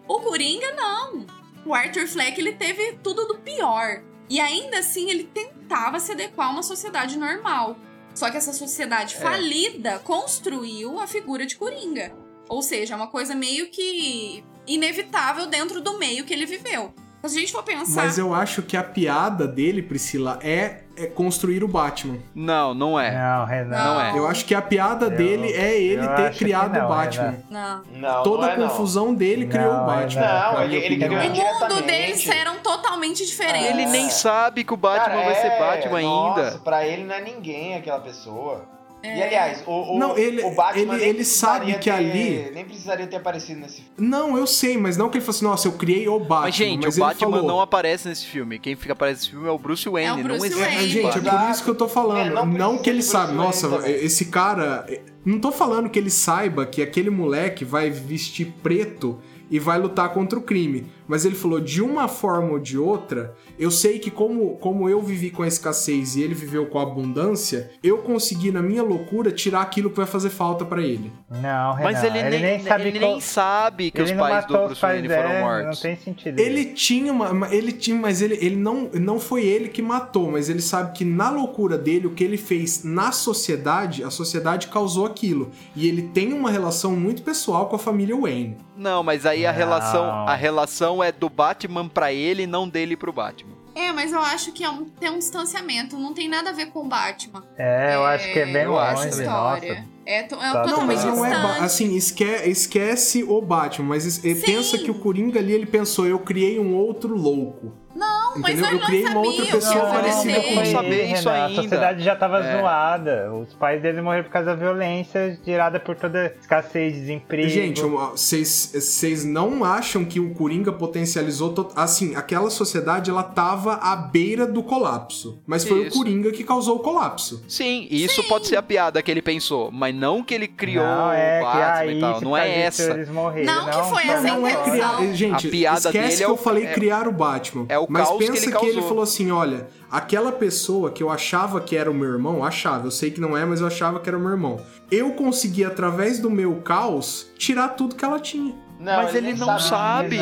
[0.08, 1.26] O Coringa, não.
[1.66, 4.04] O Arthur Fleck, ele teve tudo do pior.
[4.30, 7.78] E ainda assim, ele tentava se adequar a uma sociedade normal.
[8.14, 9.20] Só que essa sociedade É.
[9.20, 12.14] falida construiu a figura de Coringa.
[12.48, 16.94] Ou seja, é uma coisa meio que inevitável dentro do meio que ele viveu.
[17.26, 18.04] Se a gente for pensar.
[18.04, 22.18] Mas eu acho que a piada dele, Priscila, é, é construir o Batman.
[22.34, 23.12] Não, não é.
[23.12, 23.84] Não, Renan.
[23.84, 24.18] Não é.
[24.18, 27.36] Eu acho que a piada Eu- dele é ele ter criado não, o Batman.
[27.50, 27.82] Não.
[27.94, 28.68] Não, Toda não é, a não.
[28.70, 30.22] confusão dele Não, criou o é Batman.
[30.54, 30.64] não.
[30.64, 33.70] Ele, ele criou O mundo deles eram totalmente diferentes.
[33.72, 33.88] Ele É.
[33.88, 36.58] nem sabe que o Batman Cara, vai ser é, Batman nossa, ainda.
[36.60, 38.64] Pra ele não é ninguém aquela pessoa.
[39.06, 39.18] É.
[39.18, 42.66] E aliás, o, o, Não, ele- o Batman ele- ele sabe que ter- ali- Nem
[42.66, 43.90] precisaria ter aparecido nesse filme.
[43.98, 46.42] Não, eu sei, mas não que ele fosse, nossa, eu criei o Batman.
[46.42, 48.60] Mas, gente, mas o Batman falou, não aparece nesse filme.
[48.60, 50.10] Quem fica aparece nesse filme é o Bruce Wayne.
[50.10, 50.76] É o Bruce não existe Wayne.
[50.86, 52.28] É, gente, é por isso que eu tô falando.
[52.28, 54.06] É, não não que ele sabe, Bruce nossa, Wayne também.
[54.06, 54.86] esse cara.
[55.24, 60.10] Não tô falando que ele saiba que aquele moleque vai vestir preto e vai lutar
[60.10, 60.86] contra o crime.
[61.08, 65.02] Mas ele falou, de uma forma ou de outra, eu sei que como, como eu
[65.02, 69.32] vivi com a escassez e ele viveu com a abundância, eu consegui, na minha loucura,
[69.32, 71.12] tirar aquilo que vai fazer falta pra ele.
[71.30, 71.92] Não, Renan.
[71.92, 75.08] Mas ele, nem, sabe ele qual- nem sabe que ele os pais do Bruce Wayne
[75.08, 75.66] foram dela, mortos.
[75.76, 76.40] Não tem sentido.
[76.40, 77.30] Ele tinha uma.
[77.32, 80.92] uma- Ele tinha, mas ele, ele não, não foi ele que matou, mas ele sabe
[80.94, 85.52] que na loucura dele, o que ele fez na sociedade, a sociedade causou aquilo.
[85.76, 88.58] E ele tem uma relação muito pessoal com a família Wayne.
[88.78, 89.58] Não, mas aí a Não.
[89.58, 93.56] relação, a relação atenção é do Batman pra ele, não dele pro Batman.
[93.76, 96.68] É, mas eu acho que é um- tem um distanciamento, não tem nada a ver
[96.68, 97.44] com o Batman.
[97.58, 99.58] É, eu acho que é bem eu longe, acho essa nossa.
[99.66, 99.86] história.
[100.06, 100.54] É, to- é Tá.
[100.54, 101.60] Não, totalmente mas não é.
[101.60, 106.20] Assim, esque- esquece o Batman, mas es- pensa que o Coringa ali, ele pensou, eu
[106.20, 107.74] criei um outro louco.
[107.96, 108.72] Não, mas entendeu?
[108.72, 110.66] Eu não criei uma sabia outra pessoa Não, parecida não com ele.
[110.72, 111.60] saber isso Renan, ainda.
[111.60, 112.58] A sociedade já tava É.
[112.60, 113.34] zoada.
[113.34, 117.50] Os pais dele morreram por causa da violência gerada por toda escassez, desemprego.
[117.50, 121.54] Gente, vocês vocês não acham que o Coringa potencializou...
[121.54, 125.40] to- Assim, aquela sociedade, ela tava à beira do colapso.
[125.48, 125.96] Mas foi Isso.
[125.96, 127.44] o Coringa que causou o colapso.
[127.48, 131.12] Sim, isso pode ser a piada que ele pensou, mas não que ele criou não,
[131.12, 132.22] é, o Batman aí, e tal.
[132.22, 132.94] Não é faz isso, essa.
[132.94, 135.14] Eles morreram, Não que foi essa Não, não é criar.
[135.14, 137.66] Gente, A piada esquece dele que é eu o- falei é- criar o Batman.
[137.70, 141.02] é o mas caos que pensa ele que ele falou assim: olha, aquela pessoa que
[141.04, 143.68] eu achava que era o meu irmão, achava, eu sei que não é, mas eu
[143.68, 144.60] achava que era o meu irmão.
[144.92, 148.54] Eu consegui, através do meu caos, tirar tudo que ela tinha.
[148.78, 150.20] Não, Mas ele nem não sabe.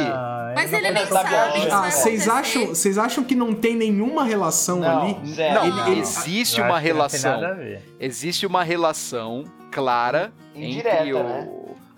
[0.56, 3.52] Mas ele Ele nem sabe que isso Ah, vai vocês acham, vocês acham que não
[3.52, 5.18] tem nenhuma relação Não, ali?
[5.34, 5.56] zero.
[5.56, 5.66] Não.
[5.66, 7.32] Ele- Ele- existe uma que não relação.
[7.42, 7.82] nada a ver.
[8.00, 11.50] Existe uma relação clara Indireta, entre o, né?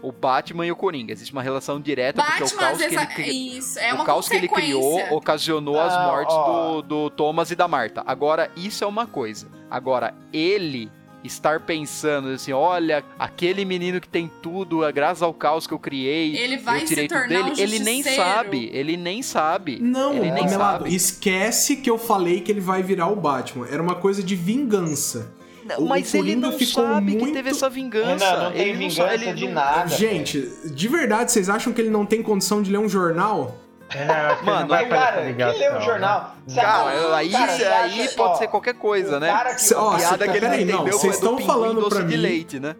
[0.07, 1.11] O Batman e o Coringa.
[1.11, 4.29] Existe uma relação direta porque o Batman, caos que ele cri- isso, é o caos
[4.29, 8.03] que ele criou ocasionou as Não, mortes do, do Thomas e da Marta.
[8.05, 9.47] Agora, isso é uma coisa.
[9.69, 10.89] Agora, ele
[11.23, 15.79] estar pensando assim, olha, aquele menino que tem tudo, é graças ao caos que eu
[15.79, 17.55] criei, Ele vai eu tirei se tudo tornar dele.
[17.55, 19.79] um ele nem sabe, ele nem sabe.
[19.81, 20.95] Não, ele nem sabe.
[20.95, 23.67] esquece que eu falei que ele vai virar o Batman.
[23.67, 25.33] Era uma coisa de vingança.
[25.65, 28.25] Não, o mas ele Coringa não ficou sabe que muito- teve essa vingança.
[28.29, 29.87] Renan, não tem Ele vingança sabe- ele de não- nada.
[29.87, 33.55] Gente, de verdade, vocês acham que ele não tem condição de ler um jornal?
[33.89, 35.85] Que Mano, ele não vai aí, fazer Cara, essa quem lê ligação, o né?
[35.85, 36.35] jornal?
[36.47, 39.27] Você Cara, acha- aí, cara, aí pode ó, ser qualquer coisa, o né?
[39.31, 41.95] cara que- Cê- ó, piada cê- que ele peraí, não, entendeu vocês estão falando doce
[41.95, 42.75] pra de mim- leite, né?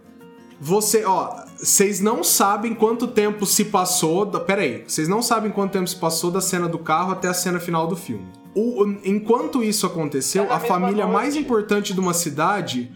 [0.59, 4.25] Você, ó, vocês não sabem quanto tempo se passou.
[4.25, 4.39] Da...
[4.39, 7.33] Pera aí, vocês não sabem quanto tempo se passou da cena do carro até a
[7.33, 8.25] cena final do filme.
[8.55, 11.13] O- enquanto isso aconteceu, É na a família noite.
[11.13, 12.91] mais importante de uma cidade.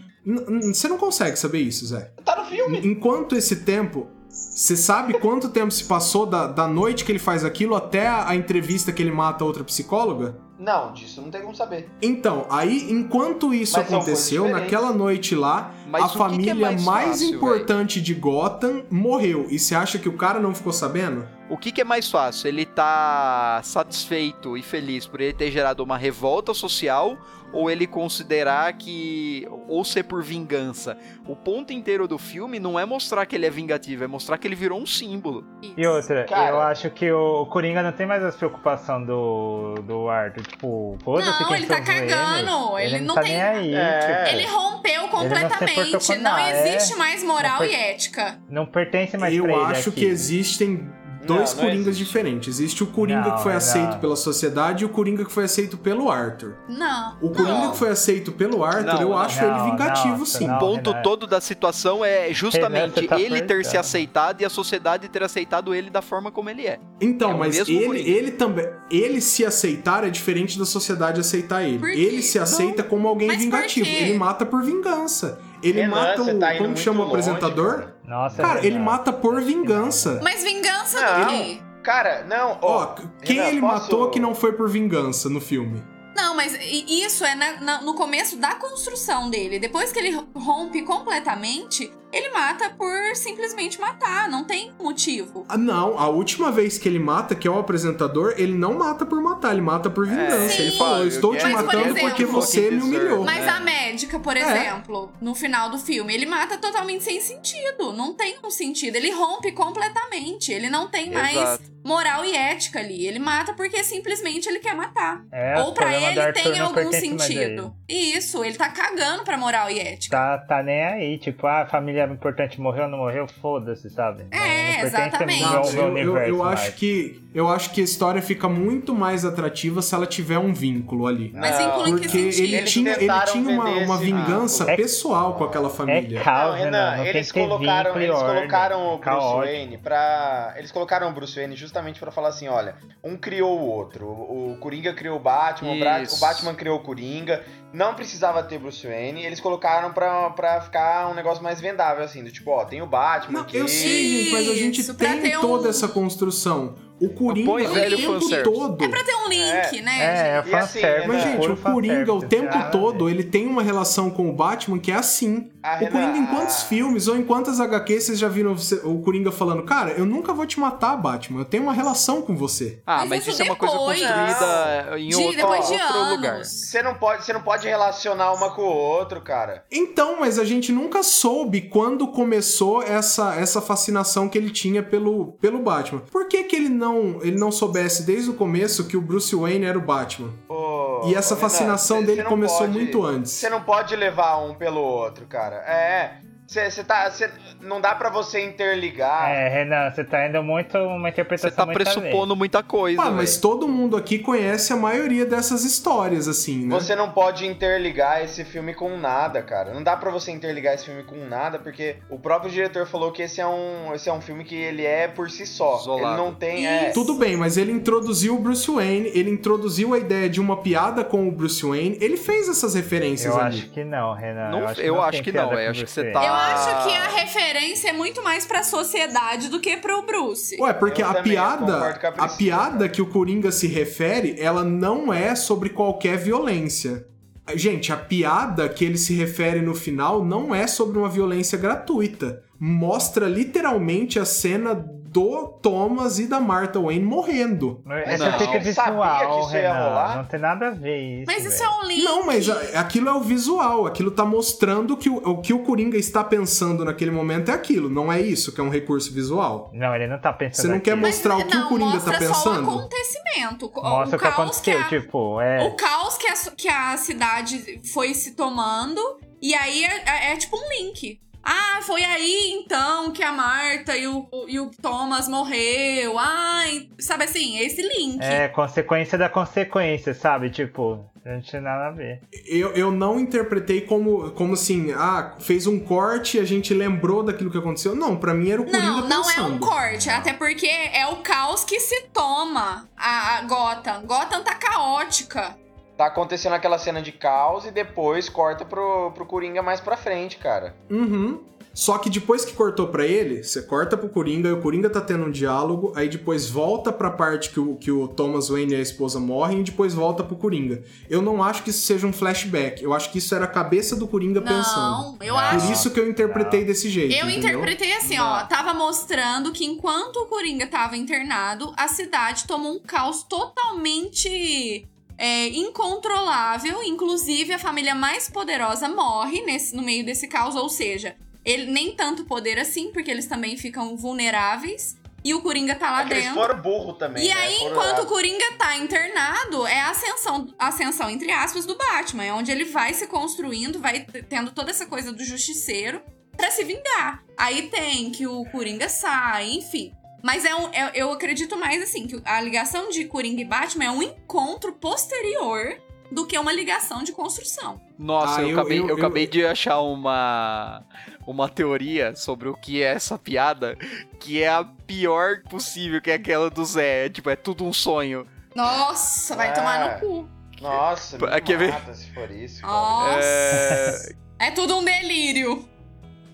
[0.72, 2.12] Você não consegue saber isso, Zé.
[2.24, 2.80] Tá no filme.
[2.86, 4.06] Enquanto esse tempo.
[4.28, 8.28] Você sabe quanto tempo se passou da, da noite que ele faz aquilo até a,
[8.28, 10.36] a entrevista que ele mata a outra psicóloga?
[10.56, 11.88] Não, disso não tem como saber.
[12.00, 16.22] Então, aí, enquanto isso Mas são aconteceu, naquela noite lá, Mas a o que que
[16.22, 19.46] é família mais mais, fácil, importante de Gotham morreu.
[19.50, 21.26] E você acha que o cara não ficou sabendo?
[21.50, 22.46] O que, que é mais fácil?
[22.48, 27.16] Ele tá satisfeito e feliz por ele ter gerado uma revolta social
[27.52, 29.44] ou ele considerar que.
[29.68, 30.96] ou ser por vingança?
[31.26, 34.46] O ponto inteiro do filme não é mostrar que ele é vingativo, é mostrar que
[34.46, 35.44] ele virou um símbolo.
[35.76, 36.50] E outra, Cara.
[36.50, 40.42] eu acho que o Coringa não tem mais as preocupações do, do Arthur.
[40.46, 43.74] Tipo, foda-se Não, quem ele tá cagando, Ele, ele não não tá tem- nem aí.
[43.74, 43.98] É.
[44.24, 46.06] tipo, Ele rompeu completamente.
[46.06, 46.76] com Não nada, é.
[46.76, 48.38] existe mais moral Não e per- ética.
[48.48, 50.12] não pertence mais Eu pra ele acho que aquilo.
[50.12, 50.92] existem
[51.26, 52.04] dois Não, não Coringas existe.
[52.04, 52.48] diferentes.
[52.60, 53.58] Existe o Coringa Não, que foi não.
[53.58, 56.54] aceito pela sociedade e o Coringa que foi aceito pelo Arthur.
[56.68, 57.16] Não.
[57.20, 57.70] O Coringa Não.
[57.72, 60.46] que foi aceito pelo Arthur, Não, eu acho Não, ele vingativo, não, sim.
[60.46, 60.56] não.
[60.56, 61.02] o ponto Renan.
[61.02, 65.74] todo da situação é justamente tá ele ter se aceitado e a sociedade ter aceitado
[65.74, 66.78] ele da forma como ele é.
[67.00, 68.08] Então, É mas ele, Coringa.
[68.08, 68.66] ele também.
[68.90, 71.80] Ele se aceitar é diferente da sociedade aceitar ele.
[71.92, 73.88] Ele se aceita como alguém Mas vingativo.
[73.88, 75.38] Ele mata por vingança.
[75.62, 76.38] Ele Renan, mata o.
[76.38, 77.74] tá como chama o longe, apresentador?
[77.80, 77.96] cara.
[78.06, 78.84] Nossa, Cara, ele Renan.
[78.84, 80.20] mata por vingança.
[80.22, 81.20] Mas vingança Não.
[81.24, 81.58] do quê?
[81.82, 82.86] Cara, não, Ó, ó.
[83.22, 85.82] quem Renan, ele posso- matou que não foi por vingança no filme?
[86.16, 86.54] Não, mas
[86.88, 89.58] isso é na- na- no começo da construção dele.
[89.58, 94.28] Depois que ele rompe completamente, ele mata por simplesmente matar.
[94.28, 95.44] Não tem motivo.
[95.48, 99.04] Ah, não, a última vez que ele mata, que é o apresentador, ele não mata
[99.06, 100.48] por matar, ele mata por vingança.
[100.50, 100.62] Sim.
[100.62, 103.24] ele falou: Eu estou te Mas, por matando exemplo, porque você me humilhou.
[103.24, 104.40] Mas a médica, por É.
[104.40, 107.92] exemplo, no final do filme, ele mata totalmente sem sentido.
[107.92, 108.96] Não tem um sentido.
[108.96, 110.52] Ele rompe completamente.
[110.52, 111.64] Ele não tem mais Exato.
[111.84, 113.06] moral e ética ali.
[113.06, 115.22] Ele mata porque simplesmente ele quer matar.
[115.32, 117.74] É, Ou do ele tem algum sentido.
[117.88, 120.16] Isso, ele tá cagando pra moral e ética.
[120.16, 124.24] Tá, tá nem aí, tipo, ah, a família importante morreu ou não morreu, foda-se, sabe?
[124.32, 125.44] Não- É, não pertence exatamente.
[125.44, 126.60] ao Não, eu, eu- universo eu mais.
[126.60, 130.52] acho que eu acho que a história fica muito mais atrativa se ela tiver um
[130.52, 131.32] vínculo ali.
[131.34, 132.44] Mas vínculo em que sentido?
[132.44, 134.70] ele Eles tinha, ele tinha uma, uma vingança.
[134.70, 136.18] É- pessoal com aquela família.
[136.20, 138.36] É caos, Não, Renan, não eles que colocaram, eles ordem.
[138.36, 139.38] colocaram o Bruce Caótico.
[139.38, 140.54] Wayne pra.
[140.56, 144.06] Eles colocaram o Bruce Wayne justamente pra falar assim: olha, um criou o outro.
[144.06, 146.16] O o Coringa criou o Batman, Isso.
[146.16, 147.42] o Batman criou o Coringa.
[147.72, 149.24] Não precisava ter Bruce Wayne.
[149.24, 152.86] Eles colocaram pra, pra ficar um negócio mais vendável, assim, do tipo, ó, tem o
[152.86, 153.56] Batman Não, aqui.
[153.56, 156.74] eu sei, mas a gente Isso, pra tem um- toda essa construção.
[157.00, 158.42] O Coringa o tempo fanservice.
[158.42, 158.84] todo.
[158.84, 159.98] É pra ter um link, né?
[160.00, 161.08] É, é assim, fanservice.
[161.08, 164.10] Mas, É, gente, puro o Coringa o tempo nada a todo, ele tem uma relação
[164.10, 165.50] com o Batman que é assim.
[165.62, 168.54] A O Coringa, em quantos filmes ou em quantas HQs vocês já viram
[168.84, 172.34] o Coringa falando, cara, eu nunca vou te matar, Batman, eu tenho uma relação com
[172.36, 172.80] você.
[172.86, 175.96] Ah, Mas mas isso isso é uma coisa construída em De- outro, depois de outro
[175.96, 176.10] anos.
[176.16, 176.44] lugar.
[176.44, 179.64] Você não, pode, você não pode relacionar uma com o outro, cara.
[179.70, 185.32] Então, mas a gente nunca soube quando começou essa, essa fascinação que ele tinha pelo,
[185.40, 186.00] pelo Batman.
[186.10, 186.89] Por que, que ele não
[187.22, 190.30] ele não soubesse desde o começo que o Bruce Wayne era o Batman?
[190.48, 193.32] Ô, E essa Renan, fascinação cê- dele não começou pode- muito antes.
[193.32, 195.56] Você não pode levar um pelo outro, cara.
[195.56, 196.18] É.
[196.50, 197.08] Você tá.
[197.12, 199.30] Cê, não dá pra você interligar.
[199.30, 201.92] É, Renan, você tá indo muito uma interpretação Você tá muito além.
[201.94, 203.00] pressupondo muita coisa.
[203.02, 206.74] Ah, mas todo mundo aqui conhece a maioria dessas histórias, assim, né?
[206.74, 209.72] Você não pode interligar esse filme com nada, cara.
[209.72, 213.22] Não dá pra você interligar esse filme com nada, porque o próprio diretor falou que
[213.22, 215.78] esse é um, esse é um filme que ele é por si só.
[215.78, 216.14] Isolado.
[216.14, 216.66] Ele não tem.
[216.66, 216.90] É.
[216.90, 221.04] Tudo bem, mas ele introduziu o Bruce Wayne, ele introduziu a ideia de uma piada
[221.04, 223.58] com o Bruce Wayne, ele fez essas referências Eu ali.
[223.58, 224.50] acho que não, Renan.
[224.50, 226.10] Não- eu acho que eu não, acho que não, eu com acho que você.
[226.10, 226.39] tá- Eu.
[226.40, 230.56] Acho que a referência é muito mais pra sociedade do que pro Bruce.
[230.60, 233.52] Ué, porque Eu a também, piada, concordo com a a Priscila, piada que o Coringa
[233.52, 237.06] se refere, ela não é sobre qualquer violência.
[237.54, 242.42] Gente, a piada que ele se refere no final não é sobre uma violência gratuita.
[242.58, 244.74] Mostra literalmente a cena
[245.12, 247.82] do Thomas e da Martha Wayne morrendo.
[248.04, 248.38] Essa Não.
[248.38, 250.16] fica visual, Renan.
[250.16, 251.24] Não tem nada a ver isso.
[251.26, 251.70] Mas isso velho.
[251.70, 252.04] é um link.
[252.04, 255.96] Não, mas aquilo é o visual, aquilo tá mostrando que o, o que o Coringa
[255.96, 259.70] está pensando naquele momento é aquilo, não é isso que é um recurso visual.
[259.74, 261.00] Não, ele não tá pensando Você não quer aqui.
[261.00, 262.70] Mas, mostrar o que não, o Coringa mostra tá só o pensando?
[262.70, 263.66] acontecimento.
[263.74, 265.66] O- Mostra o o que caos que aconteceu, a, tipo, é...
[265.66, 269.00] o caos que a, que a cidade foi se tomando.
[269.42, 271.18] E aí é, é- é tipo um link.
[271.42, 276.18] Ah, foi aí então que a Marta e o, e o Thomas morreu.
[276.18, 278.22] Ai, sabe assim, esse link.
[278.22, 280.50] É, consequência da consequência, sabe?
[280.50, 282.20] Tipo, não tinha nada a ver.
[282.46, 287.22] Eu, eu não interpretei como, como assim, ah, fez um corte e a gente lembrou
[287.22, 287.94] daquilo que aconteceu.
[287.94, 289.54] Não, pra mim era o Coringa Não, não é pensando.
[289.54, 294.02] um corte, até porque é o caos que se toma a, a Gotham.
[294.06, 295.56] Gotham tá caótica.
[296.00, 300.38] Tá acontecendo aquela cena de caos e depois corta pro, pro Coringa mais pra frente,
[300.38, 300.74] cara.
[300.88, 301.40] Uhum.
[301.74, 305.02] Só que depois que cortou pra ele, você corta pro Coringa e o Coringa tá
[305.02, 308.76] tendo um diálogo, aí depois volta pra parte que o, que o Thomas Wayne e
[308.76, 310.82] a esposa morrem e depois volta pro Coringa.
[311.06, 313.94] Eu não acho que isso seja um flashback, eu acho que isso era a cabeça
[313.94, 315.02] do Coringa pensando.
[315.02, 315.38] Não, eu Não.
[315.38, 315.66] acho.
[315.66, 317.14] Por isso que eu interpretei desse jeito.
[317.14, 317.58] Eu entendeu?
[317.60, 322.78] interpretei assim, ó, tava mostrando que enquanto o Coringa tava internado, a cidade tomou um
[322.80, 324.88] caos totalmente
[325.20, 326.82] é, incontrolável.
[326.82, 331.14] Inclusive, a família mais poderosa morre nesse, no meio desse caos, ou seja,
[331.44, 334.98] ele nem tanto poder assim, porque eles também ficam vulneráveis.
[335.22, 336.32] E o Coringa tá lá É dentro.
[336.32, 337.22] foram burro também.
[337.22, 337.34] E né?
[337.34, 342.24] aí, enquanto o Coringa tá internado, é a ascensão, ascensão, entre aspas, do Batman.
[342.24, 346.00] É onde ele vai se construindo, vai tendo toda essa coisa do justiceiro
[346.34, 347.22] pra se vingar.
[347.36, 349.92] Aí tem que o Coringa sai, enfim.
[350.22, 353.84] Mas é um, é- eu acredito mais assim, que a ligação de Coringa e Batman
[353.84, 355.76] é um encontro posterior
[356.12, 357.80] do que uma ligação de construção.
[357.98, 360.82] Nossa, Ah, eu, eu- acabei, eu- eu, eu- acabei de achar uma,
[361.26, 363.76] uma teoria sobre o que é essa piada,
[364.18, 367.06] que é a pior possível, que é aquela do Zé.
[367.06, 368.26] É, tipo, é tudo um sonho.
[368.56, 369.52] Nossa, vai É.
[369.52, 370.28] tomar no cu.
[370.60, 371.94] Nossa, me Quer ver?
[371.94, 372.60] se for isso.
[372.60, 372.72] cara.
[372.72, 373.20] Nossa.
[373.26, 375.68] É, É tudo um delírio.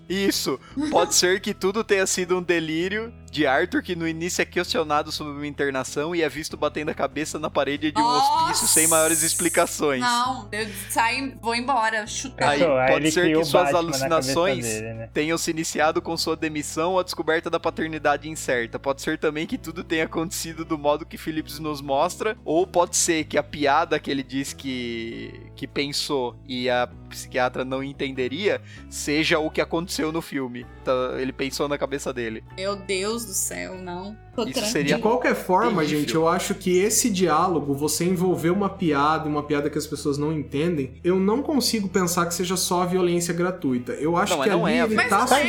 [0.09, 0.59] Isso.
[0.89, 5.11] Pode ser que tudo tenha sido um delírio de Arthur, que no início é questionado
[5.11, 8.45] sobre uma internação e é visto batendo a cabeça na parede de um Nossa!
[8.45, 10.01] hospício sem maiores explicações.
[10.01, 12.49] Não, eu saio, vou embora, chutar.
[12.49, 15.09] Aí, Pensou, pode ser que suas alucinações dele, né?
[15.13, 18.79] tenham se iniciado com sua demissão ou a descoberta da paternidade incerta.
[18.79, 22.95] Pode ser também que tudo tenha acontecido do modo que Phillips nos mostra, ou pode
[22.95, 28.61] ser que a piada que ele diz que, que pensou e a psiquiatra não entenderia
[28.89, 30.65] seja o que aconteceu no filme.
[30.81, 32.43] Então, ele pensou na cabeça dele.
[32.55, 34.15] Meu Deus do céu, não.
[34.35, 34.65] Tô Isso tranquila.
[34.71, 35.99] seria- De qualquer forma, terrível.
[35.99, 40.17] gente, eu acho que esse diálogo, você envolver uma piada, uma piada que as pessoas
[40.17, 43.93] não entendem, eu não consigo pensar que seja só a violência gratuita.
[43.93, 45.41] Eu acho Não, que mas não ali é a ele Mas tá não é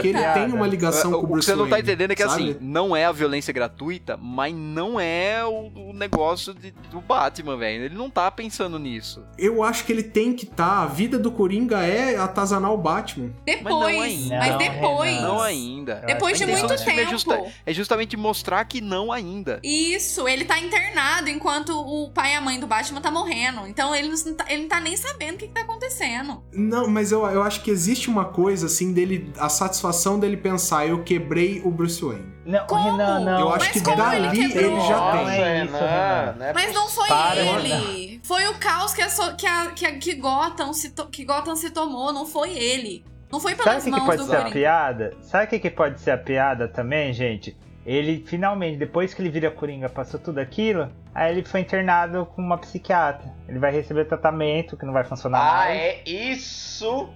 [0.00, 1.88] que ele tem uma ligação Ah, com o o que Bruce você não tá Wayne,
[1.88, 2.50] entendendo é que sabe?
[2.50, 7.56] assim, não é a violência gratuita, mas não é o, o negócio de- do Batman,
[7.56, 7.84] velho.
[7.84, 9.22] Ele não tá pensando nisso.
[9.38, 10.82] Eu acho que ele tem que estar.
[10.82, 13.30] A vida do Coringa é atazanar o Batman.
[13.44, 14.46] Depois, Mas não mas, ainda.
[14.50, 15.22] Não, depois.
[15.22, 15.94] Não ainda.
[16.06, 19.60] Depois de muito sentido Wayne é, justa- é justamente mostrar que não ainda.
[19.62, 23.66] Isso, ele tá internado enquanto o pai e a mãe do Batman tá morrendo.
[23.66, 26.42] Então ele não tá, ele não tá nem sabendo o que, que tá acontecendo.
[26.52, 29.32] Não, mas eu, eu acho que existe uma coisa, assim, dele.
[29.38, 32.34] A satisfação dele pensar, eu quebrei o Bruce Wayne.
[32.44, 32.90] Não, Como?
[32.92, 33.40] Renan, não.
[33.40, 35.24] eu acho mas que dali ele ele, já Não, tem.
[35.24, 38.20] Nossa, é isso, Renan, não é Mas não foi Para, ele.
[38.22, 41.24] Foi o caos que a, so- que a, que a- que Gotham se to- que
[41.24, 43.04] Gotham se tomou, não foi ele.
[43.30, 45.12] Não foi Sabe pelas o que, que mãos pode do ser a piada?
[45.20, 47.56] Sabe o que, que pode ser a piada também, gente?
[47.84, 52.42] Ele finalmente, depois que ele vira Coringa, passou tudo aquilo, aí ele foi internado com
[52.42, 53.32] uma psiquiatra.
[53.48, 55.80] Ele vai receber tratamento que não vai funcionar Ah, mais.
[55.80, 57.08] é isso.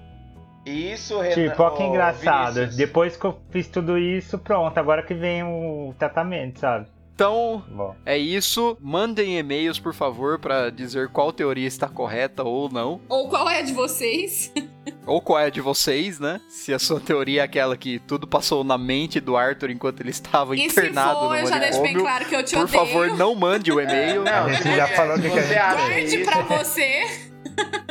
[0.65, 1.35] Isso, Renan.
[1.35, 2.55] Tipo, ó que engraçado.
[2.55, 2.77] Vinícius.
[2.77, 6.87] Depois que eu fiz tudo isso, pronto, agora que vem o tratamento, sabe?
[7.15, 7.95] Então, Bom.
[8.07, 8.77] é isso.
[8.81, 13.01] Mandem e-mails, por favor, pra dizer qual teoria está correta ou não.
[13.09, 14.53] Ou qual é a de vocês?
[15.07, 16.41] Ou qual é a de vocês, né?
[16.49, 20.11] Se a sua teoria é aquela que tudo passou na mente do Arthur enquanto ele
[20.11, 22.65] estava E se internado for, eu no já deixo bem claro que eu te Por
[22.65, 22.87] odeio.
[22.87, 24.23] favor, não mande o e-mail.
[24.25, 27.31] Não, A gente já falou se que você acha Guarde isso, pra você.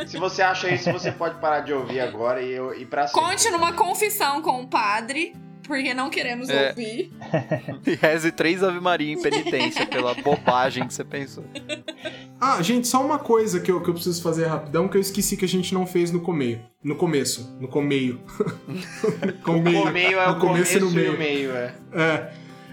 [0.06, 3.20] Se você acha isso, você pode parar de ouvir agora e, eu- e pra sempre.
[3.20, 5.34] Conte numa confissão com o padre,
[5.70, 6.70] porque não queremos É.
[6.70, 7.12] ouvir.
[7.86, 11.44] E reze três Ave Maria em penitência pela bobagem que você pensou.
[12.40, 15.36] Ah, gente, só uma coisa que eu, que eu preciso fazer rapidão que eu esqueci
[15.36, 16.60] que a gente não fez no começo.
[16.82, 17.56] No começo.
[17.60, 18.20] No comeio.
[19.46, 21.14] O meio é o no começo, e no e meio.
[21.14, 21.74] o meio, é.
[21.92, 22.30] É,